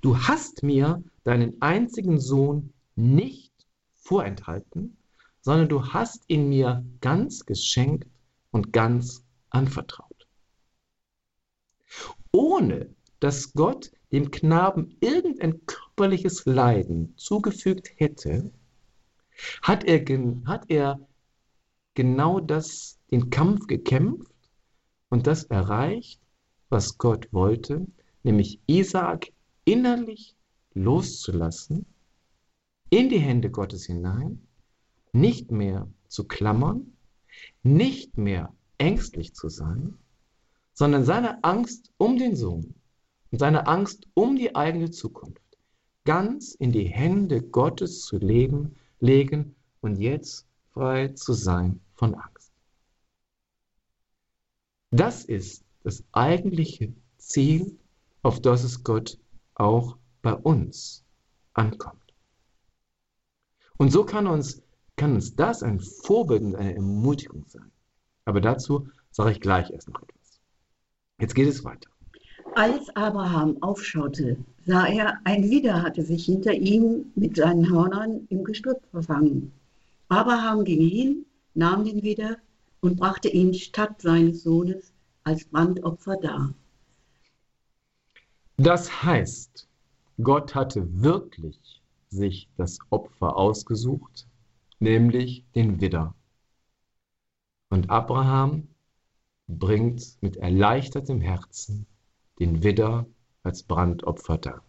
du 0.00 0.18
hast 0.18 0.62
mir 0.62 1.02
deinen 1.24 1.60
einzigen 1.60 2.18
Sohn 2.20 2.72
nicht 2.94 3.52
vorenthalten, 3.94 4.96
sondern 5.40 5.68
du 5.68 5.92
hast 5.92 6.24
ihn 6.28 6.48
mir 6.48 6.84
ganz 7.00 7.46
geschenkt 7.46 8.08
und 8.50 8.72
ganz 8.72 9.24
anvertraut. 9.50 10.26
Ohne 12.32 12.94
dass 13.20 13.52
Gott 13.52 13.90
dem 14.12 14.30
Knaben 14.30 14.96
irgendein 15.00 15.64
körperliches 15.66 16.44
Leiden 16.46 17.14
zugefügt 17.16 17.90
hätte, 17.96 18.52
hat 19.62 19.84
er, 19.84 20.04
hat 20.46 20.64
er 20.68 21.00
genau 21.94 22.40
das, 22.40 22.98
den 23.10 23.30
Kampf 23.30 23.66
gekämpft 23.66 24.32
und 25.08 25.26
das 25.26 25.44
erreicht, 25.44 26.20
was 26.68 26.98
Gott 26.98 27.28
wollte, 27.32 27.86
nämlich 28.22 28.60
Isaak 28.66 29.32
innerlich 29.64 30.36
loszulassen, 30.74 31.86
in 32.90 33.08
die 33.08 33.18
Hände 33.18 33.50
Gottes 33.50 33.86
hinein, 33.86 34.46
nicht 35.12 35.50
mehr 35.50 35.88
zu 36.08 36.24
klammern, 36.24 36.92
nicht 37.62 38.16
mehr 38.16 38.54
ängstlich 38.78 39.34
zu 39.34 39.48
sein, 39.48 39.98
sondern 40.72 41.04
seine 41.04 41.42
Angst 41.42 41.92
um 41.96 42.18
den 42.18 42.36
Sohn 42.36 42.74
und 43.30 43.38
seine 43.38 43.66
Angst 43.66 44.06
um 44.14 44.36
die 44.36 44.54
eigene 44.54 44.90
Zukunft 44.90 45.42
ganz 46.04 46.54
in 46.54 46.72
die 46.72 46.86
Hände 46.86 47.42
Gottes 47.42 48.02
zu 48.02 48.18
leben, 48.18 48.76
legen 49.00 49.56
und 49.80 49.96
jetzt 49.96 50.46
frei 50.70 51.08
zu 51.08 51.32
sein 51.32 51.80
von 51.94 52.14
Angst. 52.14 52.52
Das 54.90 55.24
ist 55.24 55.65
das 55.86 56.02
eigentliche 56.10 56.92
Ziel, 57.16 57.78
auf 58.22 58.42
das 58.42 58.64
es 58.64 58.82
Gott 58.82 59.18
auch 59.54 59.96
bei 60.20 60.34
uns 60.34 61.04
ankommt. 61.54 62.12
Und 63.78 63.92
so 63.92 64.04
kann 64.04 64.26
uns, 64.26 64.62
kann 64.96 65.14
uns 65.14 65.36
das 65.36 65.62
ein 65.62 65.78
Vorbild 65.78 66.42
und 66.42 66.56
eine 66.56 66.74
Ermutigung 66.74 67.44
sein. 67.46 67.70
Aber 68.24 68.40
dazu 68.40 68.88
sage 69.12 69.30
ich 69.30 69.40
gleich 69.40 69.70
erst 69.70 69.88
noch 69.88 70.02
etwas. 70.02 70.40
Jetzt 71.20 71.36
geht 71.36 71.46
es 71.46 71.64
weiter. 71.64 71.88
Als 72.56 72.88
Abraham 72.96 73.62
aufschaute, 73.62 74.38
sah 74.64 74.86
er, 74.86 75.20
ein 75.22 75.48
Widder 75.48 75.82
hatte 75.82 76.02
sich 76.02 76.24
hinter 76.24 76.52
ihm 76.52 77.12
mit 77.14 77.36
seinen 77.36 77.70
Hörnern 77.70 78.26
im 78.28 78.42
Gestrüpp 78.42 78.82
verfangen. 78.90 79.52
Abraham 80.08 80.64
ging 80.64 80.80
hin, 80.80 81.26
nahm 81.54 81.84
den 81.84 82.02
Widder 82.02 82.38
und 82.80 82.96
brachte 82.96 83.28
ihn 83.28 83.54
statt 83.54 84.02
seines 84.02 84.42
Sohnes 84.42 84.92
als 85.26 85.44
Brandopfer 85.44 86.16
dar. 86.16 86.54
Das 88.56 89.02
heißt, 89.02 89.66
Gott 90.22 90.54
hatte 90.54 91.02
wirklich 91.02 91.82
sich 92.08 92.48
das 92.56 92.78
Opfer 92.90 93.36
ausgesucht, 93.36 94.28
nämlich 94.78 95.44
den 95.56 95.80
Widder. 95.80 96.14
Und 97.70 97.90
Abraham 97.90 98.68
bringt 99.48 100.16
mit 100.20 100.36
erleichtertem 100.36 101.20
Herzen 101.20 101.86
den 102.38 102.62
Widder 102.62 103.04
als 103.42 103.64
Brandopfer 103.64 104.38
dar. 104.38 104.62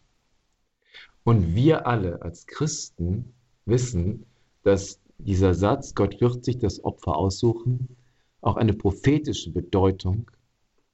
Und 1.23 1.53
wir 1.53 1.85
alle 1.85 2.23
als 2.23 2.47
Christen 2.47 3.31
wissen, 3.65 4.25
dass 4.63 4.99
dieser 5.19 5.53
Satz, 5.53 5.93
Gott 5.93 6.19
wird 6.19 6.43
sich 6.43 6.57
das 6.57 6.83
Opfer 6.83 7.15
aussuchen, 7.15 7.95
auch 8.41 8.55
eine 8.55 8.73
prophetische 8.73 9.51
Bedeutung 9.51 10.31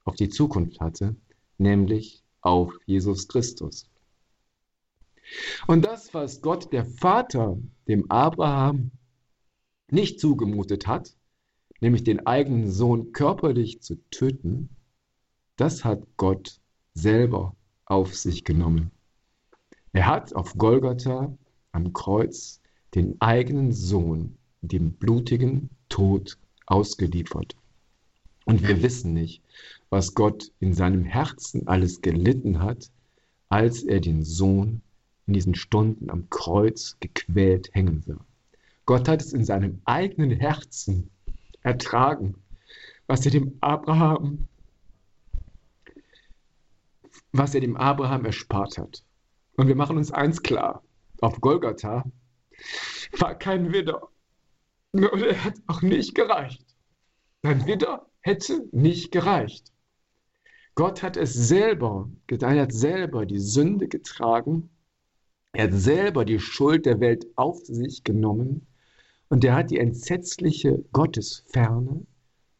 auf 0.03 0.15
die 0.15 0.29
Zukunft 0.29 0.79
hatte, 0.79 1.15
nämlich 1.57 2.23
auf 2.41 2.73
Jesus 2.85 3.27
Christus. 3.27 3.89
Und 5.67 5.85
das, 5.85 6.13
was 6.13 6.41
Gott 6.41 6.73
der 6.73 6.85
Vater 6.85 7.57
dem 7.87 8.09
Abraham 8.11 8.91
nicht 9.89 10.19
zugemutet 10.19 10.87
hat, 10.87 11.15
nämlich 11.79 12.03
den 12.03 12.25
eigenen 12.25 12.69
Sohn 12.69 13.11
körperlich 13.11 13.81
zu 13.81 13.95
töten, 14.09 14.69
das 15.55 15.85
hat 15.85 16.05
Gott 16.17 16.59
selber 16.93 17.55
auf 17.85 18.15
sich 18.15 18.43
genommen. 18.43 18.91
Er 19.91 20.07
hat 20.07 20.35
auf 20.35 20.57
Golgatha 20.57 21.37
am 21.71 21.93
Kreuz 21.93 22.61
den 22.95 23.19
eigenen 23.21 23.71
Sohn 23.71 24.37
dem 24.61 24.93
blutigen 24.93 25.69
Tod 25.89 26.37
ausgeliefert. 26.65 27.55
Und 28.45 28.67
wir 28.67 28.81
wissen 28.81 29.13
nicht, 29.13 29.41
was 29.89 30.15
Gott 30.15 30.51
in 30.59 30.73
seinem 30.73 31.05
Herzen 31.05 31.67
alles 31.67 32.01
gelitten 32.01 32.61
hat, 32.61 32.89
als 33.49 33.83
er 33.83 33.99
den 33.99 34.23
Sohn 34.23 34.81
in 35.27 35.33
diesen 35.33 35.55
Stunden 35.55 36.09
am 36.09 36.29
Kreuz 36.29 36.97
gequält 36.99 37.69
hängen 37.73 38.01
sah. 38.01 38.19
Gott 38.85 39.07
hat 39.07 39.21
es 39.21 39.31
in 39.33 39.45
seinem 39.45 39.81
eigenen 39.85 40.31
Herzen 40.31 41.09
ertragen, 41.61 42.35
was 43.07 43.25
er 43.25 43.31
dem 43.31 43.57
Abraham, 43.61 44.47
was 47.31 47.55
er 47.55 47.61
dem 47.61 47.77
Abraham 47.77 48.25
erspart 48.25 48.77
hat. 48.77 49.03
Und 49.55 49.67
wir 49.67 49.75
machen 49.75 49.97
uns 49.97 50.11
eins 50.11 50.41
klar: 50.41 50.83
Auf 51.21 51.39
Golgatha 51.39 52.03
war 53.19 53.35
kein 53.35 53.71
Widder. 53.71 54.09
Und 54.91 55.03
er 55.03 55.43
hat 55.43 55.55
auch 55.67 55.81
nicht 55.81 56.15
gereicht. 56.15 56.65
Ein 57.43 57.65
Widder 57.65 58.05
hätte 58.23 58.67
nicht 58.71 59.11
gereicht. 59.11 59.71
Gott 60.73 61.03
hat 61.03 61.17
es 61.17 61.33
selber, 61.33 62.09
er 62.27 62.61
hat 62.61 62.73
selber 62.73 63.27
die 63.27 63.39
Sünde 63.39 63.87
getragen 63.87 64.71
er 65.55 65.65
hat 65.65 65.73
selber 65.73 66.25
die 66.25 66.39
Schuld 66.39 66.87
der 66.87 66.99
Welt 66.99 67.27
auf 67.35 67.59
sich 67.63 68.03
genommen 68.03 68.65
Und 69.29 69.43
der 69.43 69.55
hat 69.55 69.69
die 69.69 69.77
entsetzliche 69.77 70.83
Gottesferne, 70.91 72.05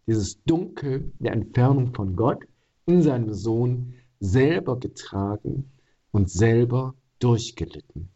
dieses 0.06 0.44
Dunkel 0.44 1.12
der 1.20 1.34
Entfernung 1.34 1.94
von 1.94 2.16
Gott 2.16 2.44
in 2.86 3.02
seinem 3.02 3.34
Sohn 3.34 3.96
selber 4.20 4.80
getragen 4.80 5.72
und 6.12 6.30
selber 6.30 6.94
durchgelitten. 7.18 8.10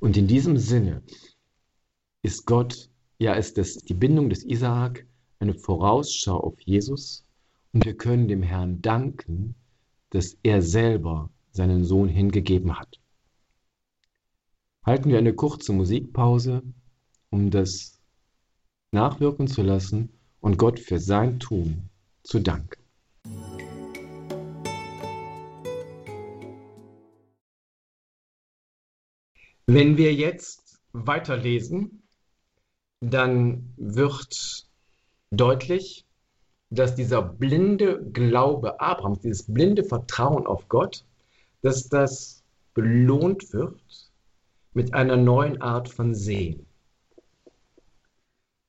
Und 0.00 0.16
in 0.16 0.26
diesem 0.26 0.56
Sinne 0.56 1.02
ist 2.22 2.46
Gott, 2.46 2.90
ja, 3.18 3.34
ist 3.34 3.58
es 3.58 3.78
die 3.78 3.94
Bindung 3.94 4.30
des 4.30 4.44
Isaak 4.44 5.06
eine 5.40 5.54
Vorausschau 5.54 6.38
auf 6.38 6.60
Jesus 6.60 7.24
und 7.72 7.84
wir 7.84 7.96
können 7.96 8.28
dem 8.28 8.42
Herrn 8.42 8.82
danken, 8.82 9.54
dass 10.10 10.36
er 10.42 10.62
selber 10.62 11.30
seinen 11.50 11.84
Sohn 11.84 12.08
hingegeben 12.08 12.78
hat. 12.78 13.00
Halten 14.84 15.10
wir 15.10 15.18
eine 15.18 15.34
kurze 15.34 15.72
Musikpause, 15.72 16.62
um 17.30 17.50
das 17.50 18.00
nachwirken 18.90 19.48
zu 19.48 19.62
lassen 19.62 20.10
und 20.40 20.56
Gott 20.56 20.80
für 20.80 20.98
sein 20.98 21.38
Tun 21.38 21.90
zu 22.22 22.40
danken. 22.40 22.82
Wenn 29.66 29.98
wir 29.98 30.14
jetzt 30.14 30.80
weiterlesen, 30.92 32.02
dann 33.00 33.74
wird 33.76 34.67
deutlich, 35.30 36.04
dass 36.70 36.94
dieser 36.94 37.22
blinde 37.22 38.04
Glaube 38.12 38.80
Abrahams, 38.80 39.20
dieses 39.20 39.42
blinde 39.42 39.84
Vertrauen 39.84 40.46
auf 40.46 40.68
Gott, 40.68 41.04
dass 41.62 41.88
das 41.88 42.42
belohnt 42.74 43.52
wird 43.52 43.80
mit 44.74 44.94
einer 44.94 45.16
neuen 45.16 45.60
Art 45.60 45.88
von 45.88 46.14
Sehen. 46.14 46.64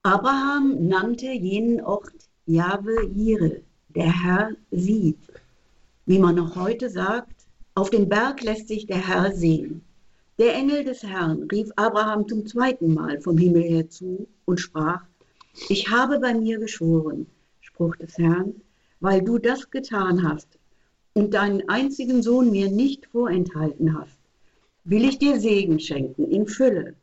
Abraham 0.03 0.87
nannte 0.87 1.27
jenen 1.27 1.81
Ort 1.81 2.29
Jahwe 2.45 3.05
Jire, 3.13 3.61
der 3.89 4.23
Herr 4.23 4.51
sieht. 4.71 5.19
Wie 6.05 6.19
man 6.19 6.35
noch 6.35 6.55
heute 6.55 6.89
sagt, 6.89 7.45
auf 7.75 7.89
dem 7.89 8.09
Berg 8.09 8.41
lässt 8.41 8.67
sich 8.67 8.87
der 8.87 9.05
Herr 9.05 9.31
sehen. 9.33 9.83
Der 10.39 10.55
Engel 10.55 10.85
des 10.85 11.03
Herrn 11.03 11.43
rief 11.51 11.69
Abraham 11.75 12.27
zum 12.27 12.47
zweiten 12.47 12.93
Mal 12.93 13.19
vom 13.19 13.37
Himmel 13.37 13.61
her 13.61 13.89
zu 13.89 14.27
und 14.45 14.59
sprach, 14.59 15.03
ich 15.69 15.89
habe 15.89 16.19
bei 16.19 16.33
mir 16.33 16.59
geschworen, 16.59 17.27
Spruch 17.61 17.95
des 17.95 18.17
Herrn, 18.17 18.55
weil 18.99 19.21
du 19.21 19.37
das 19.37 19.69
getan 19.71 20.23
hast 20.23 20.47
und 21.13 21.33
deinen 21.33 21.67
einzigen 21.69 22.21
Sohn 22.21 22.51
mir 22.51 22.69
nicht 22.69 23.05
vorenthalten 23.07 23.97
hast, 23.97 24.17
will 24.83 25.05
ich 25.05 25.19
dir 25.19 25.39
Segen 25.39 25.79
schenken 25.79 26.29
in 26.31 26.47
Fülle 26.47 26.95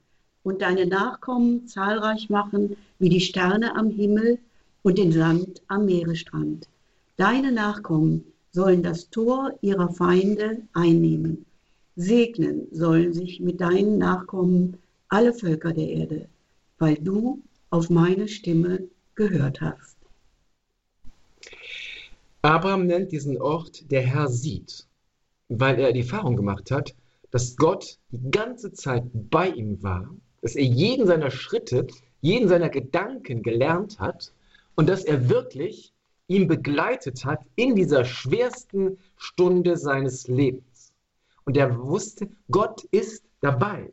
und 0.42 0.62
deine 0.62 0.86
Nachkommen 0.86 1.66
zahlreich 1.66 2.30
machen 2.30 2.76
wie 2.98 3.08
die 3.08 3.20
Sterne 3.20 3.74
am 3.76 3.90
Himmel 3.90 4.38
und 4.82 4.98
den 4.98 5.12
Sand 5.12 5.62
am 5.68 5.86
Meeresstrand. 5.86 6.68
Deine 7.16 7.52
Nachkommen 7.52 8.24
sollen 8.52 8.82
das 8.82 9.10
Tor 9.10 9.52
ihrer 9.60 9.88
Feinde 9.88 10.62
einnehmen 10.72 11.46
Segnen 11.98 12.68
sollen 12.72 13.14
sich 13.14 13.40
mit 13.40 13.58
deinen 13.62 13.96
Nachkommen 13.96 14.76
alle 15.08 15.32
Völker 15.32 15.72
der 15.72 15.88
Erde, 15.88 16.28
weil 16.78 16.96
du 16.96 17.42
auf 17.76 17.90
meine 17.90 18.26
Stimme 18.26 18.88
gehört 19.16 19.60
hast. 19.60 19.98
Abraham 22.40 22.86
nennt 22.86 23.12
diesen 23.12 23.38
Ort 23.38 23.90
der 23.90 24.00
Herr 24.00 24.28
sieht, 24.28 24.86
weil 25.50 25.78
er 25.78 25.92
die 25.92 26.00
Erfahrung 26.00 26.36
gemacht 26.36 26.70
hat, 26.70 26.94
dass 27.30 27.54
Gott 27.56 27.98
die 28.10 28.30
ganze 28.30 28.72
Zeit 28.72 29.04
bei 29.12 29.50
ihm 29.50 29.82
war, 29.82 30.08
dass 30.40 30.56
er 30.56 30.64
jeden 30.64 31.06
seiner 31.06 31.30
Schritte, 31.30 31.86
jeden 32.22 32.48
seiner 32.48 32.70
Gedanken 32.70 33.42
gelernt 33.42 33.98
hat 33.98 34.32
und 34.74 34.88
dass 34.88 35.04
er 35.04 35.28
wirklich 35.28 35.92
ihn 36.28 36.48
begleitet 36.48 37.26
hat 37.26 37.40
in 37.56 37.76
dieser 37.76 38.06
schwersten 38.06 38.96
Stunde 39.18 39.76
seines 39.76 40.28
Lebens. 40.28 40.94
Und 41.44 41.58
er 41.58 41.78
wusste, 41.78 42.30
Gott 42.50 42.84
ist 42.84 43.22
dabei. 43.42 43.92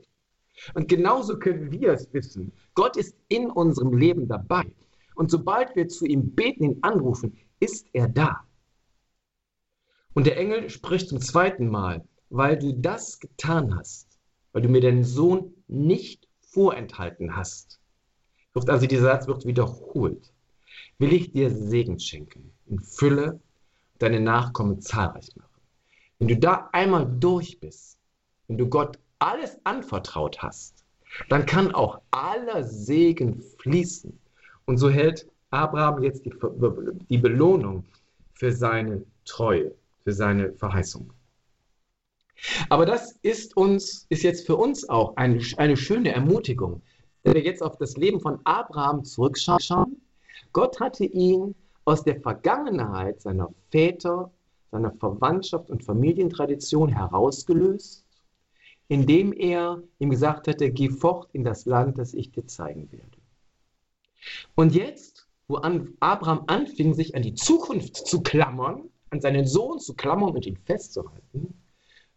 Und 0.74 0.88
genauso 0.88 1.40
können 1.40 1.72
wir 1.72 1.94
es 1.94 2.12
wissen. 2.14 2.52
Gott 2.74 2.98
ist 2.98 3.16
in 3.28 3.50
unserem 3.50 3.98
Leben 3.98 4.28
dabei. 4.28 4.66
Und 5.16 5.30
sobald 5.30 5.76
wir 5.76 5.88
zu 5.88 6.06
ihm 6.06 6.34
beten, 6.36 6.64
ihn 6.64 6.78
anrufen, 6.82 7.38
ist 7.60 7.88
er 7.94 8.08
da. 8.08 8.44
Und 10.14 10.28
der 10.28 10.38
Engel 10.38 10.70
spricht 10.70 11.10
zum 11.10 11.20
zweiten 11.22 11.68
Mal, 11.68 12.04
weil 12.30 12.58
du 12.58 12.74
das 12.74 13.20
getan 13.20 13.76
hast, 13.76 14.20
weil 14.52 14.62
du 14.62 14.70
mir 14.70 14.82
deinen 14.82 15.04
Sohn 15.04 15.54
nicht 15.68 16.28
vorenthalten 16.42 17.36
hast. 17.36 17.80
Wird 18.54 18.70
also 18.70 18.86
dieser 18.86 19.04
Satz 19.04 19.28
wird 19.28 19.46
wiederholt. 19.46 20.32
Will 21.00 21.14
ich 21.14 21.32
dir 21.32 21.50
Segen 21.50 22.00
schenken, 22.00 22.52
in 22.68 22.80
Fülle, 22.80 23.40
deine 23.98 24.20
Nachkommen 24.20 24.82
zahlreich 24.82 25.36
machen. 25.36 25.62
Wenn 26.20 26.28
du 26.28 26.38
da 26.38 26.70
einmal 26.72 27.08
durch 27.20 27.60
bist, 27.60 27.98
wenn 28.48 28.58
du 28.58 28.68
Gott 28.68 29.00
alles 29.24 29.58
anvertraut 29.64 30.42
hast, 30.42 30.84
dann 31.30 31.46
kann 31.46 31.74
auch 31.74 32.02
aller 32.12 32.64
Segen 32.64 33.42
fließen. 33.60 34.20
Und 34.66 34.78
so 34.78 34.90
hält 34.90 35.28
Abraham 35.50 36.04
jetzt 36.04 36.26
die, 36.26 36.34
die 37.10 37.18
Belohnung 37.18 37.86
für 38.34 38.52
seine 38.52 39.06
Treue, 39.24 39.74
für 40.04 40.12
seine 40.12 40.52
Verheißung. 40.54 41.14
Aber 42.68 42.86
das 42.86 43.14
ist 43.22 43.56
uns, 43.56 44.06
ist 44.10 44.24
jetzt 44.24 44.46
für 44.46 44.58
uns 44.58 44.90
auch 44.90 45.16
eine, 45.16 45.42
eine 45.58 45.78
schöne 45.78 46.12
Ermutigung. 46.12 46.82
Wenn 47.24 47.36
wir 47.36 47.44
jetzt 47.44 47.64
auf 47.64 47.78
das 47.78 47.96
Leben 47.96 48.20
von 48.20 48.40
Abraham 48.44 49.06
zurückschauen, 49.06 50.02
Gott 50.52 50.80
hatte 50.82 51.06
ihn 51.06 51.56
aus 51.86 52.04
der 52.04 52.20
Vergangenheit 52.20 53.22
seiner 53.22 53.50
Väter 53.72 54.32
seiner 54.74 54.92
Verwandtschaft 54.94 55.70
und 55.70 55.84
Familientradition 55.84 56.90
herausgelöst, 56.90 58.03
indem 58.88 59.34
er 59.34 59.82
ihm 60.00 60.10
gesagt 60.10 60.48
hatte, 60.48 60.72
geh 60.72 60.90
fort 60.90 61.30
in 61.34 61.44
das 61.44 61.66
Land, 61.66 61.98
das 61.98 62.14
ich 62.14 62.32
dir 62.32 62.46
zeigen 62.46 62.92
werde. 62.92 63.18
Und 64.56 64.74
jetzt, 64.74 65.28
wo 65.48 65.58
Abraham 65.58 66.44
anfing, 66.48 66.94
sich 66.94 67.16
an 67.16 67.22
die 67.22 67.34
Zukunft 67.34 67.98
zu 67.98 68.22
klammern, 68.22 68.84
an 69.10 69.22
seinen 69.22 69.46
Sohn 69.46 69.80
zu 69.80 69.94
klammern 69.96 70.32
und 70.32 70.46
ihn 70.46 70.58
festzuhalten, 70.58 71.54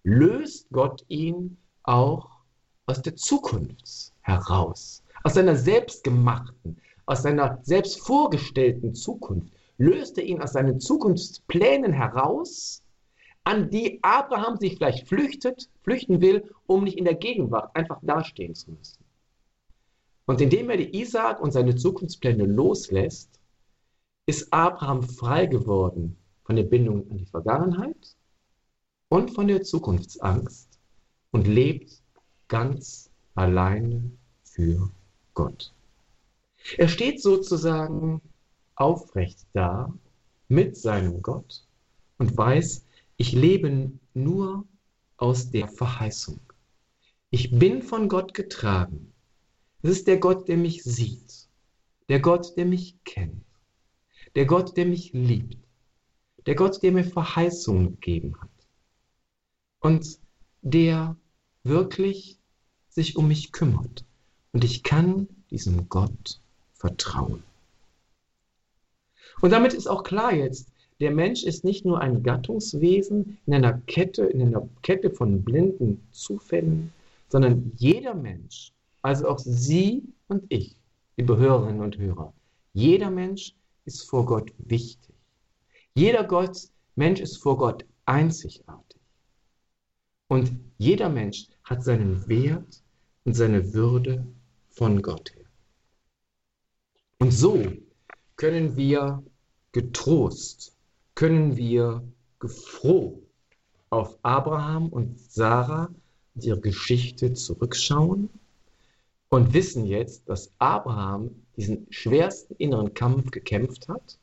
löst 0.03 0.69
Gott 0.71 1.05
ihn 1.09 1.57
auch 1.83 2.31
aus 2.87 3.03
der 3.03 3.17
Zukunft 3.17 4.13
heraus, 4.21 5.03
aus 5.25 5.35
seiner 5.35 5.57
selbstgemachten, 5.57 6.79
aus 7.07 7.23
seiner 7.23 7.59
selbst 7.63 8.01
vorgestellten 8.01 8.95
Zukunft 8.95 9.53
löste 9.79 10.23
ihn 10.23 10.41
aus 10.41 10.53
seinen 10.53 10.81
Zukunftsplänen 10.81 11.93
heraus, 11.93 12.83
an 13.47 13.71
die 13.71 14.01
Abraham 14.03 14.57
sich 14.57 14.77
vielleicht 14.77 15.07
flüchtet, 15.07 15.71
flüchten 15.85 16.21
will, 16.21 16.53
um 16.67 16.83
nicht 16.83 16.99
in 16.99 17.05
der 17.05 17.15
Gegenwart 17.15 17.75
einfach 17.77 18.01
dastehen 18.03 18.57
zu 18.57 18.73
müssen. 18.73 19.05
Und 20.27 20.41
indem 20.41 20.69
er 20.69 20.79
die 20.79 21.01
Isaak 21.01 21.41
und 21.41 21.53
seine 21.53 21.77
Zukunftspläne 21.77 22.45
loslässt, 22.45 23.41
ist 24.27 24.53
Abraham 24.53 25.05
frei 25.05 25.47
geworden 25.47 26.17
von 26.43 26.57
der 26.57 26.65
Bindung 26.65 27.09
an 27.09 27.19
die 27.19 27.27
Vergangenheit 27.27 28.17
und 29.09 29.31
von 29.31 29.47
der 29.47 29.63
Zukunftsangst 29.63 30.81
und 31.31 31.47
lebt 31.47 32.03
ganz 32.49 33.13
alleine 33.37 34.11
für 34.43 34.91
Gott. 35.35 35.73
Er 36.79 36.89
steht 36.89 37.23
sozusagen 37.23 38.21
aufrecht 38.75 39.47
da 39.53 39.95
mit 40.49 40.77
seinem 40.77 41.23
Gott 41.23 41.65
und 42.19 42.37
weiß, 42.37 42.86
ich 43.17 43.33
lebe 43.33 43.93
nur 44.15 44.67
aus 45.17 45.51
der 45.51 45.69
Verheißung. 45.69 46.41
Ich 47.31 47.51
bin 47.51 47.83
von 47.83 48.09
Gott 48.09 48.35
getragen. 48.35 49.13
Es 49.83 49.91
ist 49.91 50.07
der 50.07 50.19
Gott, 50.19 50.49
der 50.49 50.57
mich 50.57 50.83
sieht, 50.85 51.49
der 52.09 52.21
Gott, 52.21 52.57
der 52.57 52.67
mich 52.67 52.97
kennt, 53.05 53.45
der 54.35 54.47
Gott, 54.47 54.77
der 54.77 54.87
mich 54.87 55.13
liebt, 55.13 55.59
der 56.47 56.55
Gott, 56.55 56.83
der 56.83 56.93
mir 56.93 57.05
Verheißungen 57.05 57.93
gegeben 57.93 58.41
hat 58.41 58.51
und 59.81 60.19
der 60.63 61.17
wirklich 61.63 62.39
sich 62.89 63.17
um 63.17 63.29
mich 63.29 63.53
kümmert. 63.53 64.05
Und 64.53 64.65
ich 64.65 64.83
kann 64.83 65.29
diesem 65.51 65.89
Gott 65.89 66.41
vertrauen. 66.75 67.43
Und 69.41 69.51
damit 69.51 69.75
ist 69.75 69.87
auch 69.87 70.03
klar 70.03 70.33
jetzt, 70.33 70.71
der 71.01 71.11
Mensch 71.11 71.45
ist 71.45 71.65
nicht 71.65 71.85
nur 71.85 72.01
ein 72.01 72.23
Gattungswesen 72.23 73.39
in 73.47 73.55
einer 73.55 73.79
Kette, 73.87 74.25
in 74.25 74.41
einer 74.43 74.69
Kette 74.83 75.11
von 75.11 75.43
blinden 75.43 76.07
Zufällen, 76.11 76.93
sondern 77.29 77.73
jeder 77.77 78.15
Mensch, 78.15 78.73
also 79.03 79.29
auch 79.29 79.39
Sie 79.39 80.03
und 80.29 80.45
ich, 80.49 80.77
liebe 81.17 81.37
Hörerinnen 81.37 81.83
und 81.83 81.99
Hörer, 81.99 82.33
jeder 82.73 83.11
Mensch 83.11 83.55
ist 83.85 84.03
vor 84.09 84.25
Gott 84.27 84.53
wichtig. 84.59 85.15
Jeder 85.95 86.25
Gott, 86.25 86.69
Mensch 86.95 87.21
ist 87.21 87.39
vor 87.39 87.57
Gott 87.57 87.85
einzigartig. 88.05 89.01
Und 90.29 90.53
jeder 90.79 91.09
Mensch 91.09 91.47
hat 91.65 91.85
seinen 91.85 92.27
Wert 92.29 92.83
und 93.25 93.35
seine 93.35 93.73
Würde 93.75 94.27
von 94.71 95.01
Gott 95.03 95.35
her. 95.35 95.47
Und 97.19 97.33
so 97.33 97.63
können 98.37 98.77
wir 98.77 99.23
getrost, 99.73 100.76
können 101.17 101.57
wir 101.57 102.05
gefroh 102.39 103.23
auf 103.89 104.19
Abraham 104.23 104.89
und 104.91 105.19
Sarah 105.19 105.89
und 106.35 106.45
ihre 106.45 106.61
Geschichte 106.61 107.33
zurückschauen 107.33 108.29
und 109.31 109.55
wissen 109.55 109.87
jetzt, 109.87 110.29
dass 110.29 110.53
Abraham 110.59 111.31
diesen 111.57 111.87
schwersten 111.91 112.55
inneren 112.57 112.93
Kampf 112.93 113.31
gekämpft 113.31 113.89
hat 113.89 114.19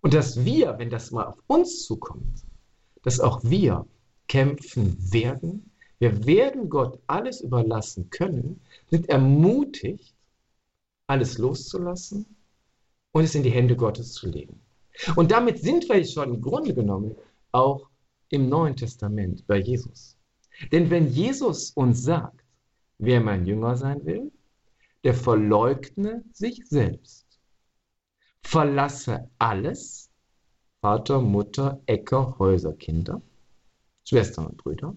und 0.00 0.12
dass 0.12 0.44
wir, 0.44 0.76
wenn 0.78 0.90
das 0.90 1.12
mal 1.12 1.24
auf 1.24 1.38
uns 1.46 1.84
zukommt, 1.84 2.44
dass 3.02 3.20
auch 3.20 3.40
wir 3.44 3.86
kämpfen 4.26 4.96
werden. 5.12 5.70
Wir 6.00 6.26
werden 6.26 6.68
Gott 6.68 6.98
alles 7.06 7.40
überlassen 7.42 8.10
können, 8.10 8.60
sind 8.90 9.08
ermutigt, 9.08 10.14
alles 11.06 11.38
loszulassen 11.38 12.26
und 13.12 13.22
es 13.22 13.36
in 13.36 13.44
die 13.44 13.50
Hände 13.50 13.76
Gottes 13.76 14.12
zu 14.12 14.28
legen. 14.28 14.60
Und 15.16 15.30
damit 15.30 15.60
sind 15.60 15.88
wir 15.88 16.04
schon 16.04 16.34
im 16.34 16.42
Grunde 16.42 16.74
genommen 16.74 17.16
auch 17.52 17.88
im 18.30 18.48
Neuen 18.48 18.76
Testament 18.76 19.46
bei 19.46 19.58
Jesus. 19.58 20.16
Denn 20.72 20.90
wenn 20.90 21.08
Jesus 21.08 21.70
uns 21.70 22.02
sagt, 22.02 22.44
wer 22.98 23.20
mein 23.20 23.46
Jünger 23.46 23.76
sein 23.76 24.04
will, 24.04 24.32
der 25.04 25.14
verleugne 25.14 26.24
sich 26.32 26.66
selbst, 26.66 27.26
verlasse 28.42 29.30
alles, 29.38 30.10
Vater, 30.80 31.20
Mutter, 31.20 31.80
Äcker, 31.86 32.36
Häuser, 32.38 32.72
Kinder, 32.72 33.20
Schwestern 34.04 34.46
und 34.46 34.56
Brüder, 34.56 34.96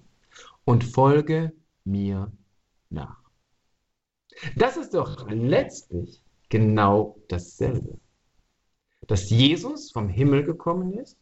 und 0.65 0.83
folge 0.83 1.53
mir 1.83 2.31
nach. 2.89 3.21
Das 4.55 4.77
ist 4.77 4.93
doch 4.93 5.29
letztlich 5.29 6.21
genau 6.49 7.17
dasselbe. 7.27 7.99
Dass 9.07 9.29
Jesus 9.29 9.91
vom 9.91 10.09
Himmel 10.09 10.43
gekommen 10.43 10.93
ist 10.93 11.17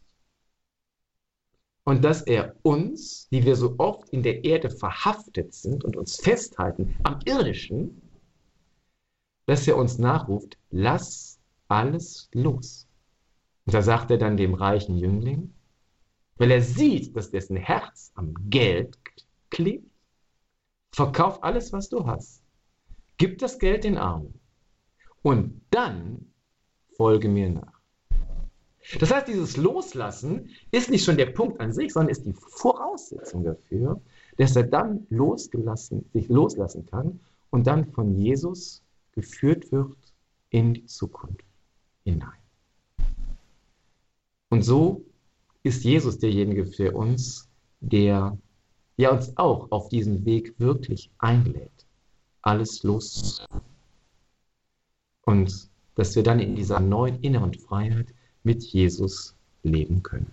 und 1.84 2.04
dass 2.04 2.22
er 2.22 2.56
uns, 2.62 3.28
die 3.30 3.44
wir 3.44 3.56
so 3.56 3.76
oft 3.78 4.10
in 4.10 4.22
der 4.22 4.44
Erde 4.44 4.70
verhaftet 4.70 5.54
sind 5.54 5.84
und 5.84 5.96
uns 5.96 6.18
festhalten 6.18 6.96
am 7.04 7.20
irdischen, 7.26 8.02
dass 9.46 9.68
er 9.68 9.78
uns 9.78 9.98
nachruft, 9.98 10.58
lass 10.70 11.40
alles 11.68 12.30
los. 12.34 12.88
Und 13.66 13.74
da 13.74 13.82
sagt 13.82 14.12
er 14.12 14.18
dann 14.18 14.38
dem 14.38 14.54
reichen 14.54 14.98
Jüngling, 14.98 15.54
weil 16.38 16.52
er 16.52 16.62
sieht, 16.62 17.16
dass 17.16 17.32
dessen 17.32 17.58
Herz 17.58 18.12
am 18.16 18.34
Geld 18.50 18.98
klebt, 19.50 19.90
verkauf 20.92 21.44
alles, 21.44 21.74
was 21.74 21.90
du 21.90 22.06
hast, 22.06 22.44
gib 23.18 23.40
das 23.40 23.58
Geld 23.58 23.84
den 23.84 23.98
Armen 23.98 24.40
und 25.22 25.62
dann 25.72 26.29
folge 27.00 27.30
mir 27.30 27.50
nach. 27.50 27.80
Das 29.00 29.10
heißt, 29.10 29.30
dieses 29.30 29.56
Loslassen 29.56 30.50
ist 30.72 30.90
nicht 30.90 31.06
schon 31.06 31.16
der 31.16 31.28
Punkt 31.28 31.62
an 31.62 31.72
sich, 31.72 31.94
sondern 31.94 32.12
ist 32.12 32.26
die 32.26 32.34
Voraussetzung 32.34 33.46
dafür, 33.46 34.02
dass 34.36 34.58
er 34.58 34.64
dann 34.64 35.08
losgelassen, 35.10 36.10
sich 36.12 36.28
loslassen 36.28 36.86
kann 36.88 37.22
und 37.52 37.68
dann 37.68 37.90
von 37.94 38.18
Jesus 38.18 38.84
geführt 39.14 39.72
wird 39.72 39.96
in 40.50 40.74
die 40.74 40.86
Zukunft 40.88 41.46
hinein. 42.04 42.42
Und 44.50 44.64
so 44.64 45.06
ist 45.64 45.86
Jesus 45.86 46.20
derjenige 46.20 46.66
für 46.66 46.92
uns, 46.92 47.48
der 47.80 48.38
ja 48.98 49.12
uns 49.12 49.38
auch 49.38 49.72
auf 49.72 49.88
diesen 49.88 50.26
Weg 50.26 50.54
wirklich 50.60 51.10
einlädt, 51.18 51.86
alles 52.42 52.84
loszulassen. 52.84 53.62
Und 55.24 55.69
dass 56.00 56.16
wir 56.16 56.24
dann 56.24 56.40
in 56.40 56.56
dieser 56.56 56.80
neuen 56.80 57.22
inneren 57.22 57.54
Freiheit 57.54 58.08
mit 58.44 58.64
Jesus 58.64 59.36
leben 59.64 60.02
können. 60.02 60.32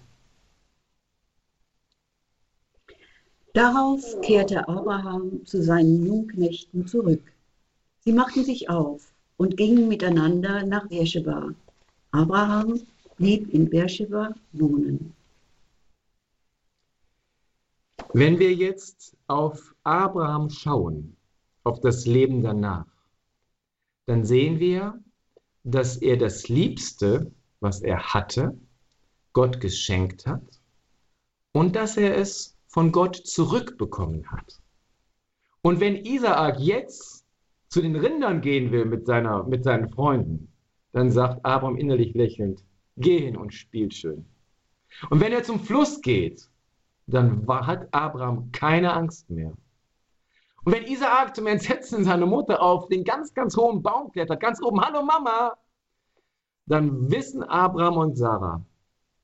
Darauf 3.52 4.20
kehrte 4.20 4.68
Abraham 4.68 5.44
zu 5.44 5.60
seinen 5.60 6.06
Jungknechten 6.06 6.86
zurück. 6.86 7.32
Sie 8.04 8.12
machten 8.12 8.44
sich 8.44 8.70
auf 8.70 9.12
und 9.38 9.56
gingen 9.56 9.88
miteinander 9.88 10.64
nach 10.64 10.86
Beersheba. 10.86 11.48
Abraham 12.12 12.80
blieb 13.16 13.52
in 13.52 13.68
Beersheba 13.68 14.36
wohnen. 14.52 15.14
Wenn 18.12 18.38
wir 18.38 18.54
jetzt 18.54 19.16
auf 19.26 19.74
Abraham 19.82 20.48
schauen, 20.48 21.16
auf 21.64 21.80
das 21.80 22.06
Leben 22.06 22.44
danach, 22.44 22.86
dann 24.06 24.24
sehen 24.24 24.60
wir, 24.60 25.02
dass 25.66 25.96
er 25.96 26.16
das 26.16 26.48
Liebste, 26.48 27.32
was 27.58 27.82
er 27.82 28.14
hatte, 28.14 28.56
Gott 29.32 29.60
geschenkt 29.60 30.24
hat 30.24 30.60
und 31.52 31.74
dass 31.74 31.96
er 31.96 32.16
es 32.16 32.56
von 32.68 32.92
Gott 32.92 33.16
zurückbekommen 33.16 34.30
hat. 34.30 34.60
Und 35.62 35.80
wenn 35.80 35.96
Isaak 35.96 36.60
jetzt 36.60 37.24
zu 37.68 37.82
den 37.82 37.96
Rindern 37.96 38.42
gehen 38.42 38.70
will 38.70 38.84
mit, 38.84 39.06
seiner, 39.06 39.42
mit 39.42 39.64
seinen 39.64 39.88
Freunden, 39.88 40.52
dann 40.92 41.10
sagt 41.10 41.44
Abraham 41.44 41.76
innerlich 41.76 42.14
lächelnd, 42.14 42.62
geh 42.96 43.18
hin 43.18 43.36
und 43.36 43.52
spiel 43.52 43.90
schön. 43.90 44.24
Und 45.10 45.20
wenn 45.20 45.32
er 45.32 45.42
zum 45.42 45.58
Fluss 45.58 46.00
geht, 46.00 46.48
dann 47.08 47.44
hat 47.48 47.92
Abraham 47.92 48.52
keine 48.52 48.92
Angst 48.92 49.28
mehr. 49.30 49.52
Und 50.66 50.72
wenn 50.72 50.86
Isaak 50.88 51.36
zum 51.36 51.46
Entsetzen 51.46 52.02
seiner 52.02 52.26
Mutter 52.26 52.60
auf 52.60 52.88
den 52.88 53.04
ganz, 53.04 53.32
ganz 53.32 53.56
hohen 53.56 53.84
Baum 53.84 54.10
klettert, 54.10 54.40
ganz 54.40 54.60
oben, 54.60 54.80
hallo 54.80 55.00
Mama, 55.00 55.56
dann 56.66 57.08
wissen 57.08 57.44
Abraham 57.44 57.98
und 57.98 58.16
Sarah, 58.16 58.66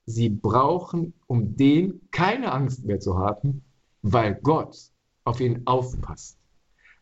sie 0.07 0.29
brauchen, 0.29 1.15
um 1.27 1.57
den 1.57 2.01
keine 2.13 2.53
Angst 2.53 2.85
mehr 2.85 3.01
zu 3.01 3.19
haben, 3.19 3.65
weil 4.03 4.37
Gott 4.37 4.79
auf 5.25 5.41
ihn 5.41 5.63
aufpasst, 5.65 6.39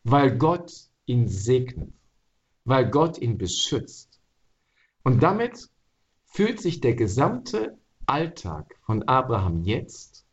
weil 0.04 0.38
Gott 0.38 0.72
ihn 1.04 1.28
segnet, 1.28 1.92
weil 2.64 2.88
Gott 2.88 3.18
ihn 3.18 3.36
beschützt. 3.36 4.22
Und 5.02 5.22
damit 5.22 5.68
fühlt 6.24 6.62
sich 6.62 6.80
der 6.80 6.94
gesamte 6.94 7.76
Alltag 8.06 8.74
von 8.86 9.02
Abraham 9.02 9.64
jetzt 9.64 10.24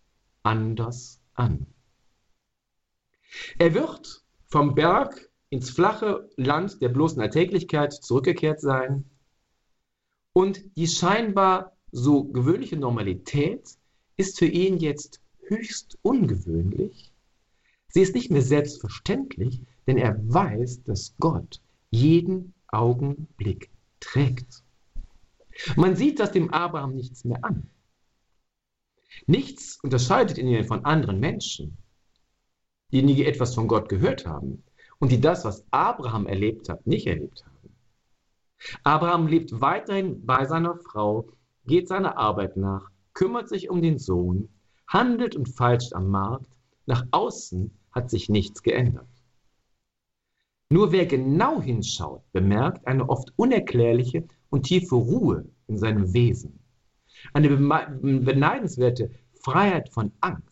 anders 0.44 1.20
an. 1.34 1.68
Er 3.58 3.74
wird 3.74 4.24
vom 4.48 4.76
Berg 4.76 5.30
ins 5.50 5.70
flache 5.70 6.30
Land 6.36 6.82
der 6.82 6.90
bloßen 6.90 7.22
Alltäglichkeit 7.22 7.94
zurückgekehrt 7.94 8.60
sein 8.60 9.06
und 10.34 10.64
die 10.78 10.88
scheinbar 10.88 11.78
so 11.92 12.26
gewöhnliche 12.26 12.78
Normalität 12.78 13.70
ist 14.18 14.38
für 14.38 14.46
ihn 14.46 14.78
jetzt 14.78 15.22
höchst 15.42 15.98
ungewöhnlich. 16.02 17.14
Sie 17.88 18.02
ist 18.02 18.14
nicht 18.14 18.30
mehr 18.30 18.42
selbstverständlich, 18.42 19.62
denn 19.88 19.98
er 19.98 20.18
weiß, 20.32 20.84
dass 20.84 21.16
Gott 21.20 21.62
jeden 21.90 22.54
Augenblick 22.68 23.72
trägt. 24.00 24.64
Man 25.76 25.96
sieht 25.96 26.20
das 26.20 26.32
dem 26.32 26.54
Abraham 26.54 26.96
nichts 26.96 27.24
mehr 27.24 27.44
an. 27.44 27.70
Nichts 29.26 29.80
unterscheidet 29.82 30.38
ihn 30.38 30.66
von 30.66 30.86
anderen 30.86 31.20
Menschen, 31.20 31.78
die 32.92 33.04
nie 33.04 33.24
etwas 33.24 33.56
von 33.56 33.68
Gott 33.68 33.90
gehört 33.90 34.26
haben 34.26 34.64
und 35.00 35.12
die 35.12 35.22
das, 35.22 35.46
was 35.46 35.66
Abraham 35.72 36.26
erlebt 36.26 36.70
hat, 36.70 36.86
nicht 36.88 37.08
erlebt 37.08 37.46
haben. 37.46 37.76
Abraham 38.84 39.28
lebt 39.28 39.62
weiterhin 39.62 40.26
bei 40.26 40.46
seiner 40.46 40.78
Frau, 40.78 41.30
geht 41.66 41.88
seiner 41.88 42.18
Arbeit 42.18 42.58
nach, 42.58 42.90
kümmert 43.14 43.50
sich 43.50 43.70
um 43.70 43.82
den 43.82 44.00
Sohn, 44.00 44.50
handelt 44.88 45.36
und 45.36 45.50
feilscht 45.50 45.94
am 45.94 46.10
Markt. 46.10 46.52
Nach 46.86 47.06
außen 47.12 47.72
hat 47.92 48.10
sich 48.10 48.30
nichts 48.30 48.64
geändert. 48.64 49.08
Nur 50.70 50.92
wer 50.92 51.06
genau 51.06 51.62
hinschaut, 51.62 52.24
bemerkt 52.32 52.88
eine 52.88 53.10
oft 53.10 53.32
unerklärliche 53.36 54.28
und 54.50 54.64
tiefe 54.64 54.96
Ruhe 54.96 55.46
in 55.68 55.78
seinem 55.78 56.14
Wesen. 56.14 56.60
Eine 57.34 57.50
beneidenswerte 57.50 59.12
Freiheit 59.42 59.90
von 59.90 60.12
Angst. 60.22 60.47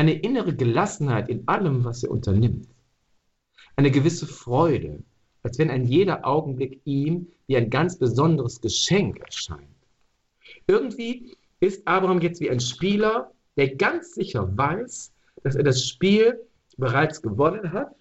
Eine 0.00 0.14
innere 0.14 0.56
Gelassenheit 0.56 1.28
in 1.28 1.46
allem, 1.46 1.84
was 1.84 2.02
er 2.02 2.10
unternimmt. 2.10 2.66
Eine 3.76 3.90
gewisse 3.90 4.26
Freude, 4.26 5.02
als 5.42 5.58
wenn 5.58 5.68
ein 5.68 5.84
jeder 5.84 6.26
Augenblick 6.26 6.80
ihm 6.86 7.26
wie 7.46 7.58
ein 7.58 7.68
ganz 7.68 7.98
besonderes 7.98 8.62
Geschenk 8.62 9.18
erscheint. 9.18 9.76
Irgendwie 10.66 11.36
ist 11.60 11.86
Abraham 11.86 12.22
jetzt 12.22 12.40
wie 12.40 12.48
ein 12.48 12.60
Spieler, 12.60 13.30
der 13.58 13.76
ganz 13.76 14.14
sicher 14.14 14.56
weiß, 14.56 15.12
dass 15.42 15.56
er 15.56 15.64
das 15.64 15.86
Spiel 15.86 16.40
bereits 16.78 17.20
gewonnen 17.20 17.70
hat 17.70 17.94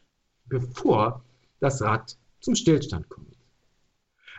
bevor 0.46 1.26
das 1.60 1.82
Rad 1.82 2.18
zum 2.40 2.56
Stillstand 2.56 3.10
kommt. 3.10 3.36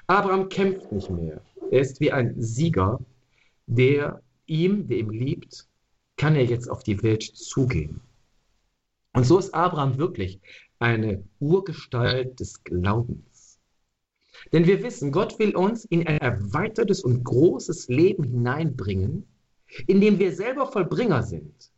Abraham 0.07 0.49
kämpft 0.49 0.91
nicht 0.93 1.11
mehr. 1.11 1.43
Er 1.71 1.81
ist 1.83 2.01
wie 2.01 2.11
ein 2.11 2.41
Sieger, 2.41 3.01
der 3.67 4.23
ihm, 4.47 4.87
der 4.87 4.97
ihm 4.97 5.11
liebt, 5.11 5.69
kann 6.21 6.37
er 6.37 6.45
jetzt 6.45 6.69
auf 6.69 6.83
die 6.83 7.03
Welt 7.03 7.23
zugehen. 7.23 8.03
Und 9.15 9.25
so 9.25 9.39
ist 9.39 9.55
Abraham 9.55 9.97
wirklich 9.97 10.39
eine 10.79 11.25
Urgestalt 11.39 12.39
des 12.39 12.63
Glaubens. 12.63 13.59
Denn 14.53 14.67
wir 14.67 14.83
wissen, 14.83 15.13
Gott 15.13 15.39
will 15.39 15.57
uns 15.57 15.87
in 15.87 16.07
ein 16.07 16.19
erweitertes 16.19 17.03
und 17.03 17.25
großes 17.25 17.89
Leben 17.89 18.25
hineinbringen, 18.25 19.27
in 19.87 20.03
dem 20.03 20.19
wir 20.19 20.35
selber 20.35 20.71
Vollbringer 20.71 21.23
sind, 21.23 21.73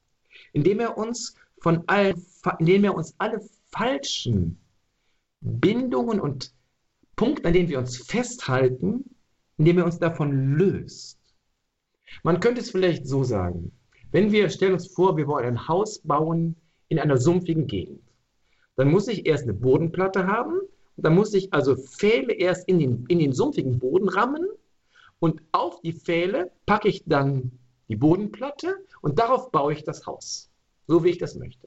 in 0.52 0.64
dem 0.64 0.80
er 0.80 0.98
uns 0.98 1.36
von 1.60 1.84
allen, 1.86 2.20
indem 2.58 2.82
er 2.82 2.96
uns 2.96 3.14
alle 3.18 3.48
falschen 3.68 4.58
Bindungen 5.40 6.18
und 6.18 6.52
Punkte, 7.14 7.46
an 7.46 7.52
denen 7.52 7.68
wir 7.68 7.78
uns 7.78 7.96
festhalten, 7.96 9.04
indem 9.56 9.78
er 9.78 9.84
uns 9.84 10.00
davon 10.00 10.56
löst. 10.56 11.20
Man 12.24 12.40
könnte 12.40 12.60
es 12.60 12.72
vielleicht 12.72 13.06
so 13.06 13.22
sagen. 13.22 13.70
Wenn 14.12 14.30
wir, 14.30 14.50
stellen 14.50 14.74
uns 14.74 14.86
vor, 14.88 15.16
wir 15.16 15.26
wollen 15.26 15.46
ein 15.46 15.68
Haus 15.68 16.00
bauen 16.00 16.56
in 16.88 16.98
einer 16.98 17.16
sumpfigen 17.16 17.66
Gegend, 17.66 18.02
dann 18.76 18.90
muss 18.90 19.08
ich 19.08 19.26
erst 19.26 19.44
eine 19.44 19.54
Bodenplatte 19.54 20.26
haben, 20.26 20.60
dann 20.98 21.14
muss 21.14 21.32
ich 21.32 21.52
also 21.54 21.76
Pfähle 21.76 22.34
erst 22.34 22.68
in 22.68 22.78
den, 22.78 23.06
in 23.08 23.18
den 23.18 23.32
sumpfigen 23.32 23.78
Boden 23.78 24.10
rammen 24.10 24.46
und 25.18 25.42
auf 25.52 25.80
die 25.80 25.94
Pfähle 25.94 26.52
packe 26.66 26.88
ich 26.88 27.04
dann 27.06 27.58
die 27.88 27.96
Bodenplatte 27.96 28.76
und 29.00 29.18
darauf 29.18 29.50
baue 29.50 29.72
ich 29.72 29.82
das 29.82 30.06
Haus, 30.06 30.50
so 30.86 31.02
wie 31.04 31.10
ich 31.10 31.18
das 31.18 31.34
möchte. 31.34 31.66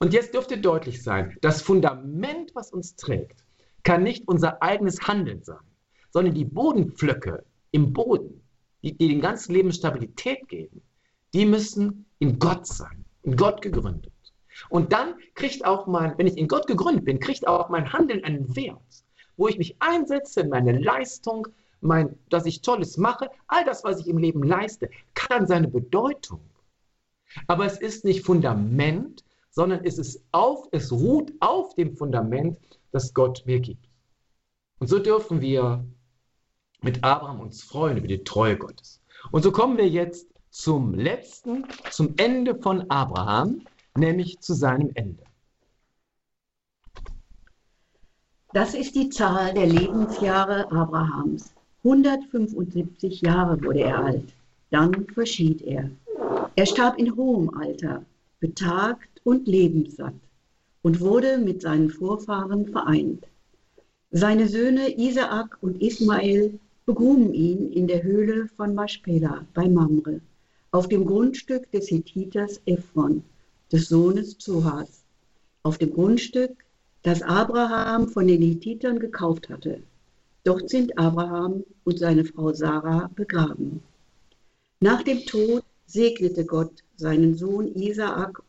Und 0.00 0.12
jetzt 0.12 0.34
dürfte 0.34 0.58
deutlich 0.58 1.02
sein, 1.02 1.38
das 1.40 1.62
Fundament, 1.62 2.54
was 2.54 2.72
uns 2.72 2.96
trägt, 2.96 3.44
kann 3.84 4.02
nicht 4.02 4.28
unser 4.28 4.62
eigenes 4.62 5.00
Handeln 5.08 5.42
sein, 5.42 5.64
sondern 6.10 6.34
die 6.34 6.44
Bodenpflöcke 6.44 7.44
im 7.70 7.94
Boden, 7.94 8.42
die, 8.82 8.96
die 8.96 9.08
dem 9.08 9.22
ganzen 9.22 9.54
Leben 9.54 9.72
Stabilität 9.72 10.46
geben, 10.48 10.82
die 11.32 11.46
müssen 11.46 12.06
in 12.18 12.38
Gott 12.38 12.66
sein, 12.66 13.04
in 13.22 13.36
Gott 13.36 13.62
gegründet. 13.62 14.12
Und 14.68 14.92
dann 14.92 15.14
kriegt 15.34 15.64
auch 15.64 15.86
mein, 15.86 16.16
wenn 16.18 16.26
ich 16.26 16.36
in 16.36 16.48
Gott 16.48 16.66
gegründet 16.66 17.04
bin, 17.04 17.20
kriegt 17.20 17.46
auch 17.46 17.68
mein 17.68 17.92
Handeln 17.92 18.24
einen 18.24 18.54
Wert, 18.56 19.04
wo 19.36 19.48
ich 19.48 19.58
mich 19.58 19.76
einsetze, 19.80 20.44
meine 20.44 20.78
Leistung, 20.78 21.48
mein, 21.80 22.18
dass 22.28 22.46
ich 22.46 22.60
Tolles 22.60 22.98
mache, 22.98 23.30
all 23.48 23.64
das, 23.64 23.84
was 23.84 24.00
ich 24.00 24.08
im 24.08 24.18
Leben 24.18 24.42
leiste, 24.42 24.90
kann 25.14 25.46
seine 25.46 25.68
Bedeutung. 25.68 26.40
Aber 27.46 27.64
es 27.64 27.78
ist 27.78 28.04
nicht 28.04 28.24
Fundament, 28.24 29.24
sondern 29.50 29.84
es 29.84 29.98
ist 29.98 30.22
auf, 30.32 30.68
es 30.72 30.92
ruht 30.92 31.32
auf 31.40 31.74
dem 31.74 31.96
Fundament, 31.96 32.58
das 32.92 33.14
Gott 33.14 33.42
mir 33.46 33.60
gibt. 33.60 33.88
Und 34.78 34.88
so 34.88 34.98
dürfen 34.98 35.40
wir 35.40 35.84
mit 36.82 37.04
Abraham 37.04 37.40
uns 37.40 37.62
freuen 37.62 37.98
über 37.98 38.08
die 38.08 38.24
Treue 38.24 38.56
Gottes. 38.56 39.00
Und 39.30 39.42
so 39.42 39.52
kommen 39.52 39.76
wir 39.76 39.88
jetzt 39.88 40.26
zum 40.50 40.94
letzten, 40.94 41.64
zum 41.90 42.14
Ende 42.16 42.54
von 42.54 42.90
Abraham, 42.90 43.62
nämlich 43.96 44.40
zu 44.40 44.54
seinem 44.54 44.90
Ende. 44.94 45.22
Das 48.52 48.74
ist 48.74 48.96
die 48.96 49.08
Zahl 49.10 49.54
der 49.54 49.66
Lebensjahre 49.66 50.70
Abrahams. 50.72 51.54
175 51.84 53.20
Jahre 53.20 53.62
wurde 53.62 53.80
er 53.80 54.04
alt. 54.04 54.34
Dann 54.70 55.06
verschied 55.14 55.62
er. 55.62 55.90
Er 56.56 56.66
starb 56.66 56.98
in 56.98 57.14
hohem 57.14 57.54
Alter, 57.54 58.04
betagt 58.40 59.20
und 59.24 59.46
lebenssatt 59.46 60.14
und 60.82 61.00
wurde 61.00 61.38
mit 61.38 61.62
seinen 61.62 61.90
Vorfahren 61.90 62.66
vereint. 62.66 63.24
Seine 64.10 64.48
Söhne 64.48 64.98
Isaak 64.98 65.58
und 65.60 65.80
Ismael 65.80 66.58
begruben 66.86 67.32
ihn 67.32 67.72
in 67.72 67.86
der 67.86 68.02
Höhle 68.02 68.48
von 68.56 68.74
Maschpela 68.74 69.46
bei 69.54 69.68
Mamre, 69.68 70.20
auf 70.72 70.88
dem 70.88 71.04
Grundstück 71.04 71.70
des 71.72 71.90
Hethiters 71.90 72.60
Ephron, 72.64 73.22
des 73.72 73.88
Sohnes 73.88 74.38
Zohas, 74.38 75.02
auf 75.62 75.78
dem 75.78 75.92
Grundstück, 75.92 76.64
das 77.02 77.22
Abraham 77.22 78.08
von 78.08 78.26
den 78.26 78.42
Hethitern 78.42 78.98
gekauft 78.98 79.48
hatte. 79.48 79.82
Dort 80.44 80.70
sind 80.70 80.96
Abraham 80.98 81.64
und 81.84 81.98
seine 81.98 82.24
Frau 82.24 82.52
Sarah 82.52 83.10
begraben. 83.14 83.82
Nach 84.80 85.02
dem 85.02 85.24
Tod 85.26 85.64
segnete 85.86 86.44
Gott 86.44 86.82
seinen 86.96 87.36
Sohn 87.36 87.74
Isaak 87.74 88.42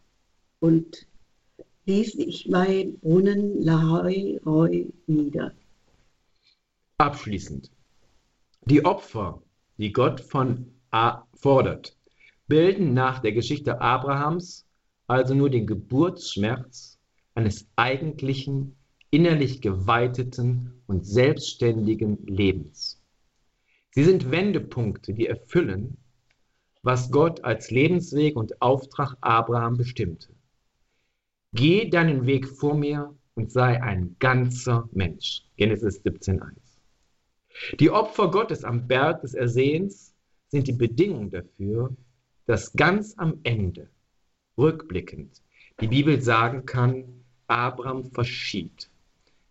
und 0.59 1.05
ließ 1.86 2.13
sich 2.13 2.47
bei 2.49 2.89
Brunnen 3.01 3.61
Lahoi 3.61 4.39
Roy 4.45 4.93
nieder. 5.07 5.51
Abschließend. 6.97 7.72
Die 8.65 8.86
Opfer, 8.86 9.41
die 9.78 9.91
Gott 9.91 10.22
von 10.22 10.72
A 10.91 11.24
fordert, 11.34 11.97
bilden 12.52 12.93
nach 12.93 13.20
der 13.20 13.32
Geschichte 13.32 13.80
Abrahams 13.80 14.68
also 15.08 15.34
nur 15.34 15.49
den 15.49 15.66
Geburtsschmerz 15.66 16.99
eines 17.34 17.66
eigentlichen, 17.78 18.76
innerlich 19.10 19.62
geweiteten 19.62 20.74
und 20.86 21.06
selbstständigen 21.06 22.18
Lebens. 22.28 23.02
Sie 23.91 24.04
sind 24.04 24.32
Wendepunkte, 24.32 25.14
die 25.14 25.28
erfüllen, 25.28 25.95
was 26.84 27.10
Gott 27.10 27.41
als 27.45 27.72
Lebensweg 27.72 28.36
und 28.36 28.62
Auftrag 28.62 29.16
Abraham 29.22 29.78
bestimmte. 29.78 30.34
Geh 31.54 31.89
deinen 31.89 32.26
Weg 32.26 32.49
vor 32.49 32.76
mir 32.76 33.16
und 33.34 33.54
sei 33.54 33.82
ein 33.82 34.18
ganzer 34.20 34.89
Mensch. 34.91 35.43
Genesis 35.56 36.04
17.1. 36.04 36.52
Die 37.80 37.91
Opfer 37.91 38.30
Gottes 38.30 38.66
am 38.66 38.89
Berg 38.89 39.22
des 39.22 39.36
Ersehens 39.36 40.14
sind 40.49 40.68
die 40.68 40.74
Bedingung 40.74 41.32
dafür, 41.32 41.95
dass 42.45 42.73
ganz 42.73 43.15
am 43.17 43.39
Ende, 43.43 43.89
rückblickend, 44.57 45.41
die 45.79 45.87
Bibel 45.87 46.21
sagen 46.21 46.65
kann, 46.65 47.23
Abraham 47.47 48.05
verschied. 48.11 48.89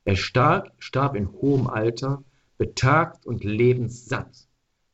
Er 0.04 0.16
starb, 0.16 0.72
starb 0.78 1.16
in 1.16 1.30
hohem 1.32 1.66
Alter, 1.66 2.24
betagt 2.58 3.26
und 3.26 3.44
lebenssatt 3.44 4.46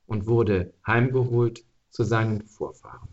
und 0.06 0.26
wurde 0.26 0.72
heimgeholt 0.86 1.64
zu 1.90 2.04
seinen 2.04 2.42
Vorfahren. 2.42 3.08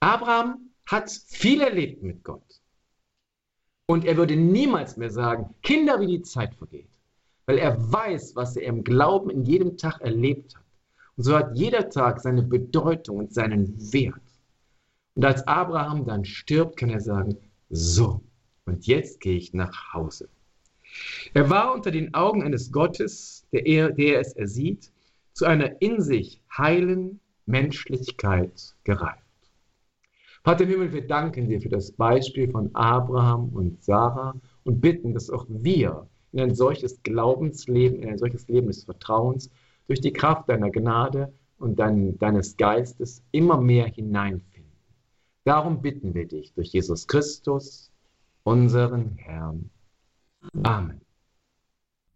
Abraham 0.00 0.70
hat 0.86 1.10
viel 1.10 1.60
erlebt 1.60 2.02
mit 2.02 2.24
Gott. 2.24 2.60
Und 3.86 4.04
er 4.04 4.16
würde 4.16 4.36
niemals 4.36 4.96
mehr 4.96 5.10
sagen, 5.10 5.54
Kinder, 5.62 6.00
wie 6.00 6.06
die 6.06 6.22
Zeit 6.22 6.54
vergeht. 6.54 6.90
Weil 7.46 7.58
er 7.58 7.92
weiß, 7.92 8.34
was 8.36 8.56
er 8.56 8.64
im 8.64 8.84
Glauben 8.84 9.30
in 9.30 9.44
jedem 9.44 9.76
Tag 9.76 10.00
erlebt 10.00 10.56
hat. 10.56 10.61
Und 11.16 11.24
so 11.24 11.36
hat 11.36 11.56
jeder 11.56 11.90
Tag 11.90 12.20
seine 12.20 12.42
Bedeutung 12.42 13.18
und 13.18 13.34
seinen 13.34 13.92
Wert. 13.92 14.20
Und 15.14 15.24
als 15.24 15.46
Abraham 15.46 16.04
dann 16.04 16.24
stirbt, 16.24 16.76
kann 16.76 16.90
er 16.90 17.00
sagen, 17.00 17.36
so, 17.68 18.22
und 18.64 18.86
jetzt 18.86 19.20
gehe 19.20 19.36
ich 19.36 19.52
nach 19.52 19.92
Hause. 19.92 20.28
Er 21.34 21.48
war 21.50 21.74
unter 21.74 21.90
den 21.90 22.14
Augen 22.14 22.42
eines 22.42 22.70
Gottes, 22.70 23.46
der 23.52 23.66
er, 23.66 23.90
der 23.90 24.20
es 24.20 24.32
ersieht, 24.34 24.90
zu 25.32 25.46
einer 25.46 25.80
in 25.80 26.00
sich 26.00 26.42
heilen 26.56 27.20
Menschlichkeit 27.46 28.74
gereift. 28.84 29.22
Vater 30.44 30.64
im 30.64 30.70
Himmel, 30.70 30.92
wir 30.92 31.06
danken 31.06 31.48
dir 31.48 31.60
für 31.60 31.68
das 31.68 31.92
Beispiel 31.92 32.50
von 32.50 32.74
Abraham 32.74 33.50
und 33.50 33.82
Sarah 33.82 34.34
und 34.64 34.80
bitten, 34.80 35.14
dass 35.14 35.30
auch 35.30 35.46
wir 35.48 36.08
in 36.32 36.40
ein 36.40 36.54
solches 36.54 37.02
Glaubensleben, 37.02 38.02
in 38.02 38.08
ein 38.08 38.18
solches 38.18 38.48
Leben 38.48 38.66
des 38.66 38.84
Vertrauens 38.84 39.50
durch 39.86 40.00
die 40.00 40.12
Kraft 40.12 40.48
deiner 40.48 40.70
Gnade 40.70 41.32
und 41.58 41.78
dein, 41.78 42.18
deines 42.18 42.56
Geistes 42.56 43.22
immer 43.30 43.60
mehr 43.60 43.86
hineinfinden. 43.86 44.72
Darum 45.44 45.82
bitten 45.82 46.14
wir 46.14 46.26
dich 46.26 46.52
durch 46.54 46.68
Jesus 46.68 47.06
Christus, 47.06 47.90
unseren 48.44 49.16
Herrn. 49.16 49.70
Amen. 50.62 51.00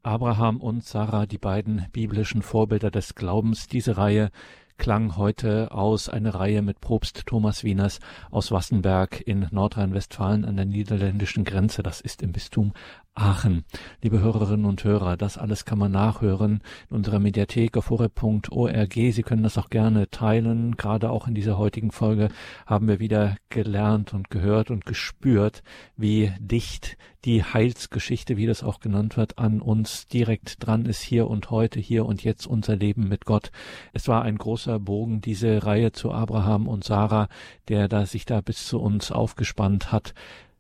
Abraham 0.03 0.61
und 0.61 0.85
Sarah, 0.85 1.27
die 1.27 1.39
beiden 1.39 1.87
biblischen 1.93 2.43
Vorbilder 2.43 2.91
des 2.91 3.15
Glaubens, 3.17 3.67
diese 3.67 3.97
Reihe 3.97 4.31
klang 4.79 5.17
heute 5.17 5.73
aus 5.73 6.09
eine 6.09 6.35
Reihe 6.35 6.63
mit 6.63 6.81
Propst 6.81 7.27
Thomas 7.27 7.65
Wieners 7.65 7.99
aus 8.31 8.53
Wassenberg 8.53 9.21
in 9.21 9.49
Nordrhein-Westfalen 9.51 10.45
an 10.45 10.57
der 10.57 10.67
niederländischen 10.67 11.45
Grenze. 11.45 11.83
Das 11.83 12.01
ist 12.01 12.23
im 12.23 12.33
Bistum 12.33 12.73
Aachen. 13.19 13.65
Liebe 14.03 14.21
Hörerinnen 14.21 14.67
und 14.67 14.85
Hörer, 14.85 15.17
das 15.17 15.39
alles 15.39 15.65
kann 15.65 15.79
man 15.79 15.91
nachhören 15.91 16.61
in 16.91 16.97
unserer 16.97 17.19
Mediathek 17.19 17.79
auf 17.79 17.89
horeb.org. 17.89 18.93
Sie 18.93 19.23
können 19.23 19.43
das 19.43 19.57
auch 19.57 19.71
gerne 19.71 20.11
teilen. 20.11 20.77
Gerade 20.77 21.09
auch 21.09 21.27
in 21.27 21.35
dieser 21.35 21.57
heutigen 21.57 21.93
Folge 21.93 22.29
haben 22.67 22.89
wir 22.89 23.01
wieder 23.01 23.37
gelernt 23.49 24.13
und 24.13 24.29
gehört 24.29 24.71
und 24.71 24.85
gespürt, 24.85 25.63
wie 25.97 26.31
dicht 26.39 26.99
die 27.25 27.43
Heilsgeschichte, 27.43 28.37
wie 28.37 28.47
das 28.47 28.63
auch 28.63 28.81
genannt 28.81 29.17
wird, 29.17 29.39
an 29.39 29.61
uns 29.61 30.07
direkt 30.07 30.65
dran 30.65 30.85
ist, 30.85 31.01
hier 31.01 31.29
und 31.29 31.51
heute, 31.51 31.81
hier 31.81 32.07
und 32.07 32.23
jetzt 32.23 32.47
unser 32.47 32.77
Leben 32.77 33.09
mit 33.09 33.25
Gott. 33.25 33.51
Es 33.93 34.07
war 34.09 34.23
ein 34.23 34.39
großer 34.39 34.79
Bogen, 34.79 35.23
diese 35.23 35.65
Reihe 35.65 35.91
zu 35.91 36.13
Abraham 36.13 36.69
und 36.69 36.85
Sarah, 36.85 37.29
der 37.69 37.89
da 37.89 38.07
sich 38.07 38.27
da 38.27 38.43
bis 38.43 38.67
zu 38.67 38.79
uns 38.79 39.11
aufgespannt 39.11 39.91
hat. 39.91 40.15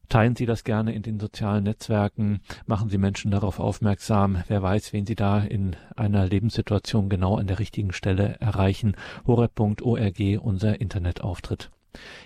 Teilen 0.09 0.37
Sie 0.37 0.47
das 0.47 0.65
gerne 0.65 0.95
in 0.95 1.03
den 1.03 1.19
sozialen 1.19 1.65
Netzwerken, 1.65 2.41
machen 2.67 2.89
Sie 2.89 2.99
Menschen 2.99 3.31
darauf 3.31 3.59
aufmerksam. 3.59 4.43
Wer 4.47 4.63
weiß, 4.63 4.93
wen 4.93 5.07
Sie 5.07 5.17
da 5.17 5.41
in 5.41 5.77
einer 5.97 6.27
Lebenssituation 6.27 7.09
genau 7.09 7.37
an 7.37 7.47
der 7.47 7.59
richtigen 7.59 7.93
Stelle 7.93 8.37
erreichen. 8.41 8.97
horeb.org, 9.27 10.21
unser 10.41 10.81
Internetauftritt. 10.81 11.71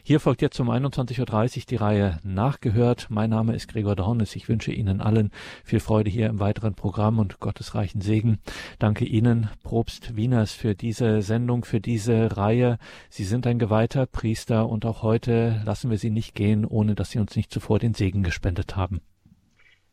Hier 0.03 0.21
folgt 0.21 0.43
jetzt 0.43 0.59
um 0.61 0.71
21.30 0.71 1.21
Uhr 1.59 1.65
die 1.69 1.77
Reihe 1.77 2.19
Nachgehört. 2.23 3.07
Mein 3.11 3.31
Name 3.31 3.55
ist 3.55 3.69
Gregor 3.69 3.97
Dornes. 3.97 4.37
Ich 4.37 4.49
wünsche 4.49 4.73
Ihnen 4.73 5.01
allen 5.01 5.31
viel 5.65 5.81
Freude 5.81 6.11
hier 6.11 6.29
im 6.29 6.41
weiteren 6.41 6.75
Programm 6.75 7.19
und 7.19 7.41
gottesreichen 7.41 8.01
Segen. 8.01 8.39
Danke 8.79 9.05
Ihnen, 9.05 9.49
Probst 9.63 10.17
Wieners, 10.17 10.53
für 10.53 10.75
diese 10.75 11.23
Sendung, 11.23 11.65
für 11.65 11.81
diese 11.81 12.37
Reihe. 12.37 12.79
Sie 13.09 13.25
sind 13.25 13.47
ein 13.47 13.59
geweihter 13.59 14.07
Priester 14.07 14.69
und 14.69 14.85
auch 14.85 15.03
heute 15.03 15.63
lassen 15.65 15.91
wir 15.91 15.99
Sie 15.99 16.11
nicht 16.11 16.35
gehen, 16.35 16.65
ohne 16.65 16.95
dass 16.95 17.11
Sie 17.11 17.19
uns 17.19 17.37
nicht 17.37 17.53
zuvor 17.53 17.79
den 17.79 17.95
Segen 17.95 18.23
gespendet 18.23 18.77
haben. 18.77 19.01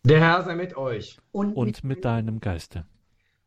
Der 0.03 0.19
Herr 0.19 0.43
sei 0.43 0.55
mit 0.55 0.77
euch. 0.77 1.17
Und, 1.31 1.53
und 1.53 1.65
mit, 1.65 1.83
mit 1.83 2.05
deinem 2.05 2.39
Geiste. 2.39 2.85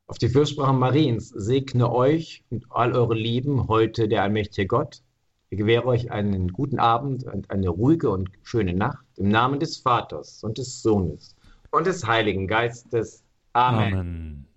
Auf 0.07 0.19
die 0.19 0.29
Fürsprache 0.29 0.73
Mariens 0.73 1.29
segne 1.29 1.91
euch 1.91 2.43
und 2.51 2.67
all 2.71 2.93
eure 2.95 3.15
Lieben 3.15 3.69
heute 3.69 4.09
der 4.09 4.25
allmächtige 4.25 4.67
Gott 4.67 5.03
ich 5.51 5.59
gewähre 5.59 5.87
euch 5.87 6.11
einen 6.13 6.49
guten 6.49 6.79
Abend 6.79 7.25
und 7.25 7.51
eine 7.51 7.69
ruhige 7.69 8.11
und 8.11 8.31
schöne 8.43 8.73
Nacht 8.73 9.05
im 9.17 9.29
Namen 9.29 9.59
des 9.59 9.79
Vaters 9.79 10.43
und 10.45 10.59
des 10.59 10.81
Sohnes 10.81 11.37
und 11.71 11.87
des 11.87 12.07
Heiligen 12.07 12.47
Geistes. 12.47 13.25
Amen. 13.53 13.93
Amen. 13.93 14.50